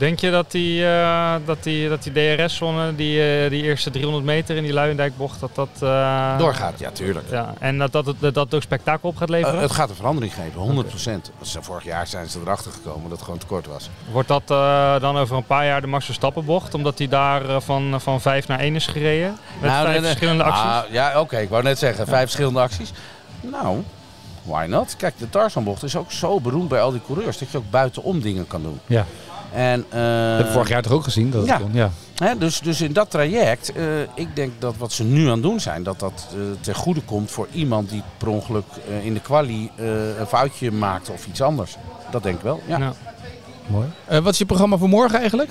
Denk 0.00 0.18
je 0.20 0.30
dat 0.30 0.50
die, 0.50 0.86
eh, 0.86 1.34
dat 1.44 1.62
die, 1.62 1.88
dat 1.88 2.02
die 2.02 2.12
DRS-zone, 2.12 2.94
die, 2.94 3.42
eh, 3.44 3.50
die 3.50 3.62
eerste 3.62 3.90
300 3.90 4.24
meter 4.24 4.56
in 4.56 4.62
die 4.62 4.72
Luijendijkbocht, 4.72 5.40
dat 5.40 5.50
dat... 5.54 5.68
eh, 5.80 6.38
Doorgaat, 6.38 6.78
ja, 6.78 6.90
tuurlijk. 6.90 7.30
Ja, 7.30 7.54
en 7.58 7.78
dat 7.78 7.92
dat, 7.92 8.14
dat, 8.18 8.34
dat 8.34 8.54
ook 8.54 8.62
spektakel 8.62 9.08
op 9.08 9.16
gaat 9.16 9.28
leveren? 9.28 9.60
Het 9.60 9.70
gaat 9.72 9.88
een 9.90 9.94
verandering 9.94 10.34
geven, 10.34 10.60
100%. 10.60 11.30
Dus, 11.38 11.56
eh, 11.56 11.62
vorig 11.62 11.84
jaar 11.84 12.06
zijn 12.06 12.28
ze 12.28 12.38
erachter 12.40 12.72
gekomen 12.72 13.02
dat 13.02 13.10
het 13.12 13.22
gewoon 13.22 13.38
tekort 13.38 13.66
was. 13.66 13.90
Wordt 14.12 14.28
dat 14.28 14.46
dan 15.00 15.18
over 15.18 15.36
een 15.36 15.44
paar 15.46 15.66
jaar 15.66 15.80
de 15.80 15.86
Max 15.86 16.04
Verstappen 16.04 16.44
bocht? 16.44 16.74
Omdat 16.74 16.98
hij 16.98 17.08
daar 17.08 17.62
van, 17.62 18.00
van 18.00 18.20
5 18.20 18.48
naar 18.48 18.58
1 18.58 18.74
is 18.74 18.86
gereden? 18.86 19.38
Met 19.60 19.70
Nou, 19.70 19.72
vijf 19.72 19.84
nee, 19.86 20.00
nee. 20.00 20.08
verschillende 20.08 20.42
acties? 20.44 20.64
Ah, 20.64 20.82
ja, 20.90 21.20
oké, 21.20 21.38
ik 21.38 21.48
wou 21.48 21.62
net 21.62 21.78
zeggen, 21.78 22.06
vijf 22.06 22.20
verschillende 22.22 22.60
acties. 22.60 22.92
Nou, 23.40 23.82
why 24.42 24.66
not? 24.68 24.94
Kijk, 24.96 25.14
de 25.18 25.30
Tarzanbocht 25.30 25.82
is 25.82 25.96
ook 25.96 26.12
zo 26.12 26.40
beroemd 26.40 26.68
bij 26.68 26.80
al 26.80 26.90
die 26.90 27.00
coureurs 27.06 27.38
dat 27.38 27.50
je 27.50 27.58
ook 27.58 27.70
buitenom 27.70 28.20
dingen 28.20 28.46
kan 28.46 28.62
doen. 28.62 28.80
Ja. 28.86 29.06
En, 29.54 29.84
eh, 29.88 30.00
Dat 30.00 30.00
hebben 30.00 30.46
we 30.46 30.52
vorig 30.52 30.68
jaar 30.68 30.82
toch 30.82 30.92
ook 30.92 31.04
gezien? 31.04 31.30
Dat 31.30 31.40
het 31.40 31.50
ja. 31.50 31.56
kon, 31.58 31.70
ja. 31.72 31.90
Hè, 32.14 32.38
dus, 32.38 32.60
dus 32.60 32.80
in 32.80 32.92
dat 32.92 33.10
traject, 33.10 33.72
eh, 33.72 33.84
ik 34.14 34.36
denk 34.36 34.52
dat 34.58 34.76
wat 34.76 34.92
ze 34.92 35.04
nu 35.04 35.24
aan 35.26 35.32
het 35.32 35.42
doen 35.42 35.60
zijn, 35.60 35.82
dat 35.82 36.00
dat 36.00 36.26
eh, 36.32 36.38
ten 36.60 36.74
goede 36.74 37.00
komt 37.00 37.30
voor 37.30 37.48
iemand 37.52 37.88
die 37.90 38.02
per 38.18 38.28
ongeluk 38.28 38.64
eh, 38.88 39.04
in 39.06 39.14
de 39.14 39.20
kwalie 39.20 39.70
eh, 39.76 40.18
een 40.18 40.26
foutje 40.26 40.70
maakt 40.70 41.10
of 41.10 41.26
iets 41.26 41.40
anders. 41.42 41.76
Dat 42.10 42.22
denk 42.22 42.36
ik 42.36 42.42
wel, 42.42 42.60
ja. 42.66 42.78
Ja. 42.78 42.92
Mooi. 43.66 43.86
Eh, 44.04 44.18
wat 44.18 44.32
is 44.32 44.38
je 44.38 44.46
programma 44.46 44.76
voor 44.76 44.88
morgen 44.88 45.18
eigenlijk? 45.18 45.50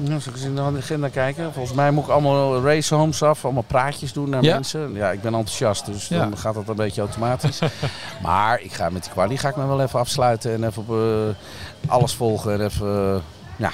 Nou, 0.00 0.14
als 0.14 0.26
ik 0.26 0.32
eens 0.34 0.42
in 0.44 0.54
de 0.54 0.60
agenda 0.60 1.08
kijken, 1.08 1.52
volgens 1.52 1.74
mij 1.76 1.90
moet 1.90 2.04
ik 2.04 2.10
allemaal 2.10 2.62
race 2.62 2.94
homes 2.94 3.22
af, 3.22 3.44
allemaal 3.44 3.64
praatjes 3.66 4.12
doen 4.12 4.30
naar 4.30 4.42
Ja? 4.42 4.54
mensen. 4.54 4.92
Ja, 4.94 5.10
ik 5.10 5.20
ben 5.20 5.34
enthousiast, 5.34 5.86
dus 5.86 6.08
Ja. 6.08 6.18
dan 6.18 6.38
gaat 6.38 6.54
dat 6.54 6.68
een 6.68 6.76
beetje 6.76 7.00
automatisch. 7.00 7.58
maar 8.22 8.60
ik 8.60 8.72
ga 8.72 8.90
met 8.90 9.02
die 9.02 9.12
kwalie 9.12 9.38
ga 9.38 9.48
ik 9.48 9.56
me 9.56 9.66
wel 9.66 9.80
even 9.80 9.98
afsluiten 9.98 10.52
en 10.52 10.64
even 10.64 10.82
op 10.86 10.90
eh, 11.86 11.90
alles 11.92 12.12
volgen 12.14 12.52
en 12.52 12.64
even, 12.64 12.86
eh, 12.86 13.20
ja, 13.56 13.70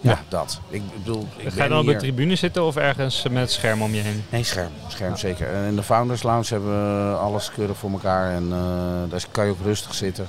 ja, 0.00 0.10
Ja. 0.10 0.18
dat. 0.28 0.60
Ik 0.68 0.82
bedoel, 1.02 1.28
ik 1.36 1.52
Ga 1.52 1.62
je 1.62 1.68
dan 1.68 1.78
op 1.78 1.86
de 1.86 1.96
tribune 1.96 2.36
zitten 2.36 2.64
of 2.64 2.76
ergens 2.76 3.22
met 3.22 3.42
het 3.42 3.52
scherm 3.52 3.82
om 3.82 3.94
je 3.94 4.00
heen? 4.00 4.24
Nee, 4.28 4.42
scherm. 4.44 4.70
Scherm 4.88 5.16
zeker. 5.16 5.48
En 5.54 5.64
in 5.64 5.76
de 5.76 5.82
Founders 5.82 6.22
Lounge 6.22 6.46
hebben 6.48 6.70
we 7.10 7.16
alles 7.16 7.50
keurig 7.50 7.76
voor 7.76 7.90
elkaar. 7.90 8.30
En 8.34 8.48
eh, 8.52 9.10
daar 9.10 9.24
kan 9.30 9.44
je 9.44 9.50
ook 9.50 9.62
rustig 9.64 9.94
zitten. 9.94 10.26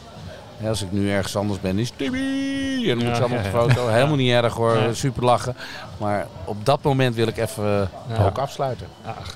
Als 0.64 0.82
ik 0.82 0.92
nu 0.92 1.12
ergens 1.12 1.36
anders 1.36 1.60
ben, 1.60 1.80
is 1.80 1.92
Timmy! 1.96 2.90
En 2.90 2.98
dan 2.98 3.08
moet 3.08 3.16
je 3.18 3.22
allemaal 3.24 3.38
op 3.38 3.44
de 3.44 3.50
foto. 3.50 3.88
Helemaal 3.94 4.16
niet 4.16 4.32
erg 4.32 4.54
hoor, 4.54 4.78
super 4.92 5.24
lachen. 5.24 5.56
Maar 5.98 6.28
op 6.46 6.66
dat 6.66 6.82
moment 6.84 7.16
wil 7.16 7.28
ik 7.28 7.38
even 7.38 7.90
Ja. 8.18 8.26
ook 8.26 8.38
afsluiten. 8.38 8.88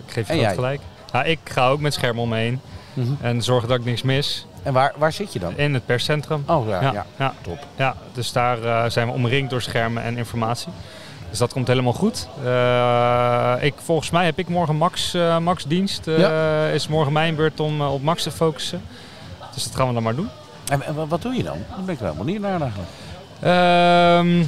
Ik 0.08 0.14
geef 0.14 0.34
je 0.34 0.42
dat 0.42 0.54
gelijk. 0.54 0.82
Ja, 1.14 1.24
ik 1.24 1.40
ga 1.44 1.68
ook 1.70 1.80
met 1.80 1.94
scherm 1.94 2.20
om 2.20 2.30
me 2.30 2.38
heen 2.38 2.60
Mhm. 2.94 3.12
en 3.22 3.42
zorgen 3.42 3.70
dat 3.70 3.78
ik 3.80 3.86
niks 3.86 4.02
mis 4.02 4.46
En 4.64 4.74
waar, 4.74 4.94
waar 4.98 5.12
zit 5.12 5.34
je 5.34 5.40
dan? 5.40 5.58
in 5.58 5.74
het 5.74 5.86
perscentrum. 5.86 6.44
Oh 6.48 6.68
ja, 6.68 6.82
ja. 6.82 6.92
Ja, 6.92 7.06
ja. 7.18 7.34
top. 7.42 7.66
Ja, 7.76 7.96
dus 8.14 8.32
daar 8.32 8.64
eh, 8.64 8.90
zijn 8.90 9.08
we 9.08 9.14
omringd 9.14 9.50
door 9.50 9.62
schermen 9.62 10.04
en 10.04 10.18
informatie. 10.18 10.72
Dus 11.30 11.38
dat 11.40 11.54
komt 11.54 11.68
helemaal 11.68 11.94
goed. 11.94 12.28
Eh, 12.44 13.54
ik, 13.60 13.74
volgens 13.78 14.10
mij 14.10 14.26
heb 14.26 14.38
ik 14.40 14.48
morgen 14.50 14.76
Max, 14.76 15.14
eh, 15.14 15.38
Max 15.38 15.64
dienst. 15.66 16.08
Eh, 16.08 16.74
Is 16.74 16.88
morgen 16.88 17.14
mijn 17.14 17.36
beurt 17.36 17.60
om 17.60 17.82
eh, 17.82 17.94
op 17.94 18.02
Max 18.02 18.24
te 18.24 18.32
focussen. 18.32 18.82
Dus 19.54 19.64
dat 19.64 19.76
gaan 19.76 19.88
we 19.88 19.94
dan 19.94 20.04
maar 20.04 20.16
doen. 20.16 20.30
En, 20.70 21.08
wat 21.08 21.22
doe 21.22 21.36
je 21.36 21.44
dan? 21.44 21.58
Daar 21.70 21.86
ben 21.86 21.94
ik 21.94 22.00
wel 22.00 22.24
niet 22.24 22.42
naar 22.42 22.62
eigenlijk. 22.62 22.90
Ehm, 23.40 24.44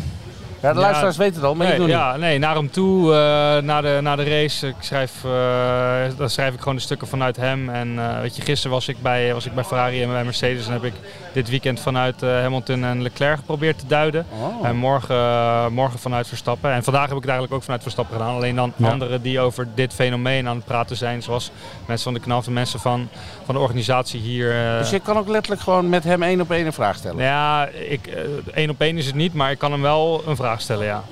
Ja, 0.62 0.74
de 0.74 0.80
luisteraars 0.80 1.18
weten 1.18 1.36
het 1.36 1.44
al, 1.44 1.56
maar 1.56 1.68
ik 1.68 1.76
doe 1.76 1.86
niet. 1.86 1.96
ja, 1.96 2.18
nee, 2.18 2.40
naar 2.40 2.56
hem 2.56 2.72
toe, 2.72 3.14
eh, 3.14 3.18
na, 3.64 3.82
de, 3.82 4.00
na 4.02 4.16
de 4.16 4.24
race. 4.24 4.68
Ik 4.68 4.76
schrijf, 4.80 5.24
eh, 5.26 6.18
dan 6.18 6.30
schrijf 6.30 6.54
ik 6.54 6.60
gewoon 6.60 6.76
de 6.76 6.82
stukken 6.82 7.08
vanuit 7.08 7.38
hem. 7.38 7.70
En 7.70 8.00
eh, 8.00 8.22
weet 8.22 8.36
je, 8.36 8.42
gisteren 8.42 8.72
was 8.72 8.88
ik, 8.88 9.02
bij, 9.02 9.34
was 9.34 9.46
ik 9.46 9.54
bij 9.56 9.64
Ferrari 9.64 10.02
en 10.04 10.10
bij 10.10 10.24
Mercedes. 10.24 10.66
En 10.68 10.74
heb 10.74 10.84
ik 10.84 10.94
dit 11.34 11.50
weekend 11.50 11.80
vanuit 11.80 12.22
Hamilton 12.22 12.84
en 12.84 13.02
Leclerc 13.02 13.38
geprobeerd 13.38 13.80
te 13.80 13.88
duiden. 13.88 14.26
Oh. 14.42 14.68
En 14.68 14.76
morgen, 14.76 15.74
morgen 15.74 16.00
vanuit 16.00 16.28
Verstappen. 16.28 16.72
En 16.72 16.84
vandaag 16.84 17.08
heb 17.08 17.16
ik 17.16 17.22
het 17.22 17.30
eigenlijk 17.32 17.54
ook 17.54 17.64
vanuit 17.64 17.82
Verstappen 17.82 18.16
gedaan. 18.18 18.36
Alleen 18.36 18.56
dan 18.56 18.74
Ja. 18.76 18.90
anderen 18.90 19.22
die 19.22 19.40
over 19.40 19.68
dit 19.76 19.94
fenomeen 19.94 20.48
aan 20.48 20.56
het 20.56 20.66
praten 20.66 20.96
zijn. 20.96 21.22
Zoals 21.24 21.52
mensen 21.86 22.04
van 22.04 22.14
de 22.14 22.20
knal, 22.20 22.42
de 22.42 22.52
mensen 22.52 22.80
van, 22.80 23.08
van 23.46 23.56
de 23.56 23.62
organisatie 23.62 24.20
hier. 24.20 24.54
Dus 24.80 24.90
je 24.90 25.00
kan 25.00 25.18
ook 25.18 25.28
letterlijk 25.28 25.62
gewoon 25.62 25.90
met 25.90 26.04
hem 26.04 26.24
één 26.24 26.42
op 26.42 26.52
één 26.52 26.66
een 26.66 26.74
vraag 26.74 26.96
stellen. 26.96 27.24
ja, 27.24 27.68
ik, 27.68 28.08
één 28.54 28.70
op 28.70 28.82
één 28.82 28.98
is 28.98 29.06
het 29.06 29.16
niet, 29.16 29.34
maar 29.34 29.52
ik 29.52 29.58
kan 29.58 29.72
hem 29.72 29.82
wel 29.82 30.24
een 30.28 30.36
vraag 30.36 30.51
stellen, 30.60 30.86
ja. 30.86 31.04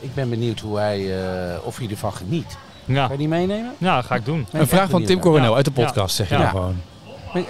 Ik 0.00 0.14
ben 0.14 0.28
benieuwd 0.30 0.60
hoe 0.60 0.78
hij, 0.78 1.22
eh, 1.22 1.54
of 1.62 1.76
hij 1.78 1.88
ervan 1.90 2.12
geniet. 2.12 2.56
Ja, 2.84 3.02
Kan 3.02 3.12
je 3.12 3.18
die 3.18 3.28
meenemen? 3.28 3.72
ja 3.78 3.94
dat 3.96 4.04
ga 4.04 4.14
ik 4.14 4.24
doen. 4.24 4.46
Een 4.52 4.66
vraag 4.68 4.90
van 4.90 5.04
Tim. 5.04 5.20
Coronel 5.20 5.50
Ja. 5.50 5.56
uit 5.56 5.64
de 5.64 5.70
Ja. 5.74 5.84
podcast, 5.84 6.16
zeg 6.16 6.28
je 6.28 6.34
Ja. 6.34 6.40
dan 6.40 6.50
gewoon. 6.50 6.80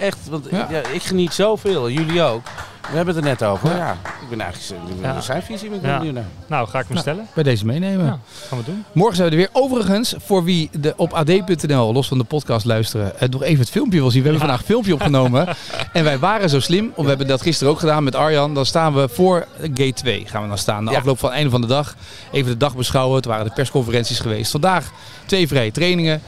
Echt, 0.01 0.29
want 0.29 0.47
Ja. 0.51 0.67
ja. 0.71 0.79
ik 0.93 1.03
geniet 1.03 1.33
zoveel, 1.33 1.91
jullie 1.91 2.23
ook. 2.23 2.43
We 2.91 2.97
hebben 2.97 3.15
het 3.15 3.25
er 3.25 3.31
net 3.31 3.43
over. 3.43 3.77
Ja. 3.77 3.93
Ik 3.93 4.29
ben 4.29 4.41
eigenlijk 4.41 4.83
Ja. 5.03 5.21
zijn 5.21 5.43
visie 5.43 5.69
ben 5.69 5.79
ik 5.79 5.85
Ja. 5.85 5.97
benieuwd 5.99 6.15
naar. 6.15 6.25
Nou, 6.47 6.69
ga 6.69 6.79
ik 6.79 6.85
hem 6.89 6.97
stellen? 6.97 7.27
Bij 7.35 7.43
deze 7.43 7.67
meenemen. 7.67 8.05
Ja, 8.07 8.19
gaan 8.49 8.59
we 8.59 8.65
doen. 8.65 8.85
Morgen 8.93 9.17
zijn 9.17 9.29
we 9.29 9.35
er 9.35 9.41
weer. 9.41 9.63
Overigens, 9.63 10.15
voor 10.19 10.45
wie 10.45 10.71
de, 10.81 10.95
op 10.97 11.13
ad.nl, 11.13 11.93
los 11.93 12.09
van 12.09 12.19
de 12.19 12.25
podcast 12.25 12.65
luisteren, 12.65 13.21
eh, 13.21 13.29
nog 13.29 13.43
even 13.43 13.61
het 13.61 13.71
filmpje 13.71 13.99
wil 14.01 14.11
zien. 14.11 14.23
We 14.23 14.29
hebben 14.29 14.47
vandaag 14.47 14.61
een 14.61 14.67
filmpje 14.73 14.95
opgenomen. 14.95 15.47
en 15.93 16.05
wij 16.05 16.19
waren 16.19 16.49
zo 16.51 16.61
slim, 16.61 16.93
of 16.95 17.03
we 17.03 17.09
hebben 17.09 17.27
dat 17.27 17.43
gisteren 17.43 17.73
ook 17.73 17.79
gedaan 17.79 18.05
met 18.05 18.15
Arjan. 18.15 18.55
Dan 18.55 18.67
staan 18.67 18.95
we 18.95 19.09
voor 19.09 19.47
gate 19.63 19.93
2 19.93 20.25
gaan 20.27 20.43
we 20.43 20.49
dan 20.49 20.59
staan. 20.59 20.85
De 20.85 20.91
Ja. 20.91 20.99
afloop 20.99 21.19
van 21.19 21.29
het 21.29 21.37
einde 21.39 21.51
van 21.53 21.61
de 21.61 21.67
dag. 21.67 21.95
Even 22.33 22.51
de 22.51 22.57
dag 22.57 22.77
beschouwen. 22.77 23.17
Het 23.17 23.25
waren 23.25 23.45
de 23.45 23.53
persconferenties 23.55 24.21
geweest. 24.21 24.51
Vandaag 24.51 24.91
twee 25.27 25.49
vrije 25.49 25.71
trainingen. 25.71 26.23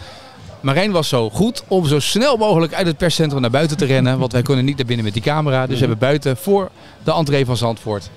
Marijn 0.61 0.90
was 0.90 1.09
zo 1.09 1.31
goed 1.31 1.62
om 1.68 1.87
zo 1.87 1.99
snel 2.01 2.37
mogelijk 2.37 2.75
uit 2.75 2.87
het 2.87 2.96
perscentrum 2.96 3.40
naar 3.40 3.51
buiten 3.51 3.77
te 3.77 3.85
rennen. 3.85 4.18
Want 4.18 4.33
wij 4.33 4.42
konden 4.42 4.64
niet 4.64 4.77
naar 4.77 4.87
binnen 4.87 5.05
met 5.05 5.14
die 5.14 5.23
camera. 5.23 5.61
Dus 5.66 5.75
we 5.75 5.81
hebben 5.81 5.99
buiten 5.99 6.37
voor 6.37 6.70
de 7.05 7.12
entree 7.12 7.44
van 7.44 7.57
Zandvoort 7.57 8.11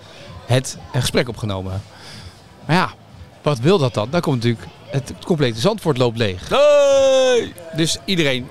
het 0.46 0.78
gesprek 0.94 1.28
opgenomen. 1.30 1.82
Maar 2.66 2.76
ja, 2.76 2.90
wat 3.42 3.60
wil 3.60 3.78
dat 3.78 3.94
dan? 3.94 4.08
Dan 4.10 4.22
komt 4.22 4.36
natuurlijk 4.36 4.68
het, 4.90 5.14
complete 5.26 5.60
Zandvoort 5.60 5.98
loopt 5.98 6.18
leeg. 6.18 6.48
Dus 7.76 7.98
iedereen 8.06 8.48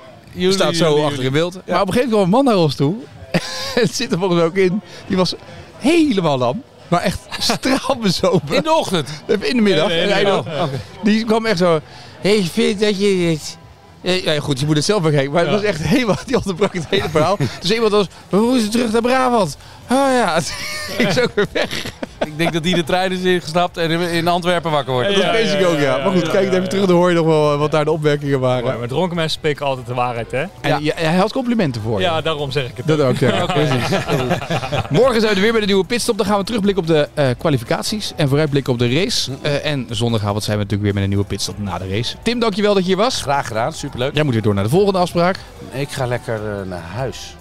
staat 0.48 0.74
zo 0.76 1.04
achter 1.04 1.24
in 1.24 1.32
beeld. 1.32 1.54
Maar 1.66 1.80
op 1.80 1.86
een 1.86 1.92
gegeven 1.92 1.92
moment 1.92 2.08
kwam 2.10 2.22
een 2.22 2.28
man 2.30 2.44
naar 2.44 2.56
ons 2.56 2.74
toe. 2.74 2.94
het 3.82 3.94
zit 3.94 4.12
er 4.12 4.18
volgens 4.18 4.38
mij 4.38 4.48
ook 4.48 4.56
in. 4.56 4.80
Die 5.06 5.16
was 5.16 5.34
helemaal 5.78 6.38
lam. 6.38 6.62
Maar 6.88 7.00
echt 7.00 7.18
straalbezopen. 7.38 8.56
In 8.56 8.62
de 8.62 8.72
ochtend. 8.72 9.08
In 9.26 9.56
de 9.56 9.62
middag. 9.62 9.88
Nee, 9.88 9.96
nee, 9.96 10.06
En 10.06 10.12
hij 10.12 10.22
nee. 10.22 10.32
nog- 10.32 10.68
Die 11.02 11.24
kwam 11.24 11.46
echt 11.46 11.58
zo. 11.58 11.80
Hey, 12.20 12.42
vind 12.42 12.80
dat 12.80 12.98
je 13.00 13.16
dit... 13.16 13.56
Ja, 14.02 14.32
ja, 14.32 14.40
goed, 14.40 14.60
je 14.60 14.66
moet 14.66 14.76
het 14.76 14.84
zelf 14.84 15.02
bekijken. 15.02 15.32
Maar 15.32 15.42
het 15.42 15.50
was 15.50 15.62
echt 15.62 15.82
helemaal... 15.82 16.18
Die 16.26 16.36
onderbrak 16.36 16.74
het 16.74 16.86
hele 16.88 17.08
verhaal. 17.08 17.36
Dus 17.60 17.70
iemand 17.70 17.92
was... 17.92 18.06
We 18.28 18.36
moeten 18.36 18.70
terug 18.70 18.92
naar 18.92 19.02
Brabant. 19.02 19.56
Oh 19.92 20.12
ja. 20.12 20.34
Het 20.34 20.54
ging 20.96 21.12
zo 21.12 21.24
weer 21.34 21.46
weg. 21.52 21.84
Ik 22.24 22.38
denk 22.38 22.52
dat 22.52 22.62
die 22.62 22.74
de 22.74 22.84
trein 22.84 23.12
is 23.12 23.22
ingestapt 23.22 23.76
en 23.76 23.90
in- 23.90 24.28
Antwerpen 24.28 24.70
wakker 24.70 24.92
wordt. 24.92 25.08
Dat 25.08 25.16
Ja, 25.18 25.28
vrees 25.28 25.52
ik 25.52 25.60
ja, 25.60 25.66
ook, 25.66 25.74
ja. 25.76 25.80
ja, 25.82 25.96
Maar 25.96 26.12
goed, 26.12 26.26
ja, 26.26 26.30
kijk 26.32 26.44
ja, 26.44 26.50
even 26.50 26.62
ja. 26.62 26.68
terug. 26.68 26.86
Dan 26.86 26.96
hoor 26.96 27.08
je 27.08 27.14
nog 27.16 27.26
wel 27.26 27.52
eh, 27.52 27.58
wat 27.58 27.70
daar 27.70 27.84
de 27.84 27.90
opmerkingen 27.90 28.40
waren. 28.40 28.78
maar 28.78 28.88
dronken 28.88 29.16
mensen 29.16 29.38
spreken 29.38 29.66
altijd 29.66 29.86
de 29.86 29.94
waarheid, 29.94 30.30
hè? 30.30 30.44
En 30.60 30.82
ja, 30.84 30.92
hij 30.94 31.16
had 31.16 31.32
complimenten 31.32 31.82
voor 31.82 31.98
je. 31.98 32.04
Ja, 32.04 32.20
daarom 32.20 32.50
zeg 32.50 32.64
ik 32.68 32.76
het. 32.76 32.86
Dat 32.86 33.00
ook, 33.00 33.16
ja. 33.16 33.46
Precies. 33.52 33.88
Morgen 34.90 35.20
zijn 35.20 35.30
we 35.30 35.36
er 35.36 35.40
weer 35.40 35.52
bij 35.52 35.60
de 35.60 35.66
nieuwe 35.66 35.84
pitstop. 35.84 36.16
Dan 36.16 36.26
gaan 36.26 36.38
we 36.38 36.44
terugblikken 36.44 36.82
op 36.82 36.88
de 36.88 37.08
eh, 37.14 37.26
kwalificaties 37.38 38.12
en 38.16 38.28
vooruitblikken 38.28 38.72
op 38.72 38.78
de 38.78 38.94
race. 38.94 39.30
Eh, 39.42 39.64
en 39.70 39.86
zondagavond 39.90 40.42
zijn 40.44 40.56
we 40.56 40.62
natuurlijk 40.62 40.82
weer 40.82 40.94
met 40.94 41.02
een 41.02 41.08
nieuwe 41.08 41.24
pitstop 41.24 41.58
na 41.58 41.78
de 41.78 41.88
race. 41.88 42.16
Tim, 42.22 42.38
dankjewel 42.38 42.74
dat 42.74 42.82
je 42.82 42.88
hier 42.88 42.96
was. 43.02 43.22
Graag 43.22 43.46
gedaan, 43.46 43.72
superleuk. 43.72 44.14
Jij 44.14 44.22
moet 44.24 44.32
weer 44.32 44.42
door 44.42 44.54
naar 44.54 44.64
de 44.64 44.70
volgende 44.70 44.98
afspraak. 44.98 45.36
Ik 45.72 45.90
ga 45.90 46.06
lekker 46.06 46.40
naar 46.66 46.82
huis. 46.94 47.36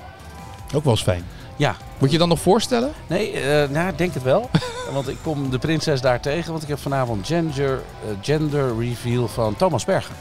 Ook 0.75 0.83
wel 0.83 0.93
eens 0.93 1.03
fijn. 1.03 1.23
Ja. 1.62 1.76
Moet 1.97 2.12
je 2.12 2.17
dan 2.17 2.30
nog 2.30 2.39
voorstellen? 2.39 2.91
Nee, 3.08 3.32
eh, 3.32 3.69
nou, 3.69 3.95
denk 3.95 4.13
het 4.13 4.24
wel. 4.24 4.50
want 4.93 5.08
ik 5.08 5.17
kom 5.24 5.50
de 5.50 5.60
prinses 5.60 6.02
daar 6.02 6.19
tegen. 6.19 6.52
Want 6.52 6.63
ik 6.63 6.69
heb 6.69 6.80
vanavond 6.80 7.28
gender, 7.28 7.71
eh, 7.74 8.12
gender 8.21 8.80
reveal 8.80 9.28
van 9.28 9.56
Thomas 9.56 9.86
Bergen. 9.86 10.15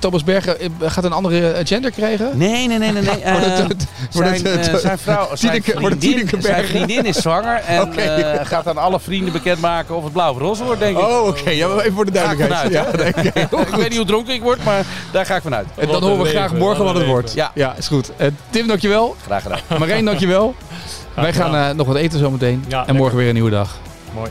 Thomas 0.00 0.24
Bergen 0.24 0.60
eh, 0.60 0.68
gaat 0.86 1.04
een 1.04 1.12
andere 1.12 1.50
eh, 1.50 1.66
gender 1.66 1.90
krijgen? 1.90 2.30
Nee, 2.38 2.66
nee, 2.68 2.78
nee, 2.78 2.92
nee. 2.92 3.02
nee. 3.02 3.20
Het- 3.24 3.86
Eh, 4.12 4.18
zijn, 4.18 4.44
het- 4.46 4.68
eh, 4.68 4.74
zijn 4.74 4.98
vrouw, 4.98 5.28
zijn 5.36 5.62
vriendin, 5.62 6.30
zijn 6.38 6.64
vriendin 6.64 7.04
is 7.04 7.16
zwanger 7.16 7.54
en 7.66 7.96
eh, 7.96 8.46
gaat 8.46 8.68
aan 8.68 8.76
alle 8.76 9.00
vrienden 9.00 9.32
bekendmaken 9.32 9.96
of 9.96 10.04
het 10.04 10.12
blauw 10.12 10.32
of 10.32 10.38
roze 10.38 10.64
wordt, 10.64 10.80
denk 10.80 10.98
ik. 10.98 11.04
Oh, 11.04 11.26
oké. 11.26 11.50
Ja, 11.50 11.68
maar 11.68 11.78
even 11.78 11.92
voor 11.92 12.04
de 12.04 12.10
duidelijkheid. 12.10 12.72
ja, 12.72 12.86
ik 13.66 13.74
weet 13.74 13.88
niet 13.88 13.96
hoe 13.96 14.06
dronken 14.06 14.34
ik 14.34 14.42
word, 14.42 14.64
maar 14.64 14.84
daar 15.12 15.26
ga 15.26 15.36
ik 15.36 15.42
vanuit. 15.42 15.66
En 15.76 15.88
dan 15.88 16.02
horen 16.02 16.22
we 16.22 16.28
graag 16.28 16.54
morgen 16.54 16.84
wat 16.84 16.94
het 16.94 17.06
wordt. 17.06 17.34
leven. 17.34 17.50
Ja, 17.54 17.74
is 17.76 17.86
goed. 17.88 18.10
Eh, 18.16 18.26
Tim, 18.50 18.66
dankjewel. 18.66 19.16
Graag 19.24 19.42
gedaan. 19.42 19.58
Marijn, 19.78 20.04
dankjewel. 20.04 20.54
Wij 21.14 21.32
gaan 21.32 21.54
eh, 21.56 21.70
nog 21.74 21.86
wat 21.86 21.96
eten 21.96 22.18
zometeen. 22.18 22.64
Ja, 22.68 22.86
en 22.86 22.96
morgen 22.96 23.16
weer 23.18 23.28
een 23.28 23.34
nieuwe 23.34 23.50
dag. 23.50 23.76
Mooi. 24.14 24.30